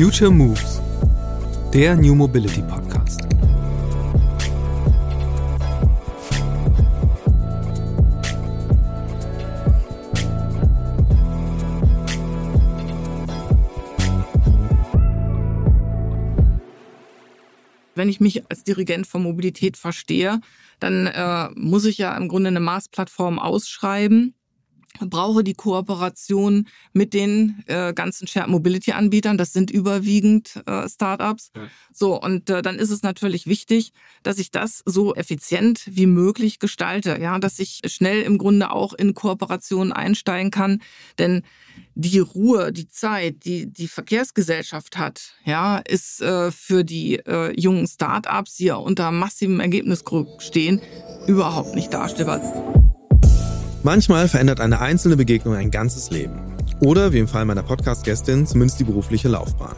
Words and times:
Future 0.00 0.30
Moves, 0.30 0.80
der 1.74 1.96
New 1.96 2.14
Mobility 2.14 2.62
Podcast. 2.62 3.22
Wenn 17.96 18.08
ich 18.08 18.20
mich 18.20 18.48
als 18.48 18.62
Dirigent 18.62 19.04
von 19.08 19.24
Mobilität 19.24 19.76
verstehe, 19.76 20.40
dann 20.78 21.08
äh, 21.08 21.48
muss 21.56 21.84
ich 21.84 21.98
ja 21.98 22.16
im 22.16 22.28
Grunde 22.28 22.46
eine 22.46 22.60
Maßplattform 22.60 23.40
ausschreiben 23.40 24.37
brauche 25.06 25.44
die 25.44 25.54
Kooperation 25.54 26.68
mit 26.92 27.14
den 27.14 27.62
äh, 27.66 27.92
ganzen 27.92 28.26
Shared 28.26 28.48
Mobility 28.48 28.92
Anbietern. 28.92 29.38
Das 29.38 29.52
sind 29.52 29.70
überwiegend 29.70 30.62
äh, 30.66 30.88
Startups. 30.88 31.50
Ja. 31.54 31.68
So 31.92 32.20
und 32.20 32.50
äh, 32.50 32.62
dann 32.62 32.76
ist 32.76 32.90
es 32.90 33.02
natürlich 33.02 33.46
wichtig, 33.46 33.92
dass 34.22 34.38
ich 34.38 34.50
das 34.50 34.82
so 34.84 35.14
effizient 35.14 35.82
wie 35.86 36.06
möglich 36.06 36.58
gestalte, 36.58 37.18
ja, 37.20 37.38
dass 37.38 37.58
ich 37.58 37.80
schnell 37.86 38.22
im 38.22 38.38
Grunde 38.38 38.70
auch 38.70 38.92
in 38.92 39.14
Kooperationen 39.14 39.92
einsteigen 39.92 40.50
kann, 40.50 40.82
denn 41.18 41.42
die 41.94 42.20
Ruhe, 42.20 42.72
die 42.72 42.88
Zeit, 42.88 43.44
die 43.44 43.66
die 43.66 43.88
Verkehrsgesellschaft 43.88 44.98
hat, 44.98 45.32
ja, 45.44 45.78
ist 45.78 46.22
äh, 46.22 46.52
für 46.52 46.84
die 46.84 47.16
äh, 47.16 47.52
jungen 47.60 47.86
Startups, 47.88 48.56
die 48.56 48.66
ja 48.66 48.76
unter 48.76 49.10
massivem 49.10 49.58
Ergebnisdruck 49.60 50.40
stehen, 50.40 50.80
überhaupt 51.26 51.74
nicht 51.74 51.92
darstellbar. 51.92 52.77
Manchmal 53.84 54.26
verändert 54.26 54.60
eine 54.60 54.80
einzelne 54.80 55.16
Begegnung 55.16 55.54
ein 55.54 55.70
ganzes 55.70 56.10
Leben. 56.10 56.40
Oder, 56.80 57.12
wie 57.12 57.18
im 57.18 57.28
Fall 57.28 57.44
meiner 57.44 57.62
Podcast-Gästin, 57.62 58.44
zumindest 58.44 58.80
die 58.80 58.84
berufliche 58.84 59.28
Laufbahn. 59.28 59.76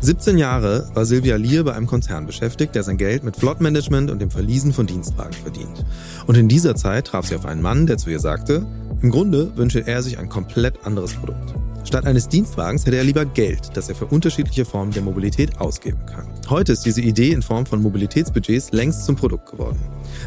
17 0.00 0.38
Jahre 0.38 0.88
war 0.94 1.04
Silvia 1.04 1.36
Lier 1.36 1.64
bei 1.64 1.74
einem 1.74 1.86
Konzern 1.86 2.26
beschäftigt, 2.26 2.74
der 2.74 2.82
sein 2.82 2.96
Geld 2.96 3.22
mit 3.22 3.36
Flottmanagement 3.36 4.10
und 4.10 4.20
dem 4.20 4.30
Verliesen 4.30 4.72
von 4.72 4.86
Dienstwagen 4.86 5.32
verdient. 5.32 5.84
Und 6.26 6.36
in 6.36 6.48
dieser 6.48 6.74
Zeit 6.74 7.06
traf 7.06 7.26
sie 7.26 7.36
auf 7.36 7.46
einen 7.46 7.62
Mann, 7.62 7.86
der 7.86 7.96
zu 7.96 8.10
ihr 8.10 8.20
sagte, 8.20 8.66
im 9.02 9.10
Grunde 9.10 9.56
wünsche 9.56 9.86
er 9.86 10.02
sich 10.02 10.18
ein 10.18 10.28
komplett 10.28 10.84
anderes 10.84 11.14
Produkt. 11.14 11.54
Statt 11.84 12.06
eines 12.06 12.28
Dienstwagens 12.28 12.86
hätte 12.86 12.96
er 12.96 13.04
lieber 13.04 13.24
Geld, 13.24 13.70
das 13.74 13.88
er 13.88 13.94
für 13.94 14.06
unterschiedliche 14.06 14.64
Formen 14.64 14.92
der 14.92 15.02
Mobilität 15.02 15.60
ausgeben 15.60 16.04
kann. 16.06 16.26
Heute 16.50 16.72
ist 16.72 16.84
diese 16.84 17.00
Idee 17.00 17.30
in 17.30 17.42
Form 17.42 17.66
von 17.66 17.80
Mobilitätsbudgets 17.82 18.72
längst 18.72 19.04
zum 19.04 19.16
Produkt 19.16 19.50
geworden. 19.50 19.78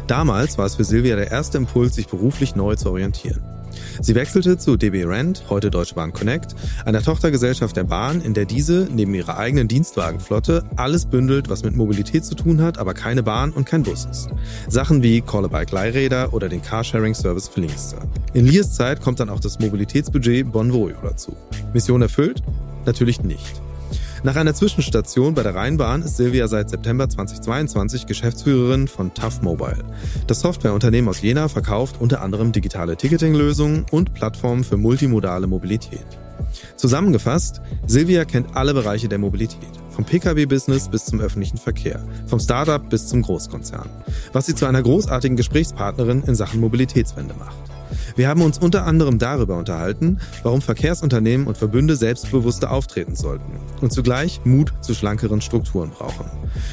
Damals 0.06 0.58
war 0.58 0.66
es 0.66 0.76
für 0.76 0.84
Silvia 0.84 1.16
der 1.16 1.30
erste 1.30 1.58
Impuls, 1.58 1.94
sich 1.94 2.08
beruflich 2.08 2.56
neu 2.56 2.76
zu 2.76 2.90
orientieren. 2.90 3.42
Sie 4.00 4.14
wechselte 4.14 4.58
zu 4.58 4.76
DB 4.76 5.04
Rent, 5.04 5.44
heute 5.48 5.70
Deutsche 5.70 5.94
Bahn 5.94 6.12
Connect, 6.12 6.54
einer 6.84 7.02
Tochtergesellschaft 7.02 7.76
der 7.76 7.84
Bahn, 7.84 8.20
in 8.20 8.34
der 8.34 8.44
diese 8.44 8.88
neben 8.90 9.14
ihrer 9.14 9.38
eigenen 9.38 9.68
Dienstwagenflotte 9.68 10.64
alles 10.76 11.06
bündelt, 11.06 11.48
was 11.48 11.62
mit 11.62 11.76
Mobilität 11.76 12.24
zu 12.24 12.34
tun 12.34 12.60
hat, 12.60 12.78
aber 12.78 12.94
keine 12.94 13.22
Bahn 13.22 13.50
und 13.50 13.66
kein 13.66 13.82
Bus 13.82 14.06
ist. 14.10 14.28
Sachen 14.68 15.02
wie 15.02 15.20
Call-a-Bike 15.20 15.70
Leihräder 15.70 16.32
oder 16.34 16.48
den 16.48 16.62
Carsharing-Service 16.62 17.48
für 17.48 17.60
Linkster. 17.60 17.98
In 18.34 18.46
Liers 18.46 18.74
Zeit 18.74 19.00
kommt 19.00 19.20
dann 19.20 19.30
auch 19.30 19.40
das 19.40 19.58
Mobilitätsbudget 19.58 20.50
Bonvoyo 20.50 20.96
dazu. 21.02 21.36
Mission 21.72 22.02
erfüllt? 22.02 22.42
Natürlich 22.84 23.22
nicht. 23.22 23.62
Nach 24.24 24.36
einer 24.36 24.54
Zwischenstation 24.54 25.34
bei 25.34 25.42
der 25.42 25.56
Rheinbahn 25.56 26.02
ist 26.02 26.16
Silvia 26.16 26.46
seit 26.46 26.70
September 26.70 27.08
2022 27.08 28.06
Geschäftsführerin 28.06 28.86
von 28.86 29.12
Tough 29.14 29.42
Mobile. 29.42 29.82
Das 30.28 30.40
Softwareunternehmen 30.40 31.10
aus 31.10 31.22
Jena 31.22 31.48
verkauft 31.48 31.96
unter 31.98 32.22
anderem 32.22 32.52
digitale 32.52 32.96
Ticketing-Lösungen 32.96 33.84
und 33.90 34.14
Plattformen 34.14 34.62
für 34.62 34.76
multimodale 34.76 35.48
Mobilität. 35.48 36.06
Zusammengefasst, 36.76 37.62
Silvia 37.88 38.24
kennt 38.24 38.54
alle 38.56 38.74
Bereiche 38.74 39.08
der 39.08 39.18
Mobilität. 39.18 39.72
Vom 39.90 40.04
Pkw-Business 40.04 40.88
bis 40.88 41.04
zum 41.04 41.20
öffentlichen 41.20 41.58
Verkehr, 41.58 42.00
vom 42.28 42.38
Startup 42.38 42.88
bis 42.88 43.08
zum 43.08 43.22
Großkonzern. 43.22 43.90
Was 44.32 44.46
sie 44.46 44.54
zu 44.54 44.66
einer 44.66 44.82
großartigen 44.82 45.36
Gesprächspartnerin 45.36 46.22
in 46.22 46.36
Sachen 46.36 46.60
Mobilitätswende 46.60 47.34
macht. 47.34 47.71
Wir 48.16 48.28
haben 48.28 48.42
uns 48.42 48.58
unter 48.58 48.86
anderem 48.86 49.18
darüber 49.18 49.56
unterhalten, 49.56 50.18
warum 50.42 50.60
Verkehrsunternehmen 50.60 51.46
und 51.46 51.56
Verbünde 51.56 51.96
selbstbewusster 51.96 52.70
auftreten 52.70 53.14
sollten 53.16 53.52
und 53.80 53.92
zugleich 53.92 54.40
Mut 54.44 54.72
zu 54.80 54.94
schlankeren 54.94 55.40
Strukturen 55.40 55.90
brauchen. 55.90 56.26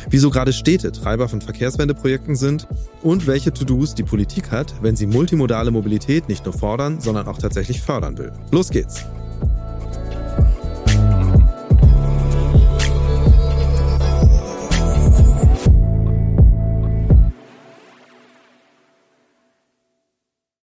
Wieso 0.10 0.30
gerade 0.30 0.54
Städte 0.54 0.92
Treiber 0.92 1.30
von 1.30 1.42
Verkehrswendeprojekten 1.42 2.36
sind 2.36 2.68
und 3.02 3.28
welche 3.28 3.54
To-Dos 3.54 3.96
die 3.96 4.04
Politik 4.04 4.52
hat, 4.52 4.74
wenn 4.82 4.96
sie 4.96 5.08
multimodale 5.08 5.72
Mobilität 5.72 6.28
nicht 6.30 6.46
nur 6.46 6.54
fordern, 6.54 7.00
sondern 7.00 7.28
auch 7.28 7.38
tatsächlich 7.38 7.82
fördern 7.82 8.18
will. 8.18 8.32
Los 8.52 8.70
geht's! 8.70 9.06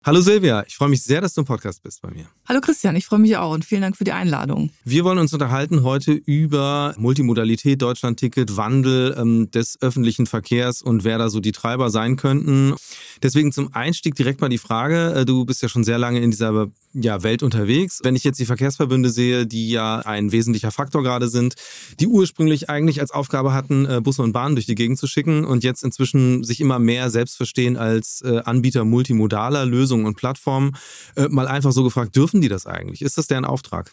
Hallo 0.05 0.21
Silvia, 0.21 0.65
ich 0.67 0.75
freue 0.75 0.89
mich 0.89 1.05
sehr, 1.05 1.21
dass 1.21 1.35
du 1.35 1.43
im 1.43 1.45
Podcast 1.45 1.81
bist 1.81 2.03
bei 2.03 2.11
mir. 2.11 2.27
Hallo 2.49 2.61
Christian, 2.61 2.97
ich 2.97 3.07
freue 3.07 3.21
mich 3.21 3.37
auch 3.37 3.53
und 3.53 3.65
vielen 3.65 3.83
Dank 3.83 3.97
für 3.97 4.03
die 4.03 4.11
Einladung. 4.11 4.71
Wir 4.85 5.05
wollen 5.05 5.19
uns 5.19 5.33
unterhalten 5.33 5.85
heute 5.85 6.11
über 6.11 6.93
Multimodalität, 6.99 7.81
Deutschlandticket, 7.81 8.57
Wandel 8.57 9.15
ähm, 9.17 9.53
des 9.53 9.81
öffentlichen 9.81 10.27
Verkehrs 10.27 10.83
und 10.83 11.05
wer 11.05 11.19
da 11.19 11.29
so 11.29 11.39
die 11.39 11.53
Treiber 11.53 11.89
sein 11.89 12.17
könnten. 12.17 12.75
Deswegen 13.23 13.53
zum 13.53 13.73
Einstieg 13.75 14.17
direkt 14.17 14.41
mal 14.41 14.49
die 14.49 14.59
Frage, 14.59 15.13
äh, 15.19 15.25
du 15.25 15.45
bist 15.45 15.63
ja 15.63 15.69
schon 15.69 15.85
sehr 15.85 15.99
lange 15.99 16.19
in 16.19 16.33
dieser 16.33 16.67
ja, 16.95 17.23
Welt 17.23 17.43
unterwegs. 17.43 18.01
Wenn 18.03 18.17
ich 18.17 18.25
jetzt 18.25 18.39
die 18.39 18.47
Verkehrsverbünde 18.47 19.11
sehe, 19.11 19.47
die 19.47 19.71
ja 19.71 20.01
ein 20.01 20.33
wesentlicher 20.33 20.71
Faktor 20.71 21.03
gerade 21.03 21.29
sind, 21.29 21.55
die 22.01 22.07
ursprünglich 22.07 22.69
eigentlich 22.69 23.01
als 23.01 23.11
Aufgabe 23.11 23.53
hatten, 23.53 23.87
äh, 23.87 24.01
Busse 24.01 24.23
und 24.23 24.33
Bahnen 24.33 24.57
durch 24.57 24.67
die 24.67 24.75
Gegend 24.75 24.99
zu 24.99 25.07
schicken 25.07 25.45
und 25.45 25.65
jetzt 25.65 25.83
inzwischen 25.85 26.45
sich 26.45 26.61
immer 26.61 26.79
mehr 26.79 27.11
selbst 27.11 27.37
verstehen 27.37 27.77
als 27.77 28.23
äh, 28.23 28.43
Anbieter 28.45 28.85
multimodaler 28.85 29.65
Lösungen 29.65 30.07
und 30.07 30.17
Plattformen. 30.17 30.77
Äh, 31.17 31.29
mal 31.29 31.49
einfach 31.49 31.73
so 31.73 31.83
gefragt, 31.83 32.15
dürfen 32.17 32.41
die 32.41 32.49
das 32.49 32.67
eigentlich? 32.67 33.03
Ist 33.03 33.19
das 33.19 33.27
deren 33.27 33.45
Auftrag? 33.45 33.93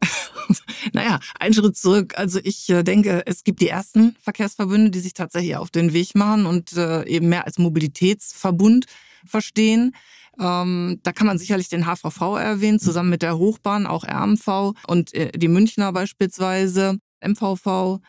naja, 0.92 1.20
ein 1.40 1.54
Schritt 1.54 1.76
zurück. 1.76 2.14
Also 2.16 2.38
ich 2.42 2.66
denke, 2.66 3.22
es 3.26 3.44
gibt 3.44 3.60
die 3.60 3.68
ersten 3.68 4.16
Verkehrsverbünde, 4.20 4.90
die 4.90 5.00
sich 5.00 5.12
tatsächlich 5.12 5.56
auf 5.56 5.70
den 5.70 5.92
Weg 5.92 6.14
machen 6.14 6.46
und 6.46 6.76
eben 6.76 7.28
mehr 7.28 7.46
als 7.46 7.58
Mobilitätsverbund 7.58 8.86
verstehen. 9.26 9.92
Ähm, 10.38 11.00
da 11.02 11.12
kann 11.12 11.26
man 11.26 11.38
sicherlich 11.38 11.68
den 11.68 11.86
HVV 11.86 12.36
erwähnen, 12.36 12.78
zusammen 12.78 13.10
mit 13.10 13.22
der 13.22 13.38
Hochbahn, 13.38 13.86
auch 13.86 14.04
RMV 14.04 14.74
und 14.86 15.14
äh, 15.14 15.32
die 15.32 15.48
Münchner 15.48 15.92
beispielsweise, 15.92 16.98
MVV. 17.24 18.00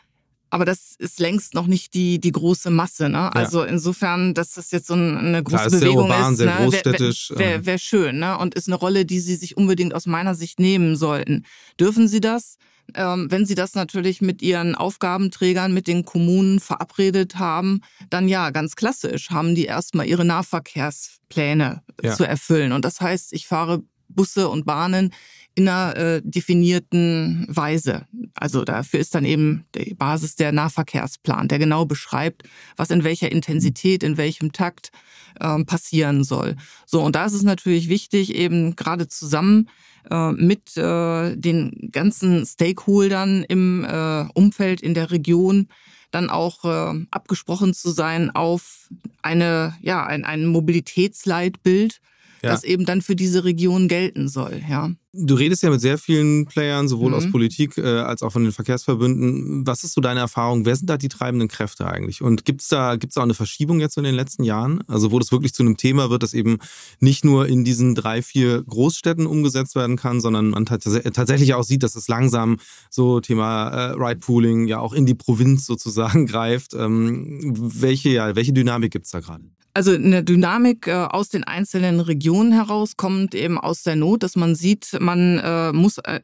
Aber 0.50 0.64
das 0.64 0.94
ist 0.98 1.20
längst 1.20 1.54
noch 1.54 1.66
nicht 1.66 1.92
die, 1.92 2.20
die 2.20 2.32
große 2.32 2.70
Masse. 2.70 3.08
Ne? 3.10 3.34
Also 3.34 3.64
ja. 3.64 3.66
insofern, 3.66 4.32
dass 4.32 4.52
das 4.52 4.70
jetzt 4.70 4.86
so 4.86 4.94
eine 4.94 5.42
große 5.42 5.68
Klar, 5.68 5.70
Bewegung 5.70 6.08
sehr 6.08 6.16
urban, 6.16 6.32
ist, 6.32 6.38
sehr 6.38 6.46
ne? 6.46 6.64
großstädtisch. 6.64 7.30
wäre 7.30 7.38
wär, 7.38 7.54
ähm. 7.56 7.66
wär 7.66 7.78
schön 7.78 8.18
ne? 8.18 8.38
und 8.38 8.54
ist 8.54 8.68
eine 8.68 8.76
Rolle, 8.76 9.04
die 9.04 9.20
Sie 9.20 9.36
sich 9.36 9.56
unbedingt 9.56 9.94
aus 9.94 10.06
meiner 10.06 10.34
Sicht 10.34 10.58
nehmen 10.58 10.96
sollten. 10.96 11.44
Dürfen 11.78 12.08
Sie 12.08 12.20
das? 12.20 12.56
Ähm, 12.94 13.30
wenn 13.30 13.44
Sie 13.46 13.54
das 13.54 13.74
natürlich 13.74 14.20
mit 14.20 14.42
Ihren 14.42 14.74
Aufgabenträgern, 14.74 15.74
mit 15.74 15.86
den 15.86 16.04
Kommunen 16.04 16.60
verabredet 16.60 17.38
haben, 17.38 17.82
dann 18.10 18.28
ja, 18.28 18.50
ganz 18.50 18.76
klassisch, 18.76 19.30
haben 19.30 19.54
die 19.54 19.66
erstmal 19.66 20.06
ihre 20.06 20.24
Nahverkehrspläne 20.24 21.82
ja. 22.02 22.14
zu 22.14 22.24
erfüllen. 22.24 22.72
Und 22.72 22.84
das 22.84 23.00
heißt, 23.00 23.32
ich 23.32 23.46
fahre 23.46 23.82
Busse 24.08 24.48
und 24.48 24.66
Bahnen 24.66 25.12
in 25.54 25.68
einer 25.68 25.96
äh, 25.96 26.22
definierten 26.24 27.46
Weise. 27.48 28.06
Also 28.34 28.64
dafür 28.64 29.00
ist 29.00 29.14
dann 29.14 29.24
eben 29.24 29.64
die 29.74 29.94
Basis 29.94 30.36
der 30.36 30.52
Nahverkehrsplan, 30.52 31.48
der 31.48 31.58
genau 31.58 31.84
beschreibt, 31.84 32.44
was 32.76 32.90
in 32.90 33.02
welcher 33.02 33.32
Intensität, 33.32 34.02
in 34.02 34.16
welchem 34.16 34.52
Takt 34.52 34.92
äh, 35.40 35.64
passieren 35.64 36.22
soll. 36.22 36.56
So, 36.86 37.02
und 37.02 37.16
da 37.16 37.26
ist 37.26 37.32
es 37.32 37.42
natürlich 37.42 37.88
wichtig, 37.88 38.34
eben 38.34 38.76
gerade 38.76 39.08
zusammen 39.08 39.68
äh, 40.10 40.32
mit 40.32 40.76
äh, 40.76 41.36
den 41.36 41.90
ganzen 41.90 42.46
Stakeholdern 42.46 43.42
im 43.42 43.84
äh, 43.84 44.26
Umfeld, 44.34 44.80
in 44.80 44.94
der 44.94 45.10
Region, 45.10 45.68
dann 46.10 46.30
auch 46.30 46.64
äh, 46.64 47.04
abgesprochen 47.10 47.74
zu 47.74 47.90
sein 47.90 48.30
auf 48.30 48.88
eine, 49.22 49.76
ja, 49.82 50.06
ein, 50.06 50.24
ein 50.24 50.46
Mobilitätsleitbild, 50.46 52.00
ja. 52.42 52.50
das 52.50 52.64
eben 52.64 52.84
dann 52.84 53.02
für 53.02 53.16
diese 53.16 53.44
Region 53.44 53.88
gelten 53.88 54.28
soll. 54.28 54.62
Ja. 54.68 54.90
Du 55.14 55.34
redest 55.34 55.62
ja 55.62 55.70
mit 55.70 55.80
sehr 55.80 55.96
vielen 55.96 56.44
Playern, 56.44 56.86
sowohl 56.86 57.10
mhm. 57.10 57.14
aus 57.14 57.30
Politik 57.30 57.78
äh, 57.78 57.82
als 57.82 58.22
auch 58.22 58.30
von 58.30 58.44
den 58.44 58.52
Verkehrsverbünden. 58.52 59.66
Was 59.66 59.82
ist 59.82 59.94
so 59.94 60.00
deine 60.00 60.20
Erfahrung? 60.20 60.66
Wer 60.66 60.76
sind 60.76 60.88
da 60.88 60.98
die 60.98 61.08
treibenden 61.08 61.48
Kräfte 61.48 61.86
eigentlich? 61.86 62.22
Und 62.22 62.44
gibt 62.44 62.60
es 62.60 62.68
da, 62.68 62.96
gibt's 62.96 63.14
da 63.14 63.22
auch 63.22 63.24
eine 63.24 63.34
Verschiebung 63.34 63.80
jetzt 63.80 63.96
in 63.96 64.04
den 64.04 64.14
letzten 64.14 64.44
Jahren? 64.44 64.82
Also 64.86 65.10
wo 65.10 65.18
das 65.18 65.32
wirklich 65.32 65.54
zu 65.54 65.62
einem 65.62 65.76
Thema 65.78 66.10
wird, 66.10 66.22
das 66.22 66.34
eben 66.34 66.58
nicht 67.00 67.24
nur 67.24 67.48
in 67.48 67.64
diesen 67.64 67.94
drei, 67.94 68.20
vier 68.22 68.62
Großstädten 68.62 69.26
umgesetzt 69.26 69.74
werden 69.74 69.96
kann, 69.96 70.20
sondern 70.20 70.50
man 70.50 70.66
tatsächlich 70.66 71.54
auch 71.54 71.64
sieht, 71.64 71.82
dass 71.82 71.96
es 71.96 72.06
langsam 72.06 72.58
so 72.90 73.20
Thema 73.20 73.68
äh, 73.68 73.92
Ride-Pooling 73.92 74.66
ja 74.66 74.78
auch 74.78 74.92
in 74.92 75.06
die 75.06 75.14
Provinz 75.14 75.64
sozusagen 75.64 76.26
greift. 76.28 76.74
Ähm, 76.74 77.40
welche, 77.56 78.10
ja, 78.10 78.36
welche 78.36 78.52
Dynamik 78.52 78.92
gibt's 78.92 79.10
da 79.10 79.20
gerade? 79.20 79.44
Also 79.78 79.92
eine 79.92 80.24
Dynamik 80.24 80.88
äh, 80.88 80.92
aus 80.92 81.28
den 81.28 81.44
einzelnen 81.44 82.00
Regionen 82.00 82.50
heraus 82.50 82.96
kommt 82.96 83.32
eben 83.32 83.58
aus 83.58 83.84
der 83.84 83.94
Not, 83.94 84.24
dass 84.24 84.34
man 84.34 84.56
sieht, 84.56 84.98
man 84.98 85.38
äh, 85.38 85.72
muss 85.72 85.98
äh, 85.98 86.18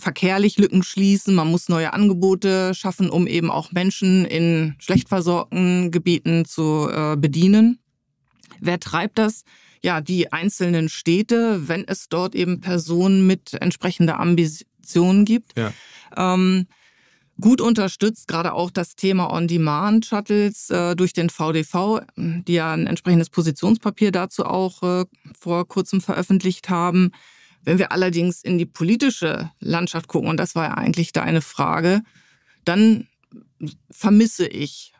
verkehrlich 0.00 0.56
Lücken 0.56 0.82
schließen, 0.82 1.34
man 1.34 1.50
muss 1.50 1.68
neue 1.68 1.92
Angebote 1.92 2.72
schaffen, 2.72 3.10
um 3.10 3.26
eben 3.26 3.50
auch 3.50 3.72
Menschen 3.72 4.24
in 4.24 4.74
schlecht 4.78 5.10
versorgten 5.10 5.90
Gebieten 5.90 6.46
zu 6.46 6.88
bedienen. 7.18 7.78
Wer 8.58 8.80
treibt 8.80 9.18
das? 9.18 9.44
Ja, 9.82 10.00
die 10.00 10.32
einzelnen 10.32 10.88
Städte, 10.88 11.68
wenn 11.68 11.86
es 11.86 12.08
dort 12.08 12.34
eben 12.34 12.62
Personen 12.62 13.26
mit 13.26 13.52
entsprechender 13.60 14.18
Ambition 14.18 15.26
gibt. 15.26 15.58
Ja. 15.58 15.72
Ähm, 16.16 16.66
gut 17.40 17.60
unterstützt, 17.60 18.28
gerade 18.28 18.52
auch 18.52 18.70
das 18.70 18.96
Thema 18.96 19.32
On-Demand-Shuttles 19.32 20.70
äh, 20.70 20.96
durch 20.96 21.12
den 21.12 21.30
VDV, 21.30 22.00
die 22.16 22.54
ja 22.54 22.72
ein 22.72 22.86
entsprechendes 22.86 23.30
Positionspapier 23.30 24.10
dazu 24.10 24.44
auch 24.44 24.82
äh, 24.82 25.04
vor 25.38 25.66
kurzem 25.68 26.00
veröffentlicht 26.00 26.68
haben. 26.68 27.12
Wenn 27.62 27.78
wir 27.78 27.92
allerdings 27.92 28.42
in 28.42 28.58
die 28.58 28.66
politische 28.66 29.50
Landschaft 29.60 30.08
gucken, 30.08 30.30
und 30.30 30.38
das 30.38 30.54
war 30.54 30.68
ja 30.68 30.74
eigentlich 30.74 31.12
deine 31.12 31.40
Frage, 31.40 32.02
dann 32.64 33.06
vermisse 33.90 34.46
ich 34.46 34.94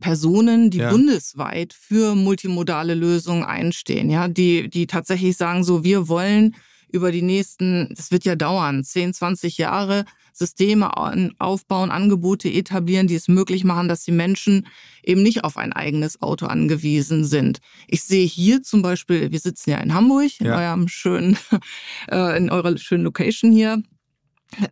Personen, 0.00 0.70
die 0.70 0.78
ja. 0.78 0.90
bundesweit 0.90 1.72
für 1.72 2.14
multimodale 2.14 2.94
Lösungen 2.94 3.42
einstehen, 3.42 4.10
ja, 4.10 4.28
die, 4.28 4.68
die 4.68 4.86
tatsächlich 4.86 5.36
sagen, 5.36 5.64
so, 5.64 5.82
wir 5.82 6.08
wollen 6.08 6.54
über 6.94 7.10
die 7.10 7.22
nächsten, 7.22 7.92
das 7.94 8.12
wird 8.12 8.24
ja 8.24 8.36
dauern, 8.36 8.84
10, 8.84 9.14
20 9.14 9.58
Jahre, 9.58 10.04
Systeme 10.32 10.96
aufbauen, 11.38 11.90
Angebote 11.90 12.48
etablieren, 12.48 13.06
die 13.06 13.14
es 13.14 13.28
möglich 13.28 13.64
machen, 13.64 13.88
dass 13.88 14.04
die 14.04 14.12
Menschen 14.12 14.66
eben 15.02 15.22
nicht 15.22 15.44
auf 15.44 15.56
ein 15.56 15.72
eigenes 15.72 16.22
Auto 16.22 16.46
angewiesen 16.46 17.24
sind. 17.24 17.58
Ich 17.88 18.02
sehe 18.02 18.26
hier 18.26 18.62
zum 18.62 18.82
Beispiel, 18.82 19.30
wir 19.30 19.38
sitzen 19.38 19.70
ja 19.70 19.78
in 19.78 19.94
Hamburg, 19.94 20.40
in 20.40 20.46
ja. 20.46 20.56
eurem 20.56 20.88
schönen, 20.88 21.36
äh, 22.10 22.36
in 22.36 22.50
eurer 22.50 22.76
schönen 22.78 23.04
Location 23.04 23.52
hier. 23.52 23.82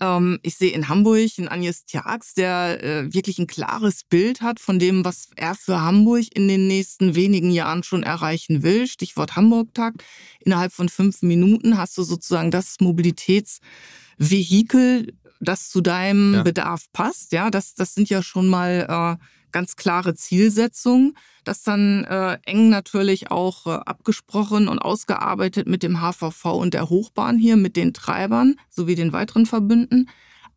Ähm, 0.00 0.38
ich 0.42 0.56
sehe 0.56 0.72
in 0.72 0.88
Hamburg 0.88 1.30
einen 1.38 1.48
Agnes 1.48 1.84
Tjax, 1.86 2.34
der 2.34 2.82
äh, 2.82 3.12
wirklich 3.12 3.38
ein 3.38 3.46
klares 3.46 4.04
Bild 4.04 4.40
hat 4.40 4.60
von 4.60 4.78
dem, 4.78 5.04
was 5.04 5.28
er 5.36 5.54
für 5.54 5.80
Hamburg 5.80 6.24
in 6.34 6.48
den 6.48 6.66
nächsten 6.66 7.14
wenigen 7.14 7.50
Jahren 7.50 7.82
schon 7.82 8.02
erreichen 8.02 8.62
will. 8.62 8.86
Stichwort 8.86 9.36
Hamburg-Tag. 9.36 9.94
Innerhalb 10.40 10.72
von 10.72 10.88
fünf 10.88 11.20
Minuten 11.22 11.78
hast 11.78 11.96
du 11.98 12.02
sozusagen 12.02 12.50
das 12.50 12.76
Mobilitätsvehikel, 12.80 15.14
das 15.40 15.70
zu 15.70 15.80
deinem 15.80 16.34
ja. 16.34 16.42
Bedarf 16.42 16.86
passt. 16.92 17.32
Ja, 17.32 17.50
das, 17.50 17.74
das 17.74 17.94
sind 17.94 18.08
ja 18.08 18.22
schon 18.22 18.48
mal 18.48 19.18
äh, 19.20 19.24
ganz 19.52 19.76
klare 19.76 20.14
Zielsetzungen. 20.14 21.16
Das 21.44 21.62
dann 21.62 22.04
äh, 22.04 22.38
eng 22.44 22.68
natürlich 22.68 23.30
auch 23.30 23.66
äh, 23.66 23.70
abgesprochen 23.70 24.68
und 24.68 24.78
ausgearbeitet 24.78 25.66
mit 25.66 25.82
dem 25.82 26.00
HVV 26.00 26.44
und 26.46 26.74
der 26.74 26.88
Hochbahn 26.88 27.38
hier, 27.38 27.56
mit 27.56 27.76
den 27.76 27.92
Treibern 27.92 28.56
sowie 28.70 28.94
den 28.94 29.12
weiteren 29.12 29.46
Verbünden. 29.46 30.08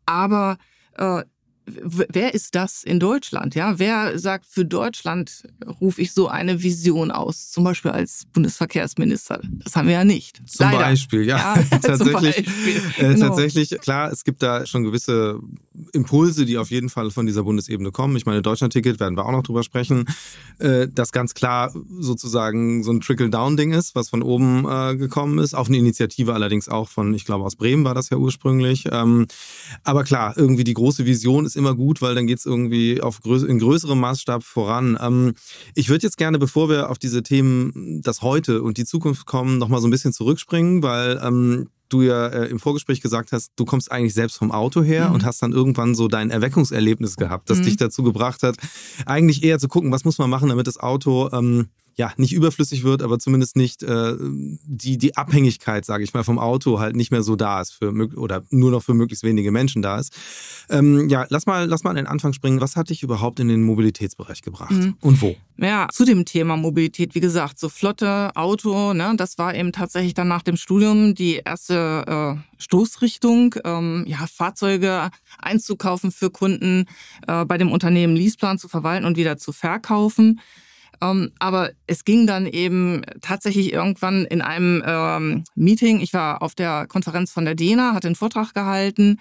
Aber 0.05 0.57
äh, 0.97 1.23
wer 1.65 2.33
ist 2.33 2.55
das 2.55 2.83
in 2.83 2.99
Deutschland? 2.99 3.55
Ja, 3.55 3.79
wer 3.79 4.17
sagt, 4.19 4.45
für 4.45 4.65
Deutschland 4.65 5.43
rufe 5.81 6.01
ich 6.01 6.13
so 6.13 6.27
eine 6.27 6.61
Vision 6.61 7.11
aus? 7.11 7.51
Zum 7.51 7.63
Beispiel 7.63 7.91
als 7.91 8.25
Bundesverkehrsminister. 8.33 9.41
Das 9.63 9.75
haben 9.75 9.87
wir 9.87 9.95
ja 9.95 10.03
nicht. 10.03 10.41
Zum 10.45 10.67
Leider. 10.67 10.79
Beispiel, 10.79 11.25
ja. 11.25 11.55
ja 11.55 11.63
tatsächlich, 11.81 12.35
Beispiel. 12.35 12.81
Äh, 12.97 13.13
genau. 13.13 13.27
tatsächlich, 13.27 13.69
klar, 13.81 14.11
es 14.11 14.23
gibt 14.23 14.43
da 14.43 14.65
schon 14.65 14.83
gewisse 14.83 15.39
Impulse, 15.93 16.45
die 16.45 16.57
auf 16.57 16.71
jeden 16.71 16.89
Fall 16.89 17.09
von 17.11 17.25
dieser 17.25 17.43
Bundesebene 17.43 17.91
kommen. 17.91 18.15
Ich 18.15 18.25
meine, 18.25 18.41
Deutschlandticket 18.41 18.99
werden 18.99 19.17
wir 19.17 19.25
auch 19.25 19.31
noch 19.31 19.43
drüber 19.43 19.63
sprechen. 19.63 20.05
Äh, 20.59 20.87
das 20.93 21.11
ganz 21.11 21.33
klar 21.33 21.73
sozusagen 21.99 22.83
so 22.83 22.91
ein 22.91 23.01
Trickle-Down-Ding 23.01 23.73
ist, 23.73 23.95
was 23.95 24.09
von 24.09 24.21
oben 24.21 24.65
äh, 24.69 24.95
gekommen 24.95 25.39
ist. 25.39 25.55
Auf 25.55 25.67
eine 25.67 25.77
Initiative 25.77 26.33
allerdings 26.33 26.69
auch 26.69 26.89
von, 26.89 27.13
ich 27.13 27.25
glaube, 27.25 27.43
aus 27.43 27.55
Bremen 27.55 27.83
war 27.83 27.95
das 27.95 28.09
ja 28.09 28.17
ursprünglich. 28.17 28.85
Ähm, 28.91 29.27
aber 29.83 30.03
klar, 30.03 30.33
irgendwie 30.37 30.63
die 30.63 30.73
große 30.73 31.05
Vision 31.05 31.45
ist 31.45 31.54
ist 31.55 31.59
immer 31.59 31.75
gut, 31.75 32.01
weil 32.01 32.15
dann 32.15 32.27
geht 32.27 32.39
es 32.39 32.45
irgendwie 32.45 33.01
auf 33.01 33.21
größ 33.21 33.43
in 33.43 33.59
größerem 33.59 33.99
Maßstab 33.99 34.43
voran. 34.43 34.97
Ähm, 35.01 35.33
ich 35.73 35.89
würde 35.89 36.03
jetzt 36.03 36.17
gerne, 36.17 36.37
bevor 36.37 36.69
wir 36.69 36.89
auf 36.89 36.99
diese 36.99 37.23
Themen 37.23 38.01
das 38.03 38.21
Heute 38.21 38.61
und 38.61 38.77
die 38.77 38.85
Zukunft 38.85 39.25
kommen, 39.25 39.57
nochmal 39.57 39.81
so 39.81 39.87
ein 39.87 39.91
bisschen 39.91 40.13
zurückspringen, 40.13 40.83
weil 40.83 41.19
ähm, 41.23 41.69
du 41.89 42.01
ja 42.01 42.27
äh, 42.27 42.47
im 42.47 42.59
Vorgespräch 42.59 43.01
gesagt 43.01 43.31
hast, 43.31 43.51
du 43.55 43.65
kommst 43.65 43.91
eigentlich 43.91 44.13
selbst 44.13 44.37
vom 44.37 44.51
Auto 44.51 44.83
her 44.83 45.09
mhm. 45.09 45.15
und 45.15 45.25
hast 45.25 45.41
dann 45.41 45.53
irgendwann 45.53 45.95
so 45.95 46.07
dein 46.07 46.31
Erweckungserlebnis 46.31 47.15
gehabt, 47.15 47.49
das 47.49 47.59
mhm. 47.59 47.63
dich 47.63 47.77
dazu 47.77 48.03
gebracht 48.03 48.43
hat, 48.43 48.57
eigentlich 49.05 49.43
eher 49.43 49.59
zu 49.59 49.67
gucken, 49.67 49.91
was 49.91 50.05
muss 50.05 50.17
man 50.17 50.29
machen, 50.29 50.49
damit 50.49 50.67
das 50.67 50.77
Auto 50.77 51.29
ähm, 51.31 51.69
ja, 51.97 52.11
nicht 52.17 52.33
überflüssig 52.33 52.83
wird, 52.83 53.01
aber 53.01 53.19
zumindest 53.19 53.55
nicht 53.55 53.81
äh, 53.81 54.15
die, 54.19 54.97
die 54.97 55.15
Abhängigkeit, 55.15 55.85
sage 55.85 56.03
ich 56.03 56.13
mal, 56.13 56.23
vom 56.23 56.39
Auto 56.39 56.79
halt 56.79 56.95
nicht 56.95 57.11
mehr 57.11 57.23
so 57.23 57.35
da 57.35 57.61
ist 57.61 57.71
für 57.71 57.91
oder 58.15 58.43
nur 58.49 58.71
noch 58.71 58.83
für 58.83 58.93
möglichst 58.93 59.23
wenige 59.23 59.51
Menschen 59.51 59.81
da 59.81 59.97
ist. 59.99 60.13
Ähm, 60.69 61.07
ja, 61.07 61.25
lass 61.29 61.45
mal, 61.45 61.65
lass 61.65 61.83
mal 61.83 61.91
an 61.91 61.95
den 61.95 62.07
Anfang 62.07 62.33
springen. 62.33 62.59
Was 62.59 62.75
hat 62.75 62.89
dich 62.89 63.01
überhaupt 63.01 63.39
in 63.39 63.47
den 63.47 63.63
Mobilitätsbereich 63.63 64.41
gebracht 64.41 64.71
mhm. 64.71 64.95
und 64.99 65.21
wo? 65.21 65.35
Ja, 65.57 65.87
zu 65.89 66.03
dem 66.03 66.25
Thema 66.25 66.57
Mobilität, 66.57 67.15
wie 67.15 67.21
gesagt, 67.21 67.59
so 67.59 67.69
Flotte, 67.69 68.31
Auto, 68.35 68.93
ne, 68.93 69.13
das 69.15 69.37
war 69.37 69.55
eben 69.55 69.71
tatsächlich 69.71 70.13
dann 70.13 70.27
nach 70.27 70.43
dem 70.43 70.57
Studium 70.57 71.15
die 71.15 71.41
erste 71.45 72.37
äh, 72.37 72.61
Stoßrichtung, 72.61 73.55
ähm, 73.63 74.03
ja, 74.05 74.27
Fahrzeuge 74.27 75.11
einzukaufen 75.37 76.11
für 76.11 76.29
Kunden, 76.29 76.87
äh, 77.27 77.45
bei 77.45 77.57
dem 77.57 77.71
Unternehmen 77.71 78.17
Leaseplan 78.17 78.57
zu 78.57 78.67
verwalten 78.67 79.05
und 79.05 79.15
wieder 79.15 79.37
zu 79.37 79.53
verkaufen. 79.53 80.41
Ähm, 81.01 81.31
aber 81.39 81.71
es 81.87 82.05
ging 82.05 82.27
dann 82.27 82.45
eben 82.45 83.01
tatsächlich 83.21 83.73
irgendwann 83.73 84.25
in 84.25 84.41
einem 84.41 84.83
ähm, 84.85 85.43
Meeting. 85.55 85.99
Ich 85.99 86.13
war 86.13 86.41
auf 86.41 86.55
der 86.55 86.87
Konferenz 86.87 87.31
von 87.31 87.45
der 87.45 87.55
DENA, 87.55 87.93
hatte 87.93 88.07
einen 88.07 88.15
Vortrag 88.15 88.53
gehalten 88.53 89.19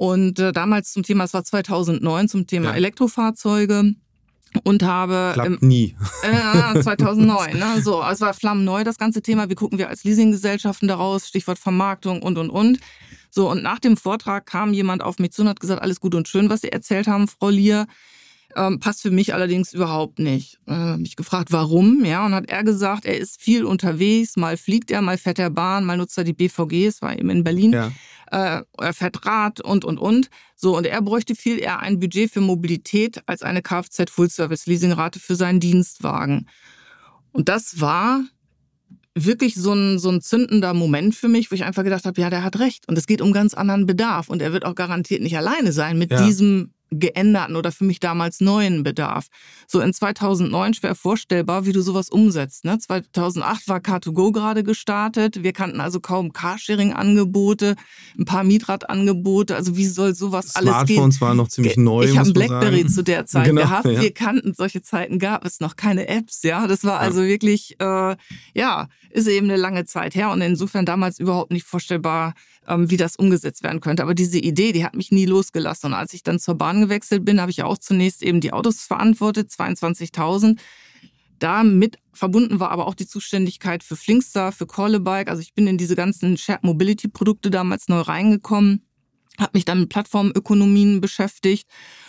und 0.00 0.38
äh, 0.38 0.52
damals 0.52 0.92
zum 0.92 1.02
Thema, 1.02 1.24
es 1.24 1.34
war 1.34 1.44
2009 1.44 2.28
zum 2.28 2.46
Thema 2.46 2.70
ja. 2.70 2.76
Elektrofahrzeuge 2.76 3.94
und 4.64 4.82
habe 4.82 5.32
Klappt 5.34 5.62
nie. 5.62 5.94
Äh, 6.22 6.80
2009, 6.80 7.58
ne? 7.58 7.82
So, 7.82 8.02
es 8.02 8.22
war 8.22 8.32
flammenneu 8.32 8.82
das 8.82 8.96
ganze 8.96 9.20
Thema. 9.20 9.50
Wie 9.50 9.54
gucken 9.54 9.78
wir 9.78 9.90
als 9.90 10.04
Leasinggesellschaften 10.04 10.88
daraus? 10.88 11.28
Stichwort 11.28 11.58
Vermarktung 11.58 12.22
und 12.22 12.38
und 12.38 12.48
und. 12.48 12.78
So 13.30 13.50
und 13.50 13.62
nach 13.62 13.78
dem 13.78 13.98
Vortrag 13.98 14.46
kam 14.46 14.72
jemand 14.72 15.02
auf 15.02 15.18
mich 15.18 15.32
zu 15.32 15.42
und 15.42 15.48
hat 15.48 15.60
gesagt, 15.60 15.82
alles 15.82 16.00
gut 16.00 16.14
und 16.14 16.28
schön, 16.28 16.50
was 16.50 16.62
Sie 16.62 16.72
erzählt 16.72 17.06
haben, 17.06 17.28
Frau 17.28 17.50
Lier. 17.50 17.86
Ähm, 18.56 18.80
passt 18.80 19.02
für 19.02 19.10
mich 19.10 19.32
allerdings 19.32 19.72
überhaupt 19.72 20.18
nicht. 20.18 20.58
Äh, 20.66 20.96
mich 20.96 21.16
gefragt, 21.16 21.52
warum, 21.52 22.04
ja, 22.04 22.26
und 22.26 22.34
hat 22.34 22.50
er 22.50 22.64
gesagt, 22.64 23.04
er 23.04 23.16
ist 23.16 23.40
viel 23.40 23.64
unterwegs, 23.64 24.36
mal 24.36 24.56
fliegt 24.56 24.90
er, 24.90 25.02
mal 25.02 25.18
fährt 25.18 25.38
er 25.38 25.50
Bahn, 25.50 25.84
mal 25.84 25.96
nutzt 25.96 26.18
er 26.18 26.24
die 26.24 26.32
BVG, 26.32 26.86
es 26.86 27.00
war 27.00 27.16
eben 27.16 27.30
in 27.30 27.44
Berlin, 27.44 27.72
ja. 27.72 27.92
äh, 28.30 28.62
er 28.78 28.92
fährt 28.92 29.24
Rad 29.24 29.60
und, 29.60 29.84
und, 29.84 29.98
und. 29.98 30.30
So, 30.56 30.76
und 30.76 30.86
er 30.86 31.00
bräuchte 31.00 31.34
viel 31.34 31.58
eher 31.58 31.78
ein 31.78 32.00
Budget 32.00 32.32
für 32.32 32.40
Mobilität 32.40 33.22
als 33.26 33.42
eine 33.42 33.62
Kfz-Full-Service-Leasingrate 33.62 35.20
für 35.20 35.36
seinen 35.36 35.60
Dienstwagen. 35.60 36.48
Und 37.32 37.48
das 37.48 37.80
war 37.80 38.24
wirklich 39.14 39.54
so 39.54 39.72
ein, 39.72 39.98
so 39.98 40.10
ein 40.10 40.20
zündender 40.20 40.74
Moment 40.74 41.14
für 41.14 41.28
mich, 41.28 41.50
wo 41.50 41.54
ich 41.54 41.64
einfach 41.64 41.84
gedacht 41.84 42.04
habe, 42.04 42.20
ja, 42.20 42.30
der 42.30 42.42
hat 42.42 42.58
recht. 42.58 42.88
Und 42.88 42.98
es 42.98 43.06
geht 43.06 43.20
um 43.20 43.32
ganz 43.32 43.54
anderen 43.54 43.86
Bedarf. 43.86 44.28
Und 44.28 44.42
er 44.42 44.52
wird 44.52 44.64
auch 44.64 44.74
garantiert 44.74 45.22
nicht 45.22 45.36
alleine 45.36 45.72
sein 45.72 45.98
mit 45.98 46.10
ja. 46.10 46.24
diesem 46.24 46.72
geänderten 46.90 47.56
oder 47.56 47.72
für 47.72 47.84
mich 47.84 48.00
damals 48.00 48.40
neuen 48.40 48.82
Bedarf. 48.82 49.26
So 49.66 49.80
in 49.80 49.92
2009 49.92 50.74
schwer 50.74 50.94
vorstellbar, 50.94 51.66
wie 51.66 51.72
du 51.72 51.82
sowas 51.82 52.10
umsetzt. 52.10 52.64
Ne? 52.64 52.78
2008 52.78 53.68
war 53.68 53.78
Car2Go 53.78 54.32
gerade 54.32 54.64
gestartet. 54.64 55.42
Wir 55.42 55.52
kannten 55.52 55.80
also 55.80 56.00
kaum 56.00 56.32
Carsharing-Angebote, 56.32 57.76
ein 58.18 58.24
paar 58.24 58.44
Mietradangebote. 58.44 59.54
Also 59.54 59.76
wie 59.76 59.86
soll 59.86 60.14
sowas 60.14 60.56
alles 60.56 60.70
gehen? 60.86 60.96
Smartphones 60.96 61.20
waren 61.20 61.36
noch 61.36 61.48
ziemlich 61.48 61.76
neu. 61.76 62.04
Ich 62.04 62.18
habe 62.18 62.32
Blackberry 62.32 62.86
zu 62.86 63.02
der 63.02 63.26
Zeit 63.26 63.46
genau, 63.46 63.62
gehabt. 63.62 63.86
Ja. 63.86 64.00
Wir 64.00 64.12
kannten 64.12 64.54
solche 64.54 64.82
Zeiten 64.82 65.18
gab 65.18 65.44
es 65.44 65.60
noch 65.60 65.76
keine 65.76 66.08
Apps. 66.08 66.42
Ja, 66.42 66.66
das 66.66 66.84
war 66.84 66.98
also 66.98 67.22
wirklich, 67.22 67.76
äh, 67.80 68.16
ja, 68.54 68.88
ist 69.10 69.28
eben 69.28 69.48
eine 69.48 69.56
lange 69.56 69.84
Zeit 69.84 70.14
her 70.14 70.30
und 70.30 70.40
insofern 70.40 70.86
damals 70.86 71.18
überhaupt 71.18 71.50
nicht 71.50 71.66
vorstellbar, 71.66 72.34
ähm, 72.68 72.90
wie 72.90 72.96
das 72.96 73.16
umgesetzt 73.16 73.62
werden 73.62 73.80
könnte. 73.80 74.02
Aber 74.02 74.14
diese 74.14 74.38
Idee, 74.38 74.72
die 74.72 74.84
hat 74.84 74.94
mich 74.94 75.10
nie 75.10 75.26
losgelassen. 75.26 75.88
Und 75.88 75.94
als 75.94 76.14
ich 76.14 76.22
dann 76.22 76.38
zur 76.38 76.54
Bahn 76.54 76.79
gewechselt 76.80 77.24
bin, 77.24 77.40
habe 77.40 77.50
ich 77.50 77.62
auch 77.62 77.78
zunächst 77.78 78.22
eben 78.22 78.40
die 78.40 78.52
Autos 78.52 78.80
verantwortet, 78.82 79.50
22.000. 79.50 80.58
Damit 81.38 81.98
verbunden 82.12 82.60
war 82.60 82.70
aber 82.70 82.86
auch 82.86 82.94
die 82.94 83.06
Zuständigkeit 83.06 83.82
für 83.82 83.96
Flinkstar, 83.96 84.52
für 84.52 84.66
Callabike. 84.66 85.30
Also 85.30 85.40
ich 85.40 85.54
bin 85.54 85.66
in 85.66 85.78
diese 85.78 85.96
ganzen 85.96 86.36
Shared 86.36 86.64
Mobility 86.64 87.08
Produkte 87.08 87.50
damals 87.50 87.88
neu 87.88 88.00
reingekommen 88.00 88.82
habe 89.40 89.52
mich 89.54 89.64
dann 89.64 89.80
mit 89.80 89.88
Plattformökonomien 89.88 91.00
beschäftigt 91.00 91.68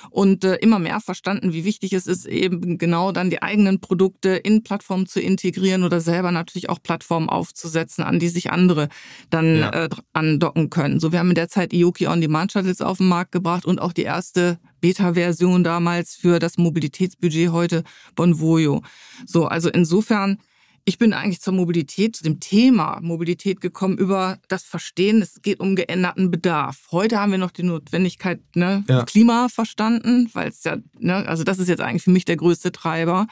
und 0.09 0.43
äh, 0.43 0.55
immer 0.55 0.79
mehr 0.79 0.99
verstanden, 0.99 1.53
wie 1.53 1.65
wichtig 1.65 1.93
es 1.93 2.07
ist, 2.07 2.25
eben 2.25 2.77
genau 2.77 3.11
dann 3.11 3.29
die 3.29 3.41
eigenen 3.41 3.79
Produkte 3.79 4.29
in 4.29 4.63
Plattformen 4.63 5.07
zu 5.07 5.19
integrieren 5.19 5.83
oder 5.83 6.01
selber 6.01 6.31
natürlich 6.31 6.69
auch 6.69 6.81
Plattformen 6.81 7.29
aufzusetzen, 7.29 8.03
an 8.03 8.19
die 8.19 8.29
sich 8.29 8.51
andere 8.51 8.89
dann 9.29 9.57
ja. 9.57 9.69
äh, 9.69 9.89
andocken 10.13 10.69
können. 10.69 10.99
So, 10.99 11.11
wir 11.11 11.19
haben 11.19 11.29
in 11.29 11.35
der 11.35 11.49
Zeit 11.49 11.73
Ioki 11.73 12.07
On-Demand 12.07 12.51
Shuttles 12.51 12.81
auf 12.81 12.97
den 12.97 13.07
Markt 13.07 13.31
gebracht 13.31 13.65
und 13.65 13.79
auch 13.79 13.93
die 13.93 14.03
erste 14.03 14.59
Beta-Version 14.81 15.63
damals 15.63 16.15
für 16.15 16.39
das 16.39 16.57
Mobilitätsbudget 16.57 17.51
heute 17.51 17.83
Bonvoyo. 18.15 18.81
So, 19.25 19.45
also 19.45 19.69
insofern 19.69 20.39
Ich 20.83 20.97
bin 20.97 21.13
eigentlich 21.13 21.41
zur 21.41 21.53
Mobilität, 21.53 22.15
zu 22.15 22.23
dem 22.23 22.39
Thema 22.39 22.99
Mobilität 23.01 23.61
gekommen 23.61 23.97
über 23.97 24.39
das 24.47 24.63
Verstehen, 24.63 25.21
es 25.21 25.41
geht 25.41 25.59
um 25.59 25.75
geänderten 25.75 26.31
Bedarf. 26.31 26.87
Heute 26.91 27.19
haben 27.19 27.31
wir 27.31 27.37
noch 27.37 27.51
die 27.51 27.63
Notwendigkeit 27.63 28.41
ne, 28.55 28.83
ja. 28.89 29.03
Klima 29.03 29.47
verstanden, 29.49 30.29
weil 30.33 30.49
es 30.49 30.63
ja, 30.63 30.77
ne, 30.99 31.27
also 31.27 31.43
das 31.43 31.59
ist 31.59 31.67
jetzt 31.67 31.81
eigentlich 31.81 32.03
für 32.03 32.11
mich 32.11 32.25
der 32.25 32.37
größte 32.37 32.71
Treiber. 32.71 33.27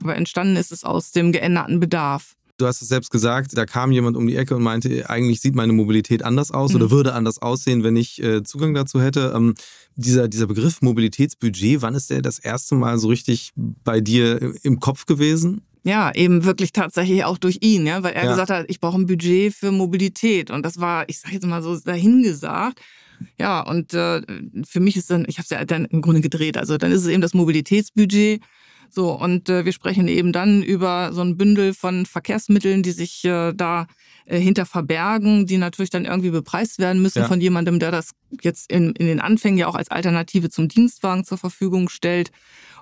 Aber 0.00 0.16
entstanden 0.16 0.56
ist 0.56 0.72
es 0.72 0.84
aus 0.84 1.12
dem 1.12 1.32
geänderten 1.32 1.80
Bedarf. 1.80 2.34
Du 2.58 2.66
hast 2.66 2.80
es 2.82 2.88
selbst 2.88 3.10
gesagt, 3.10 3.56
da 3.56 3.66
kam 3.66 3.90
jemand 3.90 4.16
um 4.16 4.26
die 4.26 4.36
Ecke 4.36 4.54
und 4.54 4.62
meinte, 4.62 5.10
eigentlich 5.10 5.40
sieht 5.40 5.56
meine 5.56 5.72
Mobilität 5.72 6.22
anders 6.22 6.52
aus 6.52 6.70
mhm. 6.70 6.76
oder 6.76 6.90
würde 6.90 7.14
anders 7.14 7.42
aussehen, 7.42 7.82
wenn 7.82 7.96
ich 7.96 8.22
äh, 8.22 8.44
Zugang 8.44 8.74
dazu 8.74 9.00
hätte. 9.00 9.32
Ähm, 9.34 9.54
dieser, 9.96 10.28
dieser 10.28 10.46
Begriff 10.46 10.80
Mobilitätsbudget, 10.80 11.82
wann 11.82 11.94
ist 11.94 12.10
der 12.10 12.22
das 12.22 12.38
erste 12.38 12.76
Mal 12.76 12.98
so 12.98 13.08
richtig 13.08 13.52
bei 13.56 14.00
dir 14.00 14.54
im 14.62 14.78
Kopf 14.78 15.06
gewesen? 15.06 15.62
Ja, 15.84 16.14
eben 16.14 16.44
wirklich 16.44 16.72
tatsächlich 16.72 17.24
auch 17.24 17.38
durch 17.38 17.58
ihn, 17.60 17.86
ja, 17.86 18.02
weil 18.02 18.12
er 18.12 18.24
ja. 18.24 18.30
gesagt 18.30 18.50
hat, 18.50 18.66
ich 18.68 18.78
brauche 18.78 18.98
ein 19.00 19.06
Budget 19.06 19.52
für 19.52 19.72
Mobilität. 19.72 20.50
Und 20.50 20.64
das 20.64 20.78
war, 20.78 21.08
ich 21.08 21.18
sage 21.18 21.34
jetzt 21.34 21.46
mal 21.46 21.62
so 21.62 21.76
dahingesagt. 21.78 22.80
Ja, 23.38 23.60
und 23.60 23.94
äh, 23.94 24.22
für 24.68 24.80
mich 24.80 24.96
ist 24.96 25.10
dann, 25.10 25.24
ich 25.28 25.38
habe 25.38 25.44
es 25.44 25.50
ja 25.50 25.64
dann 25.64 25.84
im 25.86 26.02
Grunde 26.02 26.20
gedreht, 26.20 26.56
also 26.56 26.76
dann 26.76 26.92
ist 26.92 27.02
es 27.02 27.08
eben 27.08 27.22
das 27.22 27.34
Mobilitätsbudget. 27.34 28.42
So, 28.94 29.12
und 29.12 29.48
äh, 29.48 29.64
wir 29.64 29.72
sprechen 29.72 30.06
eben 30.06 30.32
dann 30.32 30.62
über 30.62 31.14
so 31.14 31.22
ein 31.22 31.38
Bündel 31.38 31.72
von 31.72 32.04
Verkehrsmitteln, 32.04 32.82
die 32.82 32.90
sich 32.90 33.24
äh, 33.24 33.54
da 33.54 33.86
äh, 34.26 34.38
hinter 34.38 34.66
verbergen, 34.66 35.46
die 35.46 35.56
natürlich 35.56 35.88
dann 35.88 36.04
irgendwie 36.04 36.28
bepreist 36.28 36.78
werden 36.78 37.00
müssen 37.00 37.20
ja. 37.20 37.24
von 37.26 37.40
jemandem, 37.40 37.78
der 37.78 37.90
das 37.90 38.10
jetzt 38.42 38.70
in, 38.70 38.92
in 38.92 39.06
den 39.06 39.18
Anfängen 39.18 39.56
ja 39.56 39.66
auch 39.66 39.76
als 39.76 39.90
Alternative 39.90 40.50
zum 40.50 40.68
Dienstwagen 40.68 41.24
zur 41.24 41.38
Verfügung 41.38 41.88
stellt. 41.88 42.32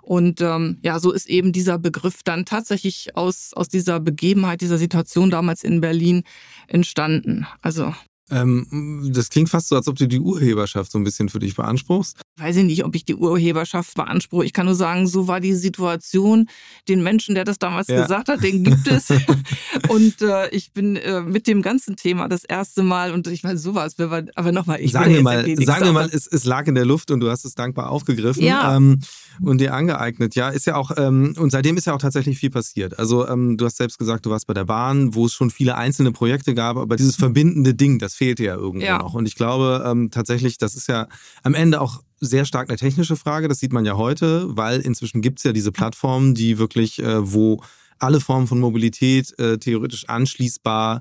Und 0.02 0.40
ähm, 0.40 0.78
ja, 0.82 0.98
so 0.98 1.12
ist 1.12 1.28
eben 1.28 1.52
dieser 1.52 1.78
Begriff 1.78 2.24
dann 2.24 2.44
tatsächlich 2.44 3.16
aus, 3.16 3.52
aus 3.54 3.68
dieser 3.68 4.00
Begebenheit, 4.00 4.62
dieser 4.62 4.78
Situation 4.78 5.30
damals 5.30 5.62
in 5.62 5.80
Berlin 5.80 6.24
entstanden. 6.66 7.46
Also 7.62 7.94
ähm, 8.30 9.10
das 9.12 9.28
klingt 9.28 9.48
fast 9.48 9.68
so, 9.68 9.76
als 9.76 9.88
ob 9.88 9.96
du 9.96 10.06
die 10.06 10.20
Urheberschaft 10.20 10.92
so 10.92 10.98
ein 10.98 11.04
bisschen 11.04 11.28
für 11.28 11.38
dich 11.38 11.56
beanspruchst. 11.56 12.16
Weiß 12.38 12.56
ich 12.56 12.64
nicht, 12.64 12.84
ob 12.84 12.94
ich 12.94 13.04
die 13.04 13.14
Urheberschaft 13.14 13.94
beanspruche. 13.94 14.44
Ich 14.44 14.52
kann 14.52 14.66
nur 14.66 14.74
sagen, 14.74 15.06
so 15.06 15.28
war 15.28 15.40
die 15.40 15.54
Situation. 15.54 16.48
Den 16.88 17.02
Menschen, 17.02 17.34
der 17.34 17.44
das 17.44 17.58
damals 17.58 17.88
ja. 17.88 18.02
gesagt 18.02 18.28
hat, 18.28 18.42
den 18.42 18.64
gibt 18.64 18.86
es. 18.86 19.10
und 19.88 20.22
äh, 20.22 20.48
ich 20.50 20.72
bin 20.72 20.96
äh, 20.96 21.20
mit 21.20 21.46
dem 21.46 21.62
ganzen 21.62 21.96
Thema 21.96 22.28
das 22.28 22.44
erste 22.44 22.82
Mal 22.82 23.12
und 23.12 23.26
ich 23.26 23.42
meine, 23.42 23.58
sowas, 23.58 23.96
aber 23.98 24.52
nochmal, 24.52 24.80
ich 24.80 24.92
sagen 24.92 25.14
wir 25.14 25.22
mal, 25.22 25.44
sagen 25.64 25.84
wir 25.84 25.92
mal, 25.92 26.08
es, 26.10 26.26
es 26.26 26.44
lag 26.44 26.66
in 26.66 26.74
der 26.74 26.84
Luft 26.84 27.10
und 27.10 27.20
du 27.20 27.30
hast 27.30 27.44
es 27.44 27.54
dankbar 27.54 27.90
aufgegriffen 27.90 28.42
ja. 28.42 28.76
ähm, 28.76 29.00
und 29.42 29.60
dir 29.60 29.74
angeeignet. 29.74 30.34
Ja, 30.34 30.48
ist 30.48 30.66
ja 30.66 30.76
auch 30.76 30.92
ähm, 30.96 31.34
und 31.38 31.50
seitdem 31.50 31.76
ist 31.76 31.86
ja 31.86 31.94
auch 31.94 32.00
tatsächlich 32.00 32.38
viel 32.38 32.50
passiert. 32.50 32.98
Also 32.98 33.28
ähm, 33.28 33.56
du 33.56 33.64
hast 33.64 33.76
selbst 33.76 33.98
gesagt, 33.98 34.26
du 34.26 34.30
warst 34.30 34.46
bei 34.46 34.54
der 34.54 34.64
Bahn, 34.64 35.14
wo 35.14 35.26
es 35.26 35.32
schon 35.32 35.50
viele 35.50 35.76
einzelne 35.76 36.12
Projekte 36.12 36.54
gab, 36.54 36.76
aber 36.76 36.96
dieses 36.96 37.16
verbindende 37.16 37.74
Ding, 37.74 37.98
das 37.98 38.14
fehlte 38.20 38.44
ja 38.44 38.54
irgendwo 38.54 38.84
ja. 38.84 38.98
noch. 38.98 39.14
Und 39.14 39.26
ich 39.26 39.34
glaube 39.34 39.82
ähm, 39.86 40.10
tatsächlich, 40.10 40.58
das 40.58 40.74
ist 40.74 40.88
ja 40.88 41.08
am 41.42 41.54
Ende 41.54 41.80
auch 41.80 42.02
sehr 42.20 42.44
stark 42.44 42.68
eine 42.68 42.76
technische 42.76 43.16
Frage. 43.16 43.48
Das 43.48 43.60
sieht 43.60 43.72
man 43.72 43.86
ja 43.86 43.96
heute, 43.96 44.44
weil 44.54 44.80
inzwischen 44.80 45.22
gibt 45.22 45.38
es 45.38 45.44
ja 45.44 45.54
diese 45.54 45.72
Plattformen, 45.72 46.34
die 46.34 46.58
wirklich, 46.58 46.98
äh, 47.02 47.32
wo 47.32 47.62
alle 47.98 48.20
Formen 48.20 48.46
von 48.46 48.60
Mobilität 48.60 49.38
äh, 49.38 49.56
theoretisch 49.56 50.06
anschließbar 50.06 51.00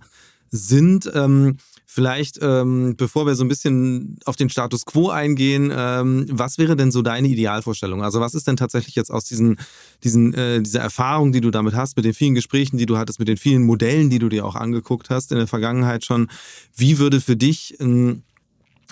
sind. 0.49 1.11
Ähm, 1.13 1.57
vielleicht, 1.91 2.37
ähm, 2.43 2.93
bevor 2.97 3.25
wir 3.25 3.33
so 3.33 3.43
ein 3.43 3.47
bisschen 3.47 4.19
auf 4.25 4.35
den 4.35 4.51
Status 4.51 4.85
quo 4.85 5.09
eingehen, 5.09 5.73
ähm, 5.75 6.27
was 6.29 6.59
wäre 6.59 6.75
denn 6.75 6.91
so 6.91 7.01
deine 7.01 7.27
Idealvorstellung? 7.27 8.03
Also 8.03 8.19
was 8.19 8.35
ist 8.35 8.45
denn 8.45 8.57
tatsächlich 8.57 8.93
jetzt 8.93 9.09
aus 9.09 9.23
diesen, 9.23 9.57
diesen, 10.03 10.35
äh, 10.35 10.61
dieser 10.61 10.81
Erfahrung, 10.81 11.31
die 11.31 11.41
du 11.41 11.49
damit 11.49 11.73
hast, 11.73 11.97
mit 11.97 12.05
den 12.05 12.13
vielen 12.13 12.35
Gesprächen, 12.35 12.77
die 12.77 12.85
du 12.85 12.99
hattest, 12.99 13.17
mit 13.17 13.27
den 13.27 13.37
vielen 13.37 13.65
Modellen, 13.65 14.11
die 14.11 14.19
du 14.19 14.29
dir 14.29 14.45
auch 14.45 14.53
angeguckt 14.53 15.09
hast 15.09 15.31
in 15.31 15.39
der 15.39 15.47
Vergangenheit 15.47 16.05
schon, 16.05 16.29
wie 16.75 16.99
würde 16.99 17.21
für 17.21 17.35
dich 17.35 17.75
ein 17.81 18.21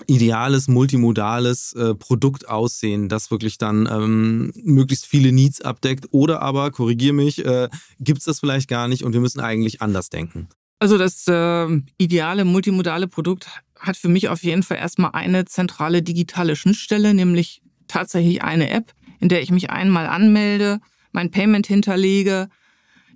ideales, 0.08 0.68
multimodales 0.68 1.74
äh, 1.74 1.94
Produkt 1.94 2.50
aussehen, 2.50 3.10
das 3.10 3.30
wirklich 3.30 3.60
dann 3.60 3.88
ähm, 3.92 4.54
möglichst 4.64 5.06
viele 5.06 5.32
Needs 5.32 5.62
abdeckt? 5.62 6.08
Oder 6.10 6.42
aber, 6.42 6.72
korrigier 6.72 7.14
mich, 7.14 7.46
äh, 7.46 7.70
gibt 8.00 8.20
es 8.20 8.26
das 8.26 8.40
vielleicht 8.40 8.68
gar 8.68 8.88
nicht 8.88 9.04
und 9.04 9.14
wir 9.14 9.22
müssen 9.22 9.40
eigentlich 9.40 9.84
anders 9.84 10.10
denken? 10.10 10.50
Also 10.80 10.98
das 10.98 11.28
äh, 11.28 11.68
ideale 11.98 12.46
multimodale 12.46 13.08
Produkt 13.08 13.48
hat 13.80 13.98
für 13.98 14.10
mich 14.10 14.30
auf 14.30 14.44
jeden 14.44 14.64
Fall 14.64 14.78
erstmal 14.78 15.12
eine 15.14 15.46
zentrale 15.46 16.04
digitale 16.04 16.56
Schnittstelle, 16.56 17.14
nämlich 17.14 17.62
tatsächlich 17.88 18.44
eine 18.44 18.70
App, 18.70 18.94
in 19.20 19.30
der 19.30 19.42
ich 19.42 19.52
mich 19.52 19.70
einmal 19.70 20.08
anmelde, 20.08 20.80
mein 21.12 21.32
Payment 21.32 21.66
hinterlege, 21.68 22.50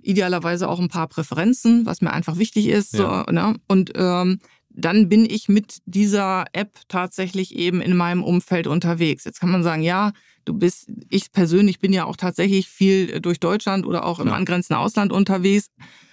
idealerweise 0.02 0.68
auch 0.68 0.80
ein 0.80 0.88
paar 0.88 1.08
Präferenzen, 1.08 1.86
was 1.86 2.00
mir 2.00 2.12
einfach 2.12 2.38
wichtig 2.38 2.66
ist. 2.66 2.94
Ja. 2.94 3.24
So, 3.26 3.32
ne? 3.32 3.56
Und 3.68 3.92
ähm, 3.94 4.40
dann 4.70 5.08
bin 5.08 5.24
ich 5.28 5.48
mit 5.48 5.78
dieser 5.84 6.46
App 6.52 6.80
tatsächlich 6.88 7.54
eben 7.54 7.80
in 7.80 7.96
meinem 7.96 8.24
Umfeld 8.24 8.66
unterwegs. 8.66 9.24
Jetzt 9.24 9.40
kann 9.40 9.50
man 9.50 9.62
sagen, 9.62 9.82
ja, 9.82 10.12
du 10.44 10.54
bist, 10.54 10.90
ich 11.08 11.32
persönlich 11.32 11.78
bin 11.78 11.92
ja 11.92 12.04
auch 12.04 12.16
tatsächlich 12.16 12.68
viel 12.68 13.20
durch 13.20 13.40
Deutschland 13.40 13.86
oder 13.86 14.04
auch 14.04 14.20
im 14.20 14.28
ja. 14.28 14.34
angrenzenden 14.34 14.82
Ausland 14.82 15.12
unterwegs. 15.12 15.66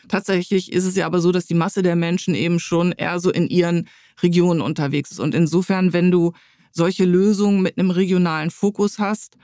Tatsächlich 0.08 0.72
ist 0.72 0.86
es 0.86 0.96
ja 0.96 1.06
aber 1.06 1.22
so, 1.22 1.32
dass 1.32 1.46
die 1.46 1.54
Masse 1.54 1.82
der 1.82 1.96
Menschen 1.96 2.36
eben 2.36 2.60
schon 2.60 2.92
eher 2.92 3.20
so 3.20 3.32
in 3.32 3.48
ihren 3.48 3.88
Regionen 4.22 4.62
unterwegs 4.62 5.12
ist. 5.12 5.20
Und 5.20 5.36
insofern, 5.36 5.94
wenn 5.94 6.12
du 6.12 6.34
solche 6.72 7.06
Lösungen 7.06 7.62
mit 7.62 7.78
einem 7.78 7.92
regionalen 7.92 8.52
Fokus 8.52 9.00
hast, 9.00 9.38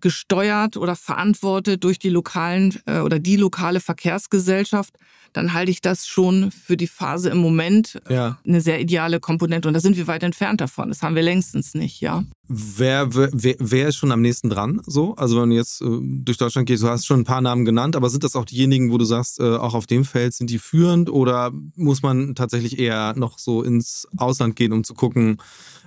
gesteuert 0.00 0.76
oder 0.76 0.94
verantwortet 0.96 1.82
durch 1.82 1.98
die 1.98 2.08
lokalen 2.10 2.78
äh, 2.86 3.00
oder 3.00 3.18
die 3.18 3.36
lokale 3.36 3.80
Verkehrsgesellschaft, 3.80 4.94
dann 5.32 5.52
halte 5.52 5.70
ich 5.70 5.80
das 5.80 6.06
schon 6.06 6.50
für 6.50 6.76
die 6.76 6.86
Phase 6.86 7.30
im 7.30 7.38
Moment 7.38 8.00
ja. 8.08 8.38
eine 8.46 8.60
sehr 8.60 8.80
ideale 8.80 9.20
Komponente. 9.20 9.68
Und 9.68 9.74
da 9.74 9.80
sind 9.80 9.96
wir 9.96 10.06
weit 10.06 10.22
entfernt 10.22 10.60
davon. 10.60 10.88
Das 10.88 11.02
haben 11.02 11.16
wir 11.16 11.22
längstens 11.22 11.74
nicht, 11.74 12.00
ja. 12.00 12.24
Wer, 12.50 13.14
wer, 13.14 13.56
wer 13.58 13.88
ist 13.88 13.96
schon 13.96 14.10
am 14.10 14.22
nächsten 14.22 14.48
dran? 14.48 14.80
So, 14.86 15.14
also 15.16 15.40
wenn 15.40 15.50
du 15.50 15.56
jetzt 15.56 15.82
äh, 15.82 15.98
durch 16.00 16.38
Deutschland 16.38 16.66
gehst, 16.66 16.82
du 16.82 16.88
hast 16.88 17.06
schon 17.06 17.20
ein 17.20 17.24
paar 17.24 17.42
Namen 17.42 17.66
genannt, 17.66 17.94
aber 17.94 18.08
sind 18.08 18.24
das 18.24 18.36
auch 18.36 18.46
diejenigen, 18.46 18.90
wo 18.90 18.96
du 18.96 19.04
sagst, 19.04 19.38
äh, 19.38 19.56
auch 19.56 19.74
auf 19.74 19.86
dem 19.86 20.06
Feld 20.06 20.32
sind 20.32 20.48
die 20.48 20.58
führend 20.58 21.10
oder 21.10 21.52
muss 21.76 22.02
man 22.02 22.34
tatsächlich 22.34 22.78
eher 22.78 23.14
noch 23.16 23.38
so 23.38 23.62
ins 23.62 24.08
Ausland 24.16 24.56
gehen, 24.56 24.72
um 24.72 24.82
zu 24.82 24.94
gucken, 24.94 25.42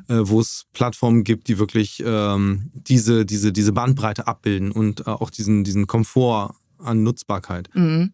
äh, 0.07 0.19
wo 0.21 0.39
es 0.39 0.67
Plattformen 0.71 1.23
gibt, 1.23 1.47
die 1.47 1.57
wirklich 1.57 2.03
ähm, 2.05 2.69
diese, 2.73 3.25
diese, 3.25 3.51
diese 3.51 3.73
Bandbreite 3.73 4.27
abbilden 4.27 4.71
und 4.71 5.01
äh, 5.01 5.09
auch 5.09 5.31
diesen, 5.31 5.63
diesen 5.63 5.87
Komfort 5.87 6.53
an 6.83 7.03
Nutzbarkeit? 7.03 7.69
Mhm. 7.73 8.11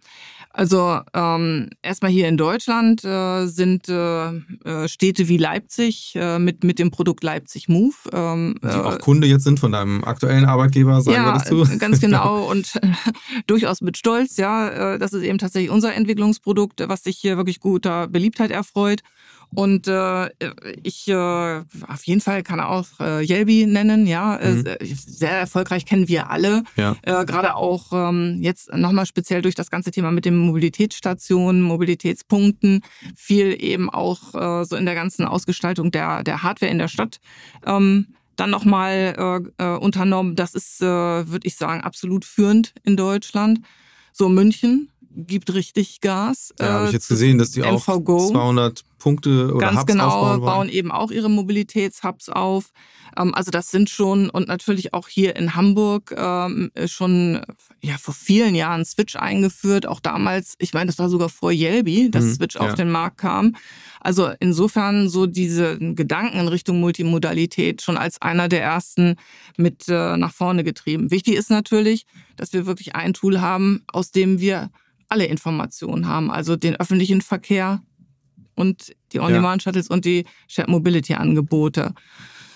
Also 0.49 1.01
ähm, 1.13 1.69
erstmal 1.83 2.09
hier 2.09 2.27
in 2.27 2.35
Deutschland 2.35 3.03
äh, 3.03 3.45
sind 3.45 3.87
äh, 3.89 4.29
äh, 4.29 4.87
Städte 4.87 5.27
wie 5.27 5.37
Leipzig 5.37 6.13
äh, 6.15 6.39
mit, 6.39 6.63
mit 6.63 6.79
dem 6.79 6.89
Produkt 6.89 7.23
Leipzig 7.23 7.69
Move. 7.69 7.93
Ähm, 8.11 8.55
die 8.63 8.67
auch 8.67 8.95
äh, 8.95 8.97
Kunde 8.97 9.27
jetzt 9.27 9.43
sind 9.43 9.59
von 9.59 9.71
deinem 9.71 10.03
aktuellen 10.03 10.45
Arbeitgeber, 10.45 11.01
sagen 11.01 11.15
ja, 11.15 11.25
wir 11.25 11.33
das 11.33 11.47
so? 11.47 11.67
ganz 11.77 11.99
genau 11.99 12.45
und 12.49 12.79
durchaus 13.47 13.81
mit 13.81 13.97
Stolz, 13.97 14.37
ja. 14.37 14.95
Äh, 14.95 14.99
das 14.99 15.13
ist 15.13 15.23
eben 15.23 15.37
tatsächlich 15.37 15.69
unser 15.69 15.93
Entwicklungsprodukt, 15.93 16.83
was 16.87 17.03
sich 17.03 17.17
hier 17.17 17.37
wirklich 17.37 17.59
guter 17.59 18.07
Beliebtheit 18.07 18.49
erfreut. 18.49 19.01
Und 19.53 19.87
äh, 19.87 20.29
ich 20.83 21.07
äh, 21.07 21.13
auf 21.15 22.03
jeden 22.03 22.21
Fall 22.21 22.43
kann 22.43 22.59
auch 22.59 22.87
äh, 22.99 23.25
Yelby 23.25 23.65
nennen, 23.65 24.05
ja. 24.05 24.39
Mhm. 24.43 24.65
Sehr 24.81 25.31
erfolgreich 25.31 25.85
kennen 25.85 26.07
wir 26.07 26.29
alle. 26.29 26.63
Ja. 26.75 26.95
Äh, 27.01 27.25
Gerade 27.25 27.55
auch 27.55 27.91
ähm, 27.93 28.39
jetzt 28.41 28.73
nochmal 28.73 29.05
speziell 29.05 29.41
durch 29.41 29.55
das 29.55 29.71
ganze 29.71 29.91
Thema 29.91 30.11
mit 30.11 30.25
den 30.25 30.37
Mobilitätsstationen, 30.37 31.61
Mobilitätspunkten, 31.61 32.81
viel 33.15 33.55
eben 33.61 33.89
auch 33.89 34.35
äh, 34.35 34.65
so 34.65 34.75
in 34.75 34.85
der 34.85 34.95
ganzen 34.95 35.25
Ausgestaltung 35.25 35.91
der, 35.91 36.23
der 36.23 36.43
Hardware 36.43 36.71
in 36.71 36.77
der 36.77 36.89
Stadt. 36.89 37.19
Ähm, 37.65 38.07
dann 38.35 38.49
nochmal 38.51 39.51
äh, 39.59 39.63
äh, 39.63 39.77
unternommen. 39.77 40.35
Das 40.35 40.53
ist, 40.53 40.81
äh, 40.81 40.85
würde 40.85 41.47
ich 41.47 41.55
sagen, 41.55 41.81
absolut 41.81 42.23
führend 42.23 42.73
in 42.83 42.95
Deutschland. 42.95 43.61
So 44.13 44.29
München 44.29 44.89
gibt 45.17 45.53
richtig 45.53 46.01
Gas. 46.01 46.53
Ja, 46.59 46.65
äh, 46.65 46.69
habe 46.69 46.85
ich 46.87 46.93
jetzt 46.93 47.07
gesehen, 47.07 47.37
dass 47.37 47.51
die 47.51 47.63
auch 47.63 47.83
200 47.83 48.83
Punkte 48.99 49.53
oder 49.53 49.67
Ganz 49.67 49.79
Hubs 49.79 49.85
genau, 49.91 50.07
aufbauen 50.07 50.41
bauen 50.41 50.69
eben 50.69 50.91
auch 50.91 51.11
ihre 51.11 51.29
Mobilitätshubs 51.29 52.29
auf. 52.29 52.71
Ähm, 53.17 53.33
also 53.33 53.51
das 53.51 53.71
sind 53.71 53.89
schon 53.89 54.29
und 54.29 54.47
natürlich 54.47 54.93
auch 54.93 55.07
hier 55.07 55.35
in 55.35 55.55
Hamburg 55.55 56.13
ähm, 56.15 56.71
schon 56.85 57.41
ja 57.81 57.97
vor 57.97 58.13
vielen 58.13 58.55
Jahren 58.55 58.85
Switch 58.85 59.15
eingeführt. 59.15 59.87
Auch 59.87 59.99
damals, 59.99 60.55
ich 60.59 60.73
meine, 60.73 60.87
das 60.87 60.99
war 60.99 61.09
sogar 61.09 61.29
vor 61.29 61.51
Yelby, 61.51 62.11
dass 62.11 62.25
mhm, 62.25 62.33
Switch 62.33 62.55
ja. 62.55 62.61
auf 62.61 62.75
den 62.75 62.91
Markt 62.91 63.17
kam. 63.17 63.55
Also 63.99 64.31
insofern 64.39 65.09
so 65.09 65.25
diese 65.25 65.77
Gedanken 65.77 66.39
in 66.39 66.47
Richtung 66.47 66.79
Multimodalität 66.79 67.81
schon 67.81 67.97
als 67.97 68.21
einer 68.21 68.47
der 68.47 68.61
ersten 68.61 69.15
mit 69.57 69.87
äh, 69.89 70.17
nach 70.17 70.33
vorne 70.33 70.63
getrieben. 70.63 71.11
Wichtig 71.11 71.35
ist 71.35 71.49
natürlich, 71.49 72.05
dass 72.35 72.53
wir 72.53 72.65
wirklich 72.65 72.95
ein 72.95 73.13
Tool 73.13 73.41
haben, 73.41 73.83
aus 73.87 74.11
dem 74.11 74.39
wir 74.39 74.69
alle 75.07 75.25
Informationen 75.25 76.07
haben, 76.07 76.31
also 76.31 76.55
den 76.55 76.75
öffentlichen 76.75 77.21
Verkehr 77.21 77.81
und 78.55 78.93
die 79.13 79.19
On-Demand-Shuttles 79.19 79.89
ja. 79.89 79.95
und 79.95 80.05
die 80.05 80.25
Shared 80.47 80.69
Mobility-Angebote. 80.69 81.93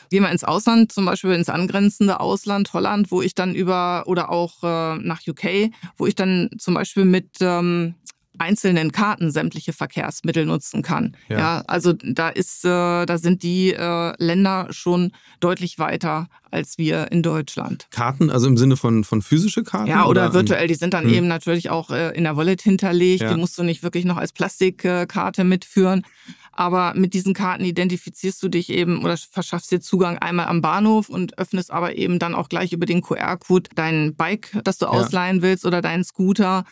Gehen 0.10 0.24
wir 0.24 0.32
ins 0.32 0.44
Ausland, 0.44 0.92
zum 0.92 1.06
Beispiel 1.06 1.32
ins 1.32 1.48
angrenzende 1.48 2.20
Ausland, 2.20 2.74
Holland, 2.74 3.12
wo 3.12 3.22
ich 3.22 3.34
dann 3.34 3.56
über, 3.56 4.04
oder 4.08 4.30
auch 4.30 4.62
äh, 4.64 4.98
nach 4.98 5.22
UK, 5.26 5.72
wo 5.96 6.06
ich 6.06 6.16
dann 6.16 6.50
zum 6.58 6.74
Beispiel 6.74 7.06
mit 7.06 7.38
ähm, 7.40 7.96
einzelnen 8.42 8.92
Karten 8.92 9.32
sämtliche 9.32 9.72
Verkehrsmittel 9.72 10.46
nutzen 10.46 10.82
kann. 10.82 11.16
Ja, 11.30 11.38
ja 11.38 11.64
also 11.68 11.94
da 11.94 12.30
ist, 12.30 12.66
äh, 12.66 13.06
da 13.06 13.18
sind 13.18 13.44
die 13.44 13.72
äh, 13.74 14.14
Länder 14.18 14.68
schon 14.72 15.12
deutlich 15.40 15.78
weiter 15.78 16.28
als 16.50 16.78
wir 16.78 17.12
in 17.12 17.24
Deutschland. 17.24 17.88
Karten, 17.92 18.30
also 18.30 18.48
im 18.48 18.58
Sinne 18.58 18.76
von, 18.76 19.04
von 19.04 19.22
physische 19.22 19.64
Karten? 19.64 19.88
Ja, 19.88 20.06
oder, 20.06 20.26
oder 20.26 20.34
virtuell. 20.34 20.68
Die 20.68 20.76
sind 20.76 20.94
dann 20.94 21.06
hm. 21.06 21.14
eben 21.14 21.28
natürlich 21.28 21.70
auch 21.70 21.92
äh, 21.92 22.10
in 22.16 22.24
der 22.24 22.36
Wallet 22.36 22.62
hinterlegt. 22.62 23.22
Ja. 23.22 23.34
Die 23.34 23.40
musst 23.40 23.58
du 23.58 23.64
nicht 23.64 23.84
wirklich 23.84 24.06
noch 24.06 24.18
als 24.18 24.34
Plastikkarte 24.34 25.44
mitführen. 25.44 26.04
Aber 26.52 26.94
mit 26.96 27.14
diesen 27.14 27.34
Karten 27.34 27.64
identifizierst 27.64 28.44
du 28.44 28.50
dich 28.50 28.70
eben 28.70 29.04
oder 29.04 29.16
verschaffst 29.18 29.72
dir 29.72 29.80
Zugang 29.80 30.18
einmal 30.18 30.48
am 30.48 30.62
Bahnhof 30.62 31.08
und 31.08 31.38
öffnest 31.38 31.72
aber 31.72 31.96
eben 31.96 32.20
dann 32.20 32.36
auch 32.36 32.50
gleich 32.50 32.74
über 32.74 32.86
den 32.86 33.02
QR-Code 33.02 33.70
dein 33.76 34.16
Bike, 34.16 34.58
das 34.64 34.78
du 34.78 34.88
ausleihen 34.88 35.42
willst 35.42 35.66
oder 35.66 35.82
deinen 35.82 36.04
Scooter 36.04 36.66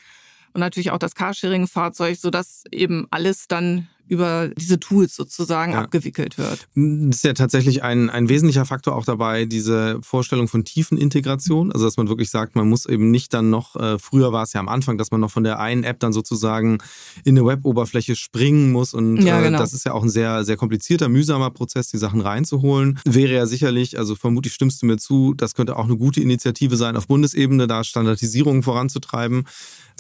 und 0.54 0.60
natürlich 0.62 0.92
auch 0.92 0.98
das 1.00 1.16
Carsharing-Fahrzeug, 1.16 2.18
sodass 2.18 2.64
eben 2.72 3.08
alles 3.12 3.48
dann 3.48 3.88
über 4.10 4.50
diese 4.58 4.80
Tools 4.80 5.16
sozusagen 5.16 5.74
ja. 5.74 5.80
abgewickelt 5.82 6.38
wird. 6.38 6.68
Das 6.76 7.18
ist 7.18 7.24
ja 7.24 7.34
tatsächlich 7.34 7.84
ein, 7.84 8.10
ein 8.10 8.28
wesentlicher 8.28 8.66
Faktor 8.66 8.96
auch 8.96 9.06
dabei, 9.06 9.46
diese 9.46 10.00
Vorstellung 10.02 10.48
von 10.48 10.66
tiefen 10.66 10.98
Integration. 10.98 11.72
Also, 11.72 11.86
dass 11.86 11.98
man 11.98 12.10
wirklich 12.10 12.30
sagt, 12.30 12.56
man 12.56 12.68
muss 12.68 12.86
eben 12.86 13.12
nicht 13.12 13.34
dann 13.34 13.50
noch, 13.50 13.76
äh, 13.76 14.00
früher 14.00 14.34
war 14.34 14.44
es 14.44 14.54
ja 14.54 14.60
am 14.60 14.68
Anfang, 14.68 14.98
dass 14.98 15.12
man 15.12 15.22
noch 15.22 15.32
von 15.32 15.44
der 15.44 15.60
einen 15.60 15.84
App 15.84 16.00
dann 16.00 16.12
sozusagen 16.12 16.80
in 17.24 17.38
eine 17.38 17.46
Web-Oberfläche 17.46 18.16
springen 18.16 18.72
muss. 18.72 18.94
Und 18.94 19.18
ja, 19.18 19.40
äh, 19.40 19.44
genau. 19.44 19.58
äh, 19.58 19.62
das 19.62 19.74
ist 19.74 19.86
ja 19.86 19.94
auch 19.94 20.04
ein 20.04 20.10
sehr, 20.10 20.44
sehr 20.44 20.58
komplizierter, 20.58 21.08
mühsamer 21.08 21.52
Prozess, 21.52 21.90
die 21.90 21.98
Sachen 21.98 22.22
reinzuholen. 22.22 23.00
Wäre 23.06 23.34
ja 23.34 23.46
sicherlich, 23.46 23.98
also 23.98 24.16
vermutlich 24.16 24.54
stimmst 24.54 24.82
du 24.82 24.88
mir 24.88 24.98
zu, 24.98 25.34
das 25.36 25.54
könnte 25.54 25.78
auch 25.78 25.86
eine 25.86 25.98
gute 25.98 26.22
Initiative 26.22 26.76
sein, 26.78 26.98
auf 26.98 27.08
Bundesebene 27.08 27.68
da 27.68 27.84
Standardisierungen 27.84 28.64
voranzutreiben. 28.64 29.46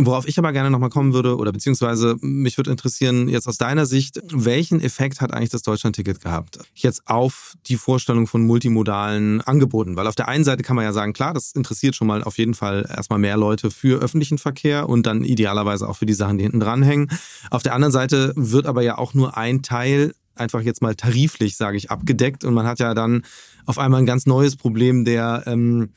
Worauf 0.01 0.27
ich 0.27 0.39
aber 0.39 0.53
gerne 0.53 0.71
nochmal 0.71 0.89
kommen 0.89 1.13
würde, 1.13 1.35
oder 1.35 1.51
beziehungsweise 1.51 2.15
mich 2.21 2.57
würde 2.57 2.71
interessieren, 2.71 3.27
jetzt 3.27 3.47
aus 3.47 3.57
deiner 3.57 3.85
Sicht, 3.85 3.98
welchen 4.31 4.81
Effekt 4.81 5.21
hat 5.21 5.33
eigentlich 5.33 5.49
das 5.49 5.61
Deutschlandticket 5.61 6.21
gehabt? 6.21 6.59
Jetzt 6.73 7.07
auf 7.07 7.55
die 7.67 7.75
Vorstellung 7.75 8.27
von 8.27 8.45
multimodalen 8.45 9.41
Angeboten. 9.41 9.95
Weil 9.95 10.07
auf 10.07 10.15
der 10.15 10.27
einen 10.27 10.43
Seite 10.43 10.63
kann 10.63 10.75
man 10.75 10.85
ja 10.85 10.93
sagen, 10.93 11.13
klar, 11.13 11.33
das 11.33 11.51
interessiert 11.51 11.95
schon 11.95 12.07
mal 12.07 12.23
auf 12.23 12.37
jeden 12.37 12.53
Fall 12.53 12.85
erstmal 12.89 13.19
mehr 13.19 13.37
Leute 13.37 13.71
für 13.71 14.01
öffentlichen 14.01 14.37
Verkehr 14.37 14.89
und 14.89 15.05
dann 15.05 15.23
idealerweise 15.23 15.87
auch 15.87 15.97
für 15.97 16.05
die 16.05 16.13
Sachen, 16.13 16.37
die 16.37 16.43
hinten 16.43 16.59
dranhängen. 16.59 17.09
Auf 17.51 17.63
der 17.63 17.73
anderen 17.73 17.91
Seite 17.91 18.33
wird 18.35 18.65
aber 18.65 18.81
ja 18.81 18.97
auch 18.97 19.13
nur 19.13 19.37
ein 19.37 19.61
Teil 19.61 20.13
einfach 20.35 20.61
jetzt 20.61 20.81
mal 20.81 20.95
tariflich, 20.95 21.57
sage 21.57 21.77
ich, 21.77 21.91
abgedeckt. 21.91 22.43
Und 22.43 22.53
man 22.53 22.65
hat 22.65 22.79
ja 22.79 22.93
dann 22.93 23.23
auf 23.65 23.77
einmal 23.77 24.01
ein 24.01 24.05
ganz 24.05 24.25
neues 24.25 24.55
Problem 24.55 25.05
der 25.05 25.43
ähm, 25.45 25.89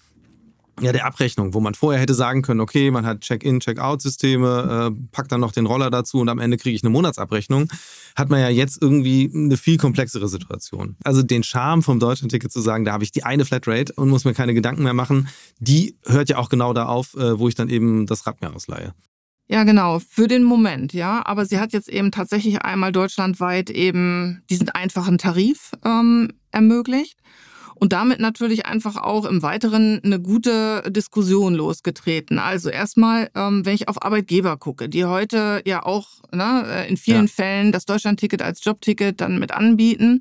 ja, 0.80 0.92
der 0.92 1.04
Abrechnung, 1.04 1.54
wo 1.54 1.60
man 1.60 1.74
vorher 1.74 2.00
hätte 2.00 2.14
sagen 2.14 2.42
können, 2.42 2.60
okay, 2.60 2.90
man 2.90 3.04
hat 3.04 3.20
Check-in, 3.20 3.60
Check-out-Systeme, 3.60 4.90
äh, 4.90 5.06
packt 5.12 5.30
dann 5.30 5.40
noch 5.40 5.52
den 5.52 5.66
Roller 5.66 5.90
dazu 5.90 6.18
und 6.18 6.28
am 6.28 6.38
Ende 6.38 6.56
kriege 6.56 6.74
ich 6.74 6.82
eine 6.82 6.90
Monatsabrechnung, 6.90 7.68
hat 8.16 8.30
man 8.30 8.40
ja 8.40 8.48
jetzt 8.48 8.80
irgendwie 8.80 9.30
eine 9.34 9.56
viel 9.56 9.76
komplexere 9.76 10.28
Situation. 10.28 10.96
Also 11.04 11.22
den 11.22 11.42
Charme 11.42 11.82
vom 11.82 12.00
Deutschlandticket 12.00 12.50
zu 12.50 12.60
sagen, 12.60 12.84
da 12.84 12.92
habe 12.92 13.04
ich 13.04 13.12
die 13.12 13.24
eine 13.24 13.44
Flatrate 13.44 13.92
und 13.94 14.08
muss 14.08 14.24
mir 14.24 14.34
keine 14.34 14.54
Gedanken 14.54 14.82
mehr 14.82 14.94
machen, 14.94 15.28
die 15.58 15.96
hört 16.06 16.28
ja 16.28 16.38
auch 16.38 16.48
genau 16.48 16.72
da 16.72 16.86
auf, 16.86 17.14
äh, 17.14 17.38
wo 17.38 17.48
ich 17.48 17.54
dann 17.54 17.68
eben 17.68 18.06
das 18.06 18.26
Rad 18.26 18.40
mir 18.40 18.54
ausleihe. 18.54 18.94
Ja, 19.48 19.64
genau, 19.64 19.98
für 19.98 20.28
den 20.28 20.44
Moment, 20.44 20.94
ja. 20.94 21.26
Aber 21.26 21.44
sie 21.44 21.58
hat 21.58 21.74
jetzt 21.74 21.88
eben 21.88 22.10
tatsächlich 22.10 22.62
einmal 22.62 22.92
deutschlandweit 22.92 23.68
eben 23.68 24.42
diesen 24.48 24.70
einfachen 24.70 25.18
Tarif 25.18 25.72
ähm, 25.84 26.32
ermöglicht 26.50 27.18
und 27.82 27.92
damit 27.92 28.20
natürlich 28.20 28.64
einfach 28.64 28.94
auch 28.94 29.24
im 29.24 29.42
Weiteren 29.42 30.00
eine 30.04 30.20
gute 30.20 30.84
Diskussion 30.88 31.52
losgetreten. 31.52 32.38
Also 32.38 32.70
erstmal, 32.70 33.28
ähm, 33.34 33.66
wenn 33.66 33.74
ich 33.74 33.88
auf 33.88 34.00
Arbeitgeber 34.00 34.56
gucke, 34.56 34.88
die 34.88 35.04
heute 35.04 35.62
ja 35.66 35.82
auch 35.82 36.06
ne, 36.30 36.64
äh, 36.64 36.88
in 36.88 36.96
vielen 36.96 37.26
ja. 37.26 37.32
Fällen 37.32 37.72
das 37.72 37.84
Deutschlandticket 37.84 38.40
als 38.40 38.64
Jobticket 38.64 39.20
dann 39.20 39.40
mit 39.40 39.50
anbieten. 39.50 40.20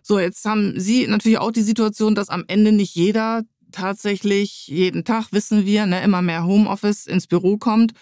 So, 0.00 0.18
jetzt 0.18 0.42
haben 0.46 0.80
Sie 0.80 1.06
natürlich 1.06 1.36
auch 1.36 1.50
die 1.50 1.60
Situation, 1.60 2.14
dass 2.14 2.30
am 2.30 2.44
Ende 2.48 2.72
nicht 2.72 2.94
jeder 2.94 3.42
tatsächlich 3.72 4.66
jeden 4.66 5.04
Tag, 5.04 5.26
wissen 5.32 5.66
wir, 5.66 5.84
ne, 5.84 6.02
immer 6.02 6.22
mehr 6.22 6.46
Homeoffice 6.46 7.06
ins 7.06 7.26
Büro 7.26 7.58
kommt 7.58 7.92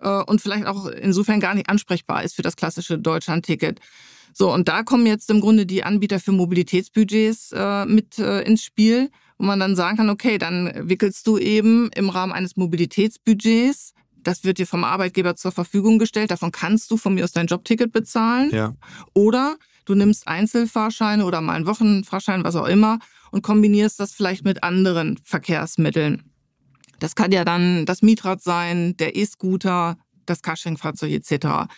äh, 0.00 0.22
und 0.22 0.40
vielleicht 0.40 0.66
auch 0.66 0.86
insofern 0.86 1.40
gar 1.40 1.54
nicht 1.54 1.68
ansprechbar 1.68 2.22
ist 2.22 2.36
für 2.36 2.42
das 2.42 2.54
klassische 2.54 3.00
Deutschlandticket. 3.00 3.80
So, 4.34 4.52
und 4.52 4.68
da 4.68 4.82
kommen 4.82 5.06
jetzt 5.06 5.30
im 5.30 5.40
Grunde 5.40 5.64
die 5.64 5.84
Anbieter 5.84 6.20
für 6.20 6.32
Mobilitätsbudgets 6.32 7.52
äh, 7.52 7.86
mit 7.86 8.18
äh, 8.18 8.42
ins 8.42 8.62
Spiel, 8.62 9.10
wo 9.38 9.46
man 9.46 9.60
dann 9.60 9.76
sagen 9.76 9.96
kann, 9.96 10.10
okay, 10.10 10.38
dann 10.38 10.72
wickelst 10.88 11.26
du 11.26 11.38
eben 11.38 11.88
im 11.94 12.10
Rahmen 12.10 12.32
eines 12.32 12.56
Mobilitätsbudgets 12.56 13.94
das 14.24 14.42
wird 14.44 14.58
dir 14.58 14.66
vom 14.66 14.84
Arbeitgeber 14.84 15.36
zur 15.36 15.52
Verfügung 15.52 15.98
gestellt. 15.98 16.30
Davon 16.30 16.50
kannst 16.50 16.90
du 16.90 16.96
von 16.96 17.14
mir 17.14 17.24
aus 17.24 17.32
dein 17.32 17.46
Jobticket 17.46 17.92
bezahlen. 17.92 18.50
Ja. 18.52 18.74
Oder 19.12 19.56
du 19.84 19.94
nimmst 19.94 20.26
Einzelfahrscheine 20.26 21.24
oder 21.24 21.40
mal 21.40 21.54
einen 21.54 21.66
Wochenfahrschein, 21.66 22.42
was 22.42 22.56
auch 22.56 22.66
immer, 22.66 22.98
und 23.30 23.42
kombinierst 23.42 24.00
das 24.00 24.12
vielleicht 24.12 24.44
mit 24.44 24.62
anderen 24.62 25.18
Verkehrsmitteln. 25.22 26.22
Das 27.00 27.14
kann 27.14 27.32
ja 27.32 27.44
dann 27.44 27.86
das 27.86 28.02
Mietrad 28.02 28.42
sein, 28.42 28.96
der 28.96 29.16
E-Scooter, 29.16 29.98
das 30.26 30.42
Carsharing-Fahrzeug 30.42 31.10
etc. 31.10 31.68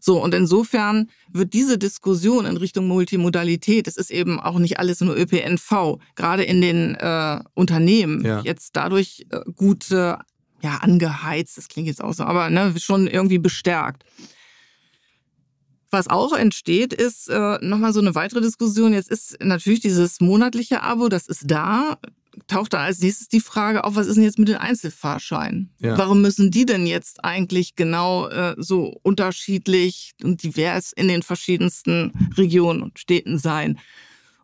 So, 0.00 0.22
und 0.22 0.34
insofern 0.34 1.10
wird 1.30 1.52
diese 1.52 1.78
Diskussion 1.78 2.46
in 2.46 2.56
Richtung 2.56 2.88
Multimodalität, 2.88 3.86
es 3.86 3.96
ist 3.96 4.10
eben 4.10 4.40
auch 4.40 4.58
nicht 4.58 4.78
alles 4.78 5.00
nur 5.00 5.16
ÖPNV, 5.16 5.98
gerade 6.16 6.42
in 6.42 6.60
den 6.60 6.94
äh, 6.94 7.40
Unternehmen 7.54 8.24
ja. 8.24 8.40
jetzt 8.40 8.76
dadurch 8.76 9.26
äh, 9.30 9.40
gut 9.54 9.90
äh, 9.90 10.16
ja, 10.62 10.76
angeheizt, 10.80 11.56
das 11.56 11.68
klingt 11.68 11.88
jetzt 11.88 12.02
auch 12.02 12.12
so, 12.12 12.24
aber 12.24 12.50
ne, 12.50 12.74
schon 12.78 13.06
irgendwie 13.06 13.38
bestärkt. 13.38 14.04
Was 15.90 16.08
auch 16.08 16.32
entsteht, 16.32 16.92
ist 16.92 17.28
äh, 17.28 17.58
nochmal 17.60 17.92
so 17.92 18.00
eine 18.00 18.14
weitere 18.14 18.40
Diskussion. 18.40 18.92
Jetzt 18.92 19.10
ist 19.10 19.36
natürlich 19.42 19.80
dieses 19.80 20.20
monatliche 20.20 20.82
Abo, 20.82 21.08
das 21.08 21.26
ist 21.26 21.50
da 21.50 21.98
taucht 22.46 22.72
da 22.72 22.84
als 22.84 23.00
nächstes 23.00 23.28
die 23.28 23.40
Frage 23.40 23.84
auf, 23.84 23.96
was 23.96 24.06
ist 24.06 24.16
denn 24.16 24.24
jetzt 24.24 24.38
mit 24.38 24.48
den 24.48 24.56
Einzelfahrscheinen? 24.56 25.70
Ja. 25.78 25.96
Warum 25.96 26.22
müssen 26.22 26.50
die 26.50 26.66
denn 26.66 26.86
jetzt 26.86 27.24
eigentlich 27.24 27.76
genau 27.76 28.28
äh, 28.28 28.54
so 28.58 28.98
unterschiedlich 29.02 30.12
und 30.22 30.42
divers 30.42 30.92
in 30.92 31.08
den 31.08 31.22
verschiedensten 31.22 32.12
Regionen 32.36 32.82
und 32.82 32.98
Städten 32.98 33.38
sein? 33.38 33.78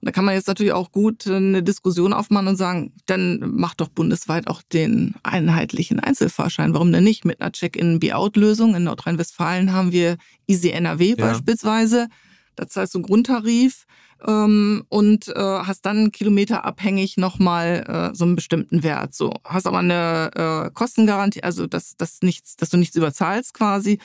Und 0.00 0.06
da 0.06 0.12
kann 0.12 0.24
man 0.24 0.34
jetzt 0.34 0.48
natürlich 0.48 0.72
auch 0.72 0.92
gut 0.92 1.26
äh, 1.26 1.36
eine 1.36 1.62
Diskussion 1.62 2.12
aufmachen 2.12 2.48
und 2.48 2.56
sagen, 2.56 2.92
dann 3.06 3.38
macht 3.54 3.80
doch 3.80 3.88
bundesweit 3.88 4.46
auch 4.46 4.62
den 4.62 5.14
einheitlichen 5.22 6.00
Einzelfahrschein. 6.00 6.74
Warum 6.74 6.92
denn 6.92 7.04
nicht? 7.04 7.24
Mit 7.24 7.40
einer 7.40 7.52
Check-in-Be-out-Lösung. 7.52 8.74
In 8.74 8.84
Nordrhein-Westfalen 8.84 9.72
haben 9.72 9.92
wir 9.92 10.16
Easy 10.46 10.70
NRW 10.70 11.10
ja. 11.10 11.16
beispielsweise. 11.16 12.08
Da 12.56 12.66
zahlst 12.66 12.94
du 12.94 12.98
einen 12.98 13.06
Grundtarif 13.06 13.86
ähm, 14.26 14.84
und 14.88 15.28
äh, 15.28 15.34
hast 15.34 15.86
dann 15.86 16.12
kilometerabhängig 16.12 17.16
nochmal 17.16 17.84
äh, 18.12 18.16
so 18.16 18.24
einen 18.24 18.36
bestimmten 18.36 18.82
Wert. 18.82 19.14
So 19.14 19.34
hast 19.44 19.66
aber 19.66 19.78
eine 19.78 20.30
äh, 20.34 20.70
Kostengarantie, 20.72 21.42
also 21.42 21.66
dass, 21.66 21.96
dass, 21.96 22.20
nichts, 22.22 22.56
dass 22.56 22.70
du 22.70 22.76
nichts 22.76 22.96
überzahlst 22.96 23.54
quasi 23.54 23.98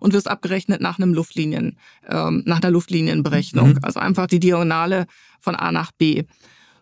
und 0.00 0.12
wirst 0.12 0.28
abgerechnet 0.28 0.80
nach 0.80 0.98
einem 0.98 1.14
Luftlinien, 1.14 1.78
ähm, 2.08 2.42
nach 2.46 2.60
einer 2.62 2.70
Luftlinienberechnung. 2.70 3.70
Mhm. 3.70 3.78
Also 3.82 4.00
einfach 4.00 4.26
die 4.26 4.40
Diagonale 4.40 5.06
von 5.40 5.54
A 5.54 5.72
nach 5.72 5.92
B. 5.92 6.24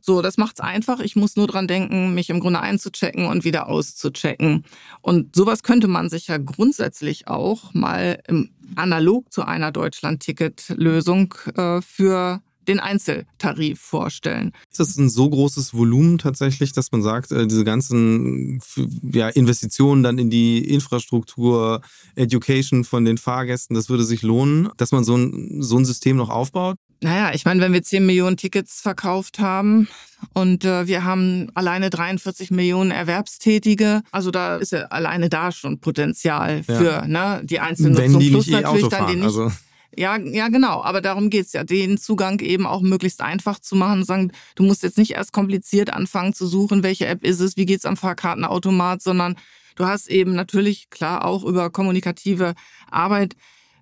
So, 0.07 0.21
das 0.21 0.37
macht's 0.37 0.61
einfach. 0.61 1.01
Ich 1.01 1.17
muss 1.17 1.35
nur 1.35 1.47
dran 1.47 1.67
denken, 1.67 2.13
mich 2.13 2.29
im 2.29 2.39
Grunde 2.39 2.61
einzuchecken 2.61 3.25
und 3.25 3.45
wieder 3.45 3.69
auszuchecken. 3.69 4.65
Und 5.01 5.35
sowas 5.35 5.63
könnte 5.63 5.89
man 5.89 6.11
sich 6.11 6.27
ja 6.27 6.37
grundsätzlich 6.37 7.27
auch 7.27 7.73
mal 7.73 8.21
im, 8.29 8.51
analog 8.77 9.33
zu 9.33 9.47
einer 9.47 9.73
Deutschland-Ticket-Lösung 9.73 11.35
äh, 11.57 11.81
für 11.81 12.43
den 12.69 12.81
Einzeltarif 12.81 13.81
vorstellen. 13.81 14.53
Ist 14.71 14.81
das 14.81 14.97
ein 14.97 15.09
so 15.09 15.29
großes 15.29 15.75
Volumen 15.75 16.19
tatsächlich, 16.19 16.73
dass 16.73 16.93
man 16.93 17.03
sagt, 17.03 17.33
äh, 17.33 17.47
diese 17.47 17.65
ganzen 17.65 18.61
ja, 19.03 19.29
Investitionen 19.29 20.03
dann 20.03 20.19
in 20.19 20.31
die 20.31 20.59
Infrastruktur, 20.59 21.83
Education 22.17 22.85
von 22.85 23.05
den 23.05 23.19
Fahrgästen, 23.19 23.75
das 23.75 23.89
würde 23.89 24.05
sich 24.05 24.23
lohnen, 24.23 24.69
dass 24.77 24.93
man 24.93 25.05
so 25.05 25.17
ein, 25.17 25.63
so 25.63 25.79
ein 25.79 25.85
System 25.85 26.17
noch 26.17 26.31
aufbaut? 26.31 26.77
Naja, 27.05 27.33
ich 27.35 27.45
meine, 27.45 27.61
wenn 27.61 27.75
wir 27.75 27.83
10 27.83 28.07
Millionen 28.07 28.39
Tickets 28.39 28.81
verkauft 28.81 29.39
haben 29.39 29.89
und 30.33 30.65
äh, 30.65 30.87
wir 30.87 31.05
haben 31.05 31.51
alleine 31.55 31.91
43 31.91 32.51
Millionen 32.51 32.91
Erwerbstätige, 32.91 34.03
also 34.11 34.31
da 34.31 34.57
ist 34.57 34.73
ja 34.73 34.85
alleine 34.87 35.29
da 35.29 35.53
schon 35.53 35.81
Potenzial 35.81 36.63
für 36.63 36.85
ja. 36.85 37.07
ne, 37.07 37.43
die 37.45 37.61
einzelnen 37.61 38.13
Nutzung. 38.13 38.31
Plus 38.31 38.49
eh 38.49 38.53
natürlich 38.53 38.89
dann 38.89 39.07
die 39.09 39.17
nicht. 39.17 39.25
Also 39.25 39.53
ja, 39.97 40.17
ja, 40.17 40.49
genau. 40.49 40.83
Aber 40.83 41.01
darum 41.01 41.31
geht's 41.31 41.53
ja, 41.53 41.65
den 41.65 41.99
Zugang 41.99 42.41
eben 42.41 42.67
auch 42.67 42.81
möglichst 42.81 43.21
einfach 43.21 43.59
zu 43.59 43.77
machen 43.77 44.05
sagen, 44.05 44.33
du 44.55 44.63
musst 44.63 44.83
jetzt 44.83 44.99
nicht 44.99 45.13
erst 45.13 45.33
kompliziert 45.33 45.91
anfangen 45.91 46.35
zu 46.35 46.47
suchen, 46.47 46.83
welche 46.83 47.07
App 47.07 47.25
ist 47.25 47.41
es, 47.41 47.57
wie 47.57 47.67
geht's 47.67 47.87
am 47.87 47.97
Fahrkartenautomat, 47.97 49.03
sondern 49.03 49.37
du 49.77 49.87
hast 49.87 50.09
eben 50.09 50.35
natürlich 50.35 50.91
klar 50.91 51.25
auch 51.25 51.45
über 51.45 51.71
kommunikative 51.71 52.55
Arbeit 52.91 53.37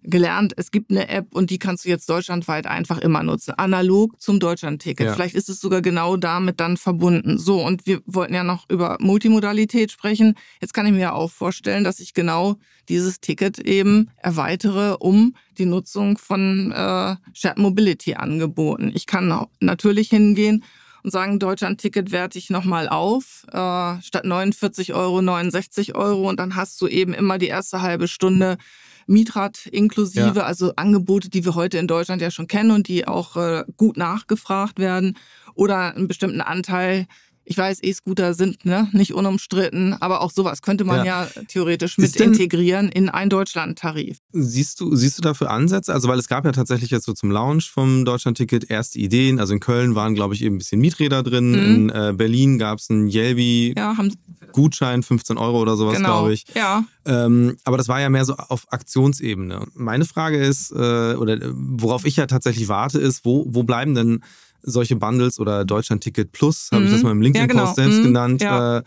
gelernt, 0.04 0.52
es 0.56 0.70
gibt 0.70 0.90
eine 0.90 1.08
App 1.08 1.34
und 1.34 1.50
die 1.50 1.58
kannst 1.58 1.84
du 1.84 1.88
jetzt 1.88 2.08
deutschlandweit 2.08 2.66
einfach 2.66 2.98
immer 2.98 3.22
nutzen. 3.22 3.52
Analog 3.52 4.20
zum 4.20 4.40
Deutschlandticket. 4.40 5.06
Ja. 5.06 5.14
Vielleicht 5.14 5.34
ist 5.34 5.48
es 5.48 5.60
sogar 5.60 5.82
genau 5.82 6.16
damit 6.16 6.60
dann 6.60 6.76
verbunden. 6.76 7.38
So, 7.38 7.64
und 7.64 7.86
wir 7.86 8.00
wollten 8.06 8.34
ja 8.34 8.44
noch 8.44 8.68
über 8.68 8.96
Multimodalität 9.00 9.90
sprechen. 9.92 10.34
Jetzt 10.60 10.74
kann 10.74 10.86
ich 10.86 10.92
mir 10.92 11.14
auch 11.14 11.30
vorstellen, 11.30 11.84
dass 11.84 12.00
ich 12.00 12.14
genau 12.14 12.56
dieses 12.88 13.20
Ticket 13.20 13.58
eben 13.60 14.10
erweitere 14.16 14.96
um 14.98 15.36
die 15.58 15.66
Nutzung 15.66 16.18
von 16.18 16.72
äh, 16.72 17.16
Shared 17.32 17.58
Mobility 17.58 18.14
Angeboten. 18.14 18.90
Ich 18.94 19.06
kann 19.06 19.46
natürlich 19.60 20.08
hingehen 20.08 20.64
und 21.02 21.10
sagen, 21.10 21.38
Deutschland-Ticket 21.38 22.12
werte 22.12 22.38
ich 22.38 22.50
nochmal 22.50 22.88
auf, 22.88 23.44
äh, 23.48 24.00
statt 24.02 24.24
49 24.24 24.94
Euro 24.94 25.20
69 25.20 25.94
Euro 25.94 26.28
und 26.28 26.38
dann 26.38 26.54
hast 26.54 26.80
du 26.80 26.86
eben 26.86 27.12
immer 27.12 27.38
die 27.38 27.48
erste 27.48 27.82
halbe 27.82 28.08
Stunde 28.08 28.56
Mietrad 29.12 29.66
inklusive, 29.66 30.38
ja. 30.38 30.44
also 30.44 30.74
Angebote, 30.76 31.30
die 31.30 31.44
wir 31.44 31.54
heute 31.54 31.78
in 31.78 31.86
Deutschland 31.86 32.22
ja 32.22 32.30
schon 32.30 32.48
kennen 32.48 32.70
und 32.70 32.88
die 32.88 33.06
auch 33.06 33.36
äh, 33.36 33.64
gut 33.76 33.96
nachgefragt 33.96 34.78
werden 34.78 35.16
oder 35.54 35.94
einen 35.94 36.08
bestimmten 36.08 36.40
Anteil 36.40 37.06
ich 37.44 37.58
weiß, 37.58 37.78
E-Scooter 37.82 38.34
sind 38.34 38.64
ne, 38.64 38.88
nicht 38.92 39.14
unumstritten, 39.14 39.94
aber 40.00 40.20
auch 40.20 40.30
sowas 40.30 40.62
könnte 40.62 40.84
man 40.84 41.04
ja, 41.04 41.24
ja 41.24 41.42
theoretisch 41.48 41.98
mit 41.98 42.14
integrieren 42.16 42.88
in 42.88 43.08
einen 43.08 43.30
Deutschland-Tarif. 43.30 44.18
Siehst 44.32 44.80
du, 44.80 44.94
siehst 44.94 45.18
du 45.18 45.22
dafür 45.22 45.50
Ansätze? 45.50 45.92
Also, 45.92 46.08
weil 46.08 46.18
es 46.18 46.28
gab 46.28 46.44
ja 46.44 46.52
tatsächlich 46.52 46.90
jetzt 46.90 47.04
so 47.04 47.12
zum 47.12 47.30
Launch 47.30 47.70
vom 47.70 48.04
Deutschland-Ticket 48.04 48.70
erste 48.70 48.98
Ideen. 48.98 49.40
Also 49.40 49.54
in 49.54 49.60
Köln 49.60 49.94
waren, 49.94 50.14
glaube 50.14 50.34
ich, 50.34 50.42
eben 50.42 50.56
ein 50.56 50.58
bisschen 50.58 50.80
Mieträder 50.80 51.22
drin. 51.22 51.50
Mhm. 51.50 51.74
In 51.74 51.90
äh, 51.90 52.12
Berlin 52.14 52.58
gab 52.58 52.78
es 52.78 52.90
einen 52.90 53.08
Yelby. 53.08 53.74
Ja, 53.76 53.96
Gutschein, 54.52 55.02
15 55.02 55.38
Euro 55.38 55.60
oder 55.60 55.76
sowas, 55.76 55.96
genau. 55.96 56.08
glaube 56.08 56.34
ich. 56.34 56.44
Ja. 56.54 56.84
Ähm, 57.04 57.56
aber 57.64 57.78
das 57.78 57.88
war 57.88 58.00
ja 58.00 58.08
mehr 58.10 58.24
so 58.24 58.34
auf 58.34 58.70
Aktionsebene. 58.70 59.66
Meine 59.74 60.04
Frage 60.04 60.38
ist, 60.38 60.70
äh, 60.72 61.14
oder 61.14 61.38
worauf 61.52 62.04
ich 62.04 62.16
ja 62.16 62.26
tatsächlich 62.26 62.68
warte, 62.68 62.98
ist, 62.98 63.24
wo, 63.24 63.46
wo 63.48 63.62
bleiben 63.62 63.94
denn 63.94 64.22
solche 64.62 64.96
Bundles 64.96 65.38
oder 65.38 65.64
Deutschland-Ticket 65.64 66.32
Plus, 66.32 66.68
habe 66.72 66.82
mhm. 66.82 66.86
ich 66.86 66.92
das 66.92 67.02
mhm. 67.02 67.06
mal 67.06 67.12
im 67.12 67.22
LinkedIn-Post 67.22 67.58
ja, 67.58 67.64
genau. 67.64 67.74
selbst 67.74 67.98
mhm. 67.98 68.04
genannt. 68.04 68.42
Ja. 68.42 68.78
Äh, 68.78 68.82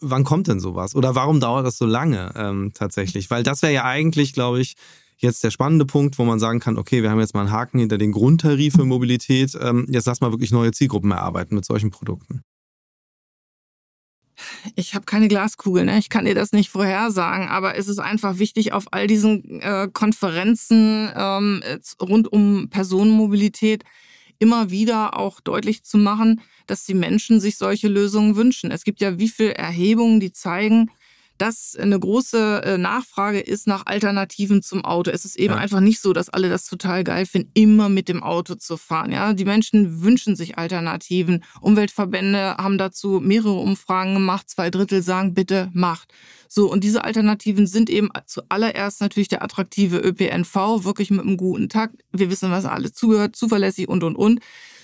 wann 0.00 0.24
kommt 0.24 0.48
denn 0.48 0.60
sowas? 0.60 0.94
Oder 0.94 1.14
warum 1.14 1.40
dauert 1.40 1.66
das 1.66 1.78
so 1.78 1.86
lange 1.86 2.32
ähm, 2.36 2.72
tatsächlich? 2.74 3.30
Weil 3.30 3.42
das 3.42 3.62
wäre 3.62 3.72
ja 3.72 3.84
eigentlich, 3.84 4.32
glaube 4.32 4.60
ich, 4.60 4.74
jetzt 5.18 5.44
der 5.44 5.50
spannende 5.50 5.84
Punkt, 5.84 6.18
wo 6.18 6.24
man 6.24 6.38
sagen 6.38 6.60
kann, 6.60 6.78
okay, 6.78 7.02
wir 7.02 7.10
haben 7.10 7.20
jetzt 7.20 7.34
mal 7.34 7.42
einen 7.42 7.50
Haken 7.50 7.78
hinter 7.78 7.98
den 7.98 8.12
Grundtarif 8.12 8.74
für 8.74 8.84
Mobilität. 8.84 9.56
Ähm, 9.60 9.86
jetzt 9.88 10.06
lass 10.06 10.20
mal 10.20 10.32
wirklich 10.32 10.50
neue 10.50 10.72
Zielgruppen 10.72 11.10
erarbeiten 11.10 11.54
mit 11.54 11.64
solchen 11.64 11.90
Produkten. 11.90 12.42
Ich 14.74 14.94
habe 14.94 15.04
keine 15.04 15.28
Glaskugel, 15.28 15.84
ne? 15.84 15.98
ich 15.98 16.08
kann 16.08 16.24
dir 16.24 16.34
das 16.34 16.52
nicht 16.52 16.70
vorhersagen, 16.70 17.48
aber 17.48 17.76
es 17.76 17.88
ist 17.88 17.98
einfach 17.98 18.38
wichtig, 18.38 18.72
auf 18.72 18.86
all 18.90 19.06
diesen 19.06 19.60
äh, 19.60 19.88
Konferenzen 19.92 21.10
ähm, 21.14 21.62
rund 22.00 22.32
um 22.32 22.68
Personenmobilität 22.70 23.84
immer 24.40 24.70
wieder 24.70 25.16
auch 25.16 25.40
deutlich 25.40 25.84
zu 25.84 25.98
machen, 25.98 26.40
dass 26.66 26.84
die 26.84 26.94
Menschen 26.94 27.40
sich 27.40 27.56
solche 27.58 27.88
Lösungen 27.88 28.34
wünschen. 28.34 28.72
Es 28.72 28.82
gibt 28.84 29.00
ja 29.00 29.18
wie 29.18 29.28
viele 29.28 29.54
Erhebungen, 29.54 30.18
die 30.18 30.32
zeigen, 30.32 30.90
dass 31.40 31.74
eine 31.74 31.98
große 31.98 32.62
äh, 32.64 32.78
Nachfrage 32.78 33.40
ist 33.40 33.66
nach 33.66 33.86
Alternativen 33.86 34.62
zum 34.62 34.84
Auto. 34.84 35.10
Es 35.10 35.24
ist 35.24 35.36
eben 35.36 35.54
ja. 35.54 35.60
einfach 35.60 35.80
nicht 35.80 36.00
so, 36.00 36.12
dass 36.12 36.28
alle 36.28 36.50
das 36.50 36.66
total 36.66 37.02
geil 37.02 37.24
finden, 37.24 37.50
immer 37.54 37.88
mit 37.88 38.08
dem 38.08 38.22
Auto 38.22 38.56
zu 38.56 38.76
fahren. 38.76 39.10
Ja, 39.10 39.32
die 39.32 39.46
Menschen 39.46 40.02
wünschen 40.02 40.36
sich 40.36 40.58
Alternativen. 40.58 41.42
Umweltverbände 41.62 42.56
haben 42.58 42.76
dazu 42.76 43.20
mehrere 43.22 43.58
Umfragen 43.58 44.14
gemacht. 44.14 44.50
Zwei 44.50 44.68
Drittel 44.68 45.02
sagen, 45.02 45.32
bitte 45.32 45.70
macht. 45.72 46.12
So, 46.46 46.70
und 46.70 46.84
diese 46.84 47.04
Alternativen 47.04 47.66
sind 47.66 47.88
eben 47.88 48.10
zuallererst 48.26 49.00
natürlich 49.00 49.28
der 49.28 49.42
attraktive 49.42 49.98
ÖPNV, 49.98 50.84
wirklich 50.84 51.10
mit 51.10 51.20
einem 51.20 51.36
guten 51.36 51.68
Takt. 51.68 52.02
Wir 52.12 52.30
wissen, 52.30 52.50
was 52.50 52.66
alles 52.66 52.92
zugehört, 52.92 53.34
zuverlässig 53.34 53.88
und, 53.88 54.04
und, 54.04 54.16
und. 54.16 54.40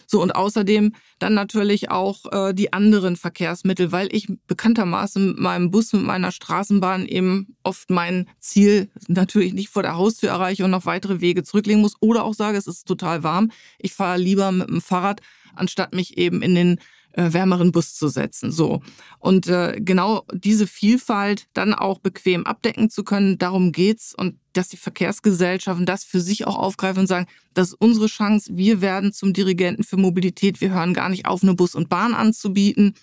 So 0.07 0.23
und 0.23 0.35
außerdem 0.35 0.95
dann 1.19 1.35
natürlich 1.35 1.91
auch 1.91 2.33
äh, 2.33 2.55
die 2.55 2.73
anderen 2.73 3.17
Verkehrsmittel, 3.17 3.93
weil 3.93 4.09
ich 4.13 4.29
bekanntermaßen 4.47 5.27
mit 5.29 5.39
meinem 5.39 5.71
Bus, 5.71 5.93
mit 5.93 6.03
meiner 6.03 6.33
Straßenbahn 6.33 7.07
eben 7.07 7.57
oft 7.63 7.91
mein 7.91 8.29
Ziel 8.39 8.91
natürlich 9.09 9.53
nicht 9.53 9.69
vor 9.69 9.83
der 9.83 9.97
Haustür 9.97 10.31
erreiche 10.31 10.65
und 10.65 10.71
noch 10.71 10.87
weitere 10.87 11.21
Wege 11.21 11.43
zurücklegen 11.43 11.83
muss 11.83 11.97
oder 12.01 12.25
auch 12.25 12.35
sage, 12.35 12.59
es 12.59 12.67
ist 12.67 12.87
total 12.87 13.23
warm. 13.23 13.51
Ich 13.79 13.93
fahre 13.93 14.19
lieber 14.19 14.53
mit 14.53 14.69
dem 14.69 14.81
Fahrrad, 14.81 15.21
anstatt 15.55 15.95
mich 15.95 16.17
eben 16.19 16.43
in 16.43 16.55
den 16.55 16.81
äh, 17.17 17.33
wärmeren 17.33 17.73
Bus 17.73 17.95
zu 17.95 18.09
setzen. 18.09 18.53
So. 18.53 18.83
Und 19.19 19.49
äh, 19.49 19.81
genau 19.81 20.25
diese 20.33 20.67
Vielfalt 20.67 21.47
dann 21.55 21.75
auch 21.75 21.99
bequem 21.99 22.47
abdecken 22.47 22.91
zu 22.91 23.05
können, 23.05 23.39
darum 23.39 23.73
geht's 23.73 24.15
und 24.15 24.39
dass 24.53 24.69
die 24.69 24.77
Verkehrsgesellschaften 24.77 25.87
das 25.87 26.05
für 26.05 26.21
sich 26.21 26.47
auch 26.47 26.57
aufgreifen 26.57 27.01
und 27.01 27.07
sagen, 27.07 27.27
das 27.55 27.69
ist 27.69 27.81
unsere 27.81 28.07
Chance, 28.07 28.57
wir 28.57 28.81
werden 28.81 29.13
zum 29.13 29.33
Dirigenten 29.33 29.83
für 29.83 29.97
Mobilität, 29.97 30.61
wir 30.61 30.71
hören 30.71 30.95
gar 30.95 31.09
nicht 31.09 31.27
auf, 31.27 31.43
eine 31.43 31.55
Bus 31.55 31.75
und 31.75 31.89
Bahn 31.89 32.15
anzubieten. 32.15 32.95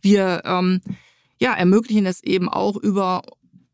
Wir 0.00 0.42
ähm, 0.44 0.80
ja, 1.40 1.54
ermöglichen 1.54 2.06
es 2.06 2.22
eben 2.22 2.48
auch 2.48 2.76
über 2.76 3.22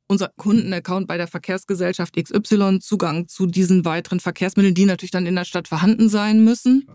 unser 0.06 0.28
Kundenaccount 0.28 1.06
bei 1.06 1.18
der 1.18 1.28
Verkehrsgesellschaft 1.28 2.16
XY 2.16 2.78
Zugang 2.80 3.28
zu 3.28 3.46
diesen 3.46 3.84
weiteren 3.84 4.20
Verkehrsmitteln, 4.20 4.74
die 4.74 4.86
natürlich 4.86 5.10
dann 5.10 5.26
in 5.26 5.34
der 5.34 5.44
Stadt 5.44 5.68
vorhanden 5.68 6.08
sein 6.08 6.44
müssen 6.44 6.88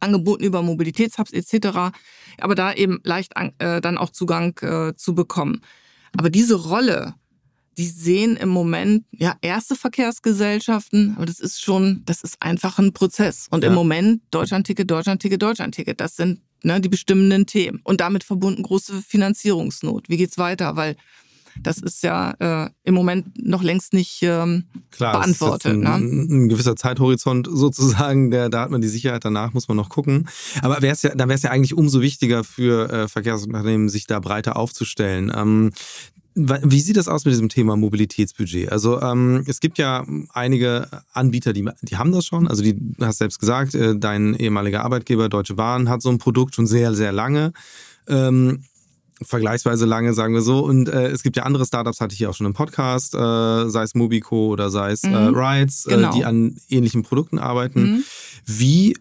angeboten 0.00 0.44
über 0.44 0.62
Mobilitätshubs 0.62 1.32
etc., 1.32 1.92
aber 2.38 2.54
da 2.54 2.72
eben 2.72 3.00
leicht 3.04 3.32
äh, 3.58 3.80
dann 3.80 3.98
auch 3.98 4.10
Zugang 4.10 4.58
äh, 4.62 4.94
zu 4.96 5.14
bekommen. 5.14 5.60
Aber 6.16 6.30
diese 6.30 6.54
Rolle, 6.54 7.14
die 7.78 7.86
sehen 7.86 8.36
im 8.36 8.48
Moment 8.48 9.04
ja 9.12 9.36
erste 9.40 9.76
Verkehrsgesellschaften, 9.76 11.14
aber 11.16 11.26
das 11.26 11.40
ist 11.40 11.62
schon, 11.62 12.02
das 12.04 12.22
ist 12.22 12.36
einfach 12.40 12.78
ein 12.78 12.92
Prozess. 12.92 13.46
Und 13.50 13.62
ja. 13.62 13.68
im 13.68 13.74
Moment 13.74 14.22
Deutschlandticket, 14.30 14.90
Deutschlandticket, 14.90 15.40
Deutschlandticket, 15.40 16.00
das 16.00 16.16
sind 16.16 16.40
ne, 16.62 16.80
die 16.80 16.88
bestimmenden 16.88 17.46
Themen 17.46 17.80
und 17.84 18.00
damit 18.00 18.24
verbunden 18.24 18.62
große 18.62 19.02
Finanzierungsnot. 19.02 20.08
Wie 20.08 20.16
geht's 20.16 20.38
weiter? 20.38 20.76
Weil 20.76 20.96
das 21.62 21.78
ist 21.78 22.02
ja 22.02 22.34
äh, 22.38 22.70
im 22.84 22.94
Moment 22.94 23.26
noch 23.42 23.62
längst 23.62 23.92
nicht 23.92 24.20
ähm, 24.22 24.64
Klar, 24.90 25.12
beantwortet. 25.12 25.72
Ein, 25.72 25.80
ne? 25.80 25.94
ein, 25.94 26.48
gewisser 26.48 26.76
Zeithorizont 26.76 27.48
sozusagen, 27.50 28.30
der, 28.30 28.48
da 28.48 28.62
hat 28.62 28.70
man 28.70 28.80
die 28.80 28.88
Sicherheit, 28.88 29.24
danach 29.24 29.52
muss 29.52 29.68
man 29.68 29.76
noch 29.76 29.88
gucken. 29.88 30.28
Aber 30.62 30.82
wär's 30.82 31.02
ja, 31.02 31.14
da 31.14 31.28
wäre 31.28 31.36
es 31.36 31.42
ja 31.42 31.50
eigentlich 31.50 31.74
umso 31.74 32.00
wichtiger 32.00 32.44
für 32.44 32.90
äh, 32.90 33.08
Verkehrsunternehmen, 33.08 33.88
sich 33.88 34.06
da 34.06 34.20
breiter 34.20 34.56
aufzustellen. 34.56 35.32
Ähm, 35.34 35.72
wie 36.34 36.80
sieht 36.80 36.96
das 36.96 37.08
aus 37.08 37.24
mit 37.24 37.32
diesem 37.32 37.48
Thema 37.48 37.76
Mobilitätsbudget? 37.76 38.70
Also 38.70 39.00
ähm, 39.02 39.44
es 39.46 39.60
gibt 39.60 39.78
ja 39.78 40.06
einige 40.32 40.86
Anbieter, 41.12 41.52
die, 41.52 41.68
die 41.82 41.96
haben 41.96 42.12
das 42.12 42.24
schon. 42.24 42.46
Also 42.46 42.62
die, 42.62 42.74
du 42.76 43.04
hast 43.04 43.18
selbst 43.18 43.40
gesagt, 43.40 43.74
äh, 43.74 43.96
dein 43.98 44.34
ehemaliger 44.34 44.84
Arbeitgeber 44.84 45.28
Deutsche 45.28 45.54
Bahn 45.54 45.88
hat 45.88 46.02
so 46.02 46.08
ein 46.08 46.18
Produkt 46.18 46.54
schon 46.54 46.66
sehr, 46.66 46.94
sehr 46.94 47.12
lange. 47.12 47.52
Ähm, 48.08 48.64
vergleichsweise 49.22 49.86
lange, 49.86 50.14
sagen 50.14 50.34
wir 50.34 50.42
so. 50.42 50.60
Und 50.60 50.88
äh, 50.88 51.08
es 51.08 51.22
gibt 51.22 51.36
ja 51.36 51.44
andere 51.44 51.66
Startups, 51.66 52.00
hatte 52.00 52.12
ich 52.12 52.18
hier 52.18 52.30
auch 52.30 52.34
schon 52.34 52.46
im 52.46 52.54
Podcast, 52.54 53.14
äh, 53.14 53.68
sei 53.68 53.82
es 53.82 53.94
Mobico 53.94 54.48
oder 54.48 54.70
sei 54.70 54.92
es 54.92 55.04
äh, 55.04 55.08
mhm. 55.08 55.14
äh, 55.14 55.38
Rides, 55.38 55.84
genau. 55.84 56.10
äh, 56.10 56.14
die 56.14 56.24
an 56.24 56.56
ähnlichen 56.68 57.02
Produkten 57.02 57.38
arbeiten. 57.38 57.82
Mhm. 57.82 58.04
Wie 58.46 58.96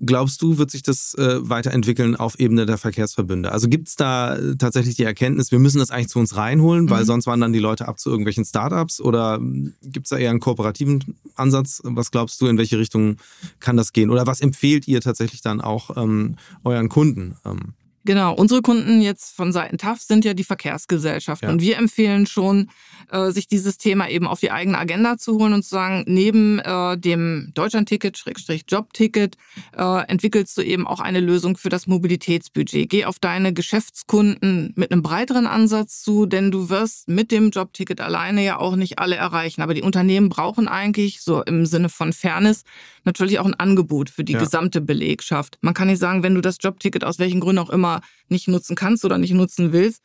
glaubst 0.00 0.42
du, 0.42 0.58
wird 0.58 0.70
sich 0.70 0.82
das 0.82 1.14
äh, 1.14 1.38
weiterentwickeln 1.40 2.16
auf 2.16 2.38
Ebene 2.38 2.66
der 2.66 2.78
Verkehrsverbünde? 2.78 3.52
Also 3.52 3.68
gibt 3.68 3.88
es 3.88 3.96
da 3.96 4.36
äh, 4.36 4.56
tatsächlich 4.56 4.96
die 4.96 5.02
Erkenntnis, 5.02 5.50
wir 5.50 5.58
müssen 5.58 5.78
das 5.78 5.90
eigentlich 5.90 6.08
zu 6.08 6.18
uns 6.18 6.36
reinholen, 6.36 6.84
mhm. 6.84 6.90
weil 6.90 7.04
sonst 7.04 7.26
wandern 7.26 7.52
die 7.52 7.58
Leute 7.58 7.88
ab 7.88 7.98
zu 7.98 8.10
irgendwelchen 8.10 8.44
Startups? 8.44 9.00
Oder 9.00 9.36
hm, 9.36 9.74
gibt 9.82 10.06
es 10.06 10.10
da 10.10 10.16
eher 10.16 10.30
einen 10.30 10.40
kooperativen 10.40 11.16
Ansatz? 11.34 11.80
Was 11.84 12.10
glaubst 12.10 12.40
du, 12.40 12.46
in 12.46 12.58
welche 12.58 12.78
Richtung 12.78 13.16
kann 13.60 13.76
das 13.76 13.92
gehen? 13.92 14.10
Oder 14.10 14.26
was 14.26 14.40
empfehlt 14.40 14.88
ihr 14.88 15.00
tatsächlich 15.00 15.42
dann 15.42 15.60
auch 15.60 15.96
ähm, 15.96 16.36
euren 16.64 16.88
Kunden? 16.88 17.36
Ähm? 17.44 17.74
Genau, 18.08 18.32
unsere 18.32 18.62
Kunden 18.62 19.02
jetzt 19.02 19.36
von 19.36 19.52
Seiten 19.52 19.76
TAF 19.76 20.00
sind 20.00 20.24
ja 20.24 20.32
die 20.32 20.42
Verkehrsgesellschaften. 20.42 21.46
Ja. 21.46 21.52
Und 21.52 21.60
wir 21.60 21.76
empfehlen 21.76 22.24
schon, 22.24 22.70
äh, 23.10 23.32
sich 23.32 23.48
dieses 23.48 23.76
Thema 23.76 24.08
eben 24.08 24.26
auf 24.26 24.40
die 24.40 24.50
eigene 24.50 24.78
Agenda 24.78 25.18
zu 25.18 25.38
holen 25.38 25.52
und 25.52 25.62
zu 25.62 25.68
sagen, 25.68 26.04
neben 26.06 26.58
äh, 26.58 26.96
dem 26.96 27.50
Deutschlandticket, 27.52 28.16
Schrägstrich 28.16 28.64
Jobticket, 28.66 29.36
äh, 29.76 30.06
entwickelst 30.08 30.56
du 30.56 30.62
eben 30.62 30.86
auch 30.86 31.00
eine 31.00 31.20
Lösung 31.20 31.58
für 31.58 31.68
das 31.68 31.86
Mobilitätsbudget. 31.86 32.88
Geh 32.88 33.04
auf 33.04 33.18
deine 33.18 33.52
Geschäftskunden 33.52 34.72
mit 34.74 34.90
einem 34.90 35.02
breiteren 35.02 35.46
Ansatz 35.46 36.00
zu, 36.00 36.24
denn 36.24 36.50
du 36.50 36.70
wirst 36.70 37.08
mit 37.08 37.30
dem 37.30 37.50
Jobticket 37.50 38.00
alleine 38.00 38.42
ja 38.42 38.58
auch 38.58 38.76
nicht 38.76 38.98
alle 38.98 39.16
erreichen. 39.16 39.60
Aber 39.60 39.74
die 39.74 39.82
Unternehmen 39.82 40.30
brauchen 40.30 40.66
eigentlich, 40.66 41.20
so 41.20 41.42
im 41.42 41.66
Sinne 41.66 41.90
von 41.90 42.14
Fairness, 42.14 42.64
natürlich 43.04 43.38
auch 43.38 43.46
ein 43.46 43.54
Angebot 43.54 44.08
für 44.10 44.24
die 44.24 44.32
ja. 44.34 44.38
gesamte 44.38 44.80
Belegschaft. 44.80 45.58
Man 45.60 45.74
kann 45.74 45.88
nicht 45.88 45.98
sagen, 45.98 46.22
wenn 46.22 46.34
du 46.34 46.40
das 46.40 46.56
Jobticket 46.60 47.04
aus 47.04 47.18
welchen 47.18 47.40
Gründen 47.40 47.58
auch 47.58 47.70
immer 47.70 47.97
nicht 48.28 48.48
nutzen 48.48 48.76
kannst 48.76 49.04
oder 49.04 49.18
nicht 49.18 49.32
nutzen 49.32 49.72
willst, 49.72 50.02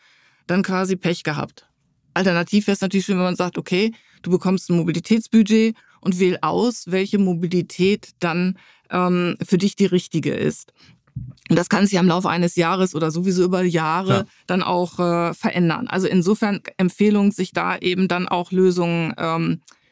dann 0.48 0.64
quasi 0.64 0.96
Pech 0.96 1.24
gehabt. 1.24 1.68
Alternativ 2.14 2.68
wäre 2.68 2.76
es 2.76 2.82
natürlich 2.82 3.06
schön, 3.06 3.18
wenn 3.18 3.24
man 3.24 3.36
sagt, 3.36 3.58
okay, 3.58 3.94
du 4.22 4.30
bekommst 4.30 4.70
ein 4.70 4.78
Mobilitätsbudget 4.78 5.76
und 6.02 6.20
wähl 6.20 6.38
aus, 6.42 6.86
welche 6.88 7.18
Mobilität 7.18 8.10
dann 8.20 8.58
ähm, 8.92 9.38
für 9.44 9.58
dich 9.58 9.76
die 9.76 9.86
richtige 9.86 10.34
ist. 10.34 10.74
Und 11.50 11.58
das 11.58 11.70
kann 11.70 11.86
sich 11.86 12.00
im 12.00 12.08
Laufe 12.08 12.30
eines 12.30 12.56
Jahres 12.56 12.96
oder 12.96 13.12
sowieso 13.12 13.44
über 13.44 13.64
Jahre 13.64 14.14
ja. 14.14 14.26
dann 14.48 14.64
auch 14.64 15.00
äh, 15.00 15.34
verändern. 15.34 15.88
Also 15.88 16.08
insofern 16.08 16.62
Empfehlung, 16.78 17.32
sich 17.32 17.52
da 17.52 17.78
eben 17.78 18.08
dann 18.08 18.28
auch 18.28 18.52
Lösungen 18.52 19.14
ähm, 19.18 19.62
äh, 19.62 19.83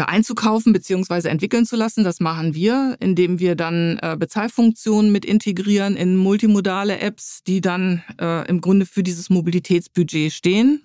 einzukaufen 0.00 0.72
beziehungsweise 0.72 1.30
entwickeln 1.30 1.66
zu 1.66 1.76
lassen. 1.76 2.04
Das 2.04 2.20
machen 2.20 2.54
wir, 2.54 2.96
indem 3.00 3.38
wir 3.38 3.54
dann 3.54 3.98
äh, 4.02 4.16
Bezahlfunktionen 4.18 5.12
mit 5.12 5.24
integrieren 5.24 5.96
in 5.96 6.16
multimodale 6.16 6.98
Apps, 6.98 7.42
die 7.46 7.60
dann 7.60 8.02
äh, 8.20 8.48
im 8.48 8.60
Grunde 8.60 8.86
für 8.86 9.02
dieses 9.02 9.30
Mobilitätsbudget 9.30 10.32
stehen 10.32 10.82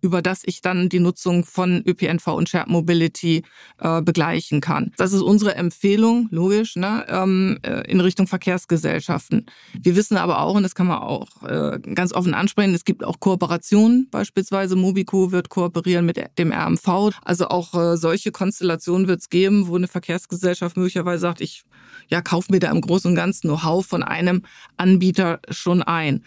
über 0.00 0.22
das 0.22 0.42
ich 0.44 0.60
dann 0.60 0.88
die 0.88 1.00
Nutzung 1.00 1.44
von 1.44 1.82
ÖPNV 1.86 2.26
und 2.28 2.48
Shared 2.48 2.68
Mobility 2.68 3.42
äh, 3.78 4.02
begleichen 4.02 4.60
kann. 4.60 4.92
Das 4.96 5.12
ist 5.12 5.22
unsere 5.22 5.54
Empfehlung, 5.54 6.28
logisch, 6.30 6.76
ne, 6.76 7.04
ähm, 7.08 7.58
äh, 7.62 7.90
in 7.90 8.00
Richtung 8.00 8.26
Verkehrsgesellschaften. 8.26 9.46
Wir 9.80 9.96
wissen 9.96 10.16
aber 10.16 10.40
auch, 10.40 10.54
und 10.54 10.62
das 10.62 10.74
kann 10.74 10.86
man 10.86 10.98
auch 10.98 11.42
äh, 11.42 11.78
ganz 11.94 12.12
offen 12.12 12.34
ansprechen, 12.34 12.74
es 12.74 12.84
gibt 12.84 13.04
auch 13.04 13.20
Kooperationen, 13.20 14.08
beispielsweise 14.10 14.76
Mobico 14.76 15.32
wird 15.32 15.48
kooperieren 15.48 16.06
mit 16.06 16.20
dem 16.38 16.52
RMV. 16.52 17.10
Also 17.22 17.48
auch 17.48 17.74
äh, 17.74 17.96
solche 17.96 18.32
Konstellationen 18.32 19.08
wird 19.08 19.20
es 19.20 19.28
geben, 19.28 19.68
wo 19.68 19.76
eine 19.76 19.88
Verkehrsgesellschaft 19.88 20.76
möglicherweise 20.76 21.20
sagt, 21.20 21.40
ich 21.40 21.64
ja, 22.08 22.20
kauf 22.20 22.48
mir 22.48 22.58
da 22.58 22.70
im 22.70 22.80
Großen 22.80 23.10
und 23.10 23.16
Ganzen 23.16 23.48
Know-how 23.48 23.86
von 23.86 24.02
einem 24.02 24.42
Anbieter 24.76 25.40
schon 25.48 25.82
ein. 25.82 26.24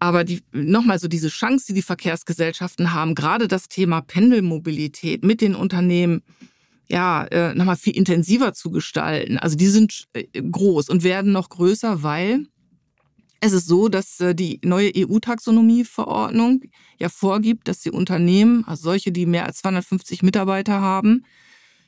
Aber 0.00 0.24
die, 0.24 0.40
nochmal 0.52 0.98
so 0.98 1.08
diese 1.08 1.28
Chance, 1.28 1.66
die 1.68 1.74
die 1.74 1.82
Verkehrsgesellschaften 1.82 2.92
haben, 2.92 3.14
gerade 3.14 3.48
das 3.48 3.68
Thema 3.68 4.00
Pendelmobilität 4.00 5.22
mit 5.22 5.42
den 5.42 5.54
Unternehmen, 5.54 6.22
ja, 6.88 7.24
äh, 7.26 7.54
nochmal 7.54 7.76
viel 7.76 7.96
intensiver 7.96 8.52
zu 8.54 8.70
gestalten. 8.70 9.38
Also 9.38 9.56
die 9.56 9.66
sind 9.66 10.08
äh, 10.14 10.24
groß 10.42 10.88
und 10.88 11.04
werden 11.04 11.32
noch 11.32 11.50
größer, 11.50 12.02
weil 12.02 12.46
es 13.40 13.52
ist 13.52 13.66
so, 13.66 13.88
dass 13.88 14.20
äh, 14.20 14.34
die 14.34 14.58
neue 14.64 14.90
EU-Taxonomie-Verordnung 14.96 16.62
ja 16.98 17.10
vorgibt, 17.10 17.68
dass 17.68 17.80
die 17.80 17.90
Unternehmen, 17.90 18.64
also 18.66 18.84
solche, 18.84 19.12
die 19.12 19.26
mehr 19.26 19.46
als 19.46 19.58
250 19.58 20.22
Mitarbeiter 20.22 20.80
haben, 20.80 21.24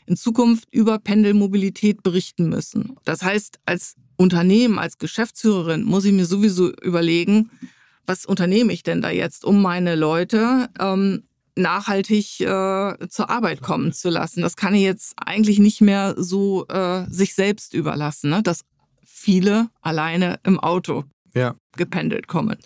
in 0.06 0.16
Zukunft 0.16 0.68
über 0.70 0.98
Pendelmobilität 0.98 2.02
berichten 2.02 2.50
müssen. 2.50 2.96
Das 3.04 3.22
heißt, 3.22 3.58
als 3.64 3.96
Unternehmen, 4.16 4.78
als 4.78 4.98
Geschäftsführerin 4.98 5.84
muss 5.84 6.04
ich 6.04 6.12
mir 6.12 6.26
sowieso 6.26 6.72
überlegen, 6.76 7.50
was 8.06 8.26
unternehme 8.26 8.72
ich 8.72 8.82
denn 8.82 9.02
da 9.02 9.10
jetzt, 9.10 9.44
um 9.44 9.62
meine 9.62 9.94
Leute 9.94 10.68
ähm, 10.78 11.24
nachhaltig 11.56 12.40
äh, 12.40 13.08
zur 13.08 13.30
Arbeit 13.30 13.60
kommen 13.60 13.92
zu 13.92 14.08
lassen. 14.10 14.42
Das 14.42 14.56
kann 14.56 14.74
ich 14.74 14.82
jetzt 14.82 15.14
eigentlich 15.16 15.58
nicht 15.58 15.80
mehr 15.80 16.14
so 16.16 16.66
äh, 16.68 17.04
sich 17.08 17.34
selbst 17.34 17.74
überlassen, 17.74 18.30
ne? 18.30 18.42
dass 18.42 18.62
viele 19.04 19.68
alleine 19.80 20.40
im 20.44 20.58
Auto 20.58 21.04
ja. 21.34 21.54
gependelt 21.76 22.26
kommen. 22.26 22.56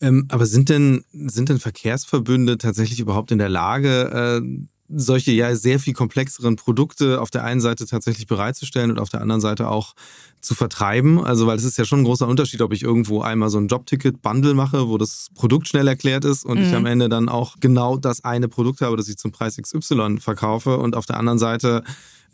Ähm, 0.00 0.26
aber 0.30 0.46
sind 0.46 0.68
denn, 0.68 1.04
sind 1.12 1.48
denn 1.48 1.58
Verkehrsverbünde 1.58 2.58
tatsächlich 2.58 3.00
überhaupt 3.00 3.30
in 3.30 3.38
der 3.38 3.48
Lage, 3.48 4.42
äh, 4.42 4.66
solche 4.96 5.32
ja 5.32 5.54
sehr 5.56 5.78
viel 5.78 5.92
komplexeren 5.92 6.56
Produkte 6.56 7.20
auf 7.20 7.30
der 7.30 7.44
einen 7.44 7.60
Seite 7.60 7.86
tatsächlich 7.86 8.26
bereitzustellen 8.26 8.90
und 8.90 8.98
auf 8.98 9.08
der 9.08 9.20
anderen 9.20 9.40
Seite 9.40 9.68
auch 9.68 9.94
zu 10.40 10.54
vertreiben. 10.54 11.24
Also, 11.24 11.46
weil 11.46 11.56
es 11.56 11.64
ist 11.64 11.78
ja 11.78 11.84
schon 11.84 12.00
ein 12.00 12.04
großer 12.04 12.28
Unterschied, 12.28 12.60
ob 12.62 12.72
ich 12.72 12.82
irgendwo 12.82 13.22
einmal 13.22 13.50
so 13.50 13.58
ein 13.58 13.68
Jobticket-Bundle 13.68 14.54
mache, 14.54 14.88
wo 14.88 14.98
das 14.98 15.28
Produkt 15.34 15.68
schnell 15.68 15.88
erklärt 15.88 16.24
ist 16.24 16.44
und 16.44 16.58
mhm. 16.58 16.64
ich 16.64 16.74
am 16.74 16.86
Ende 16.86 17.08
dann 17.08 17.28
auch 17.28 17.56
genau 17.60 17.96
das 17.96 18.24
eine 18.24 18.48
Produkt 18.48 18.80
habe, 18.80 18.96
das 18.96 19.08
ich 19.08 19.16
zum 19.16 19.32
Preis 19.32 19.56
XY 19.56 20.18
verkaufe 20.20 20.78
und 20.78 20.96
auf 20.96 21.06
der 21.06 21.16
anderen 21.18 21.38
Seite 21.38 21.82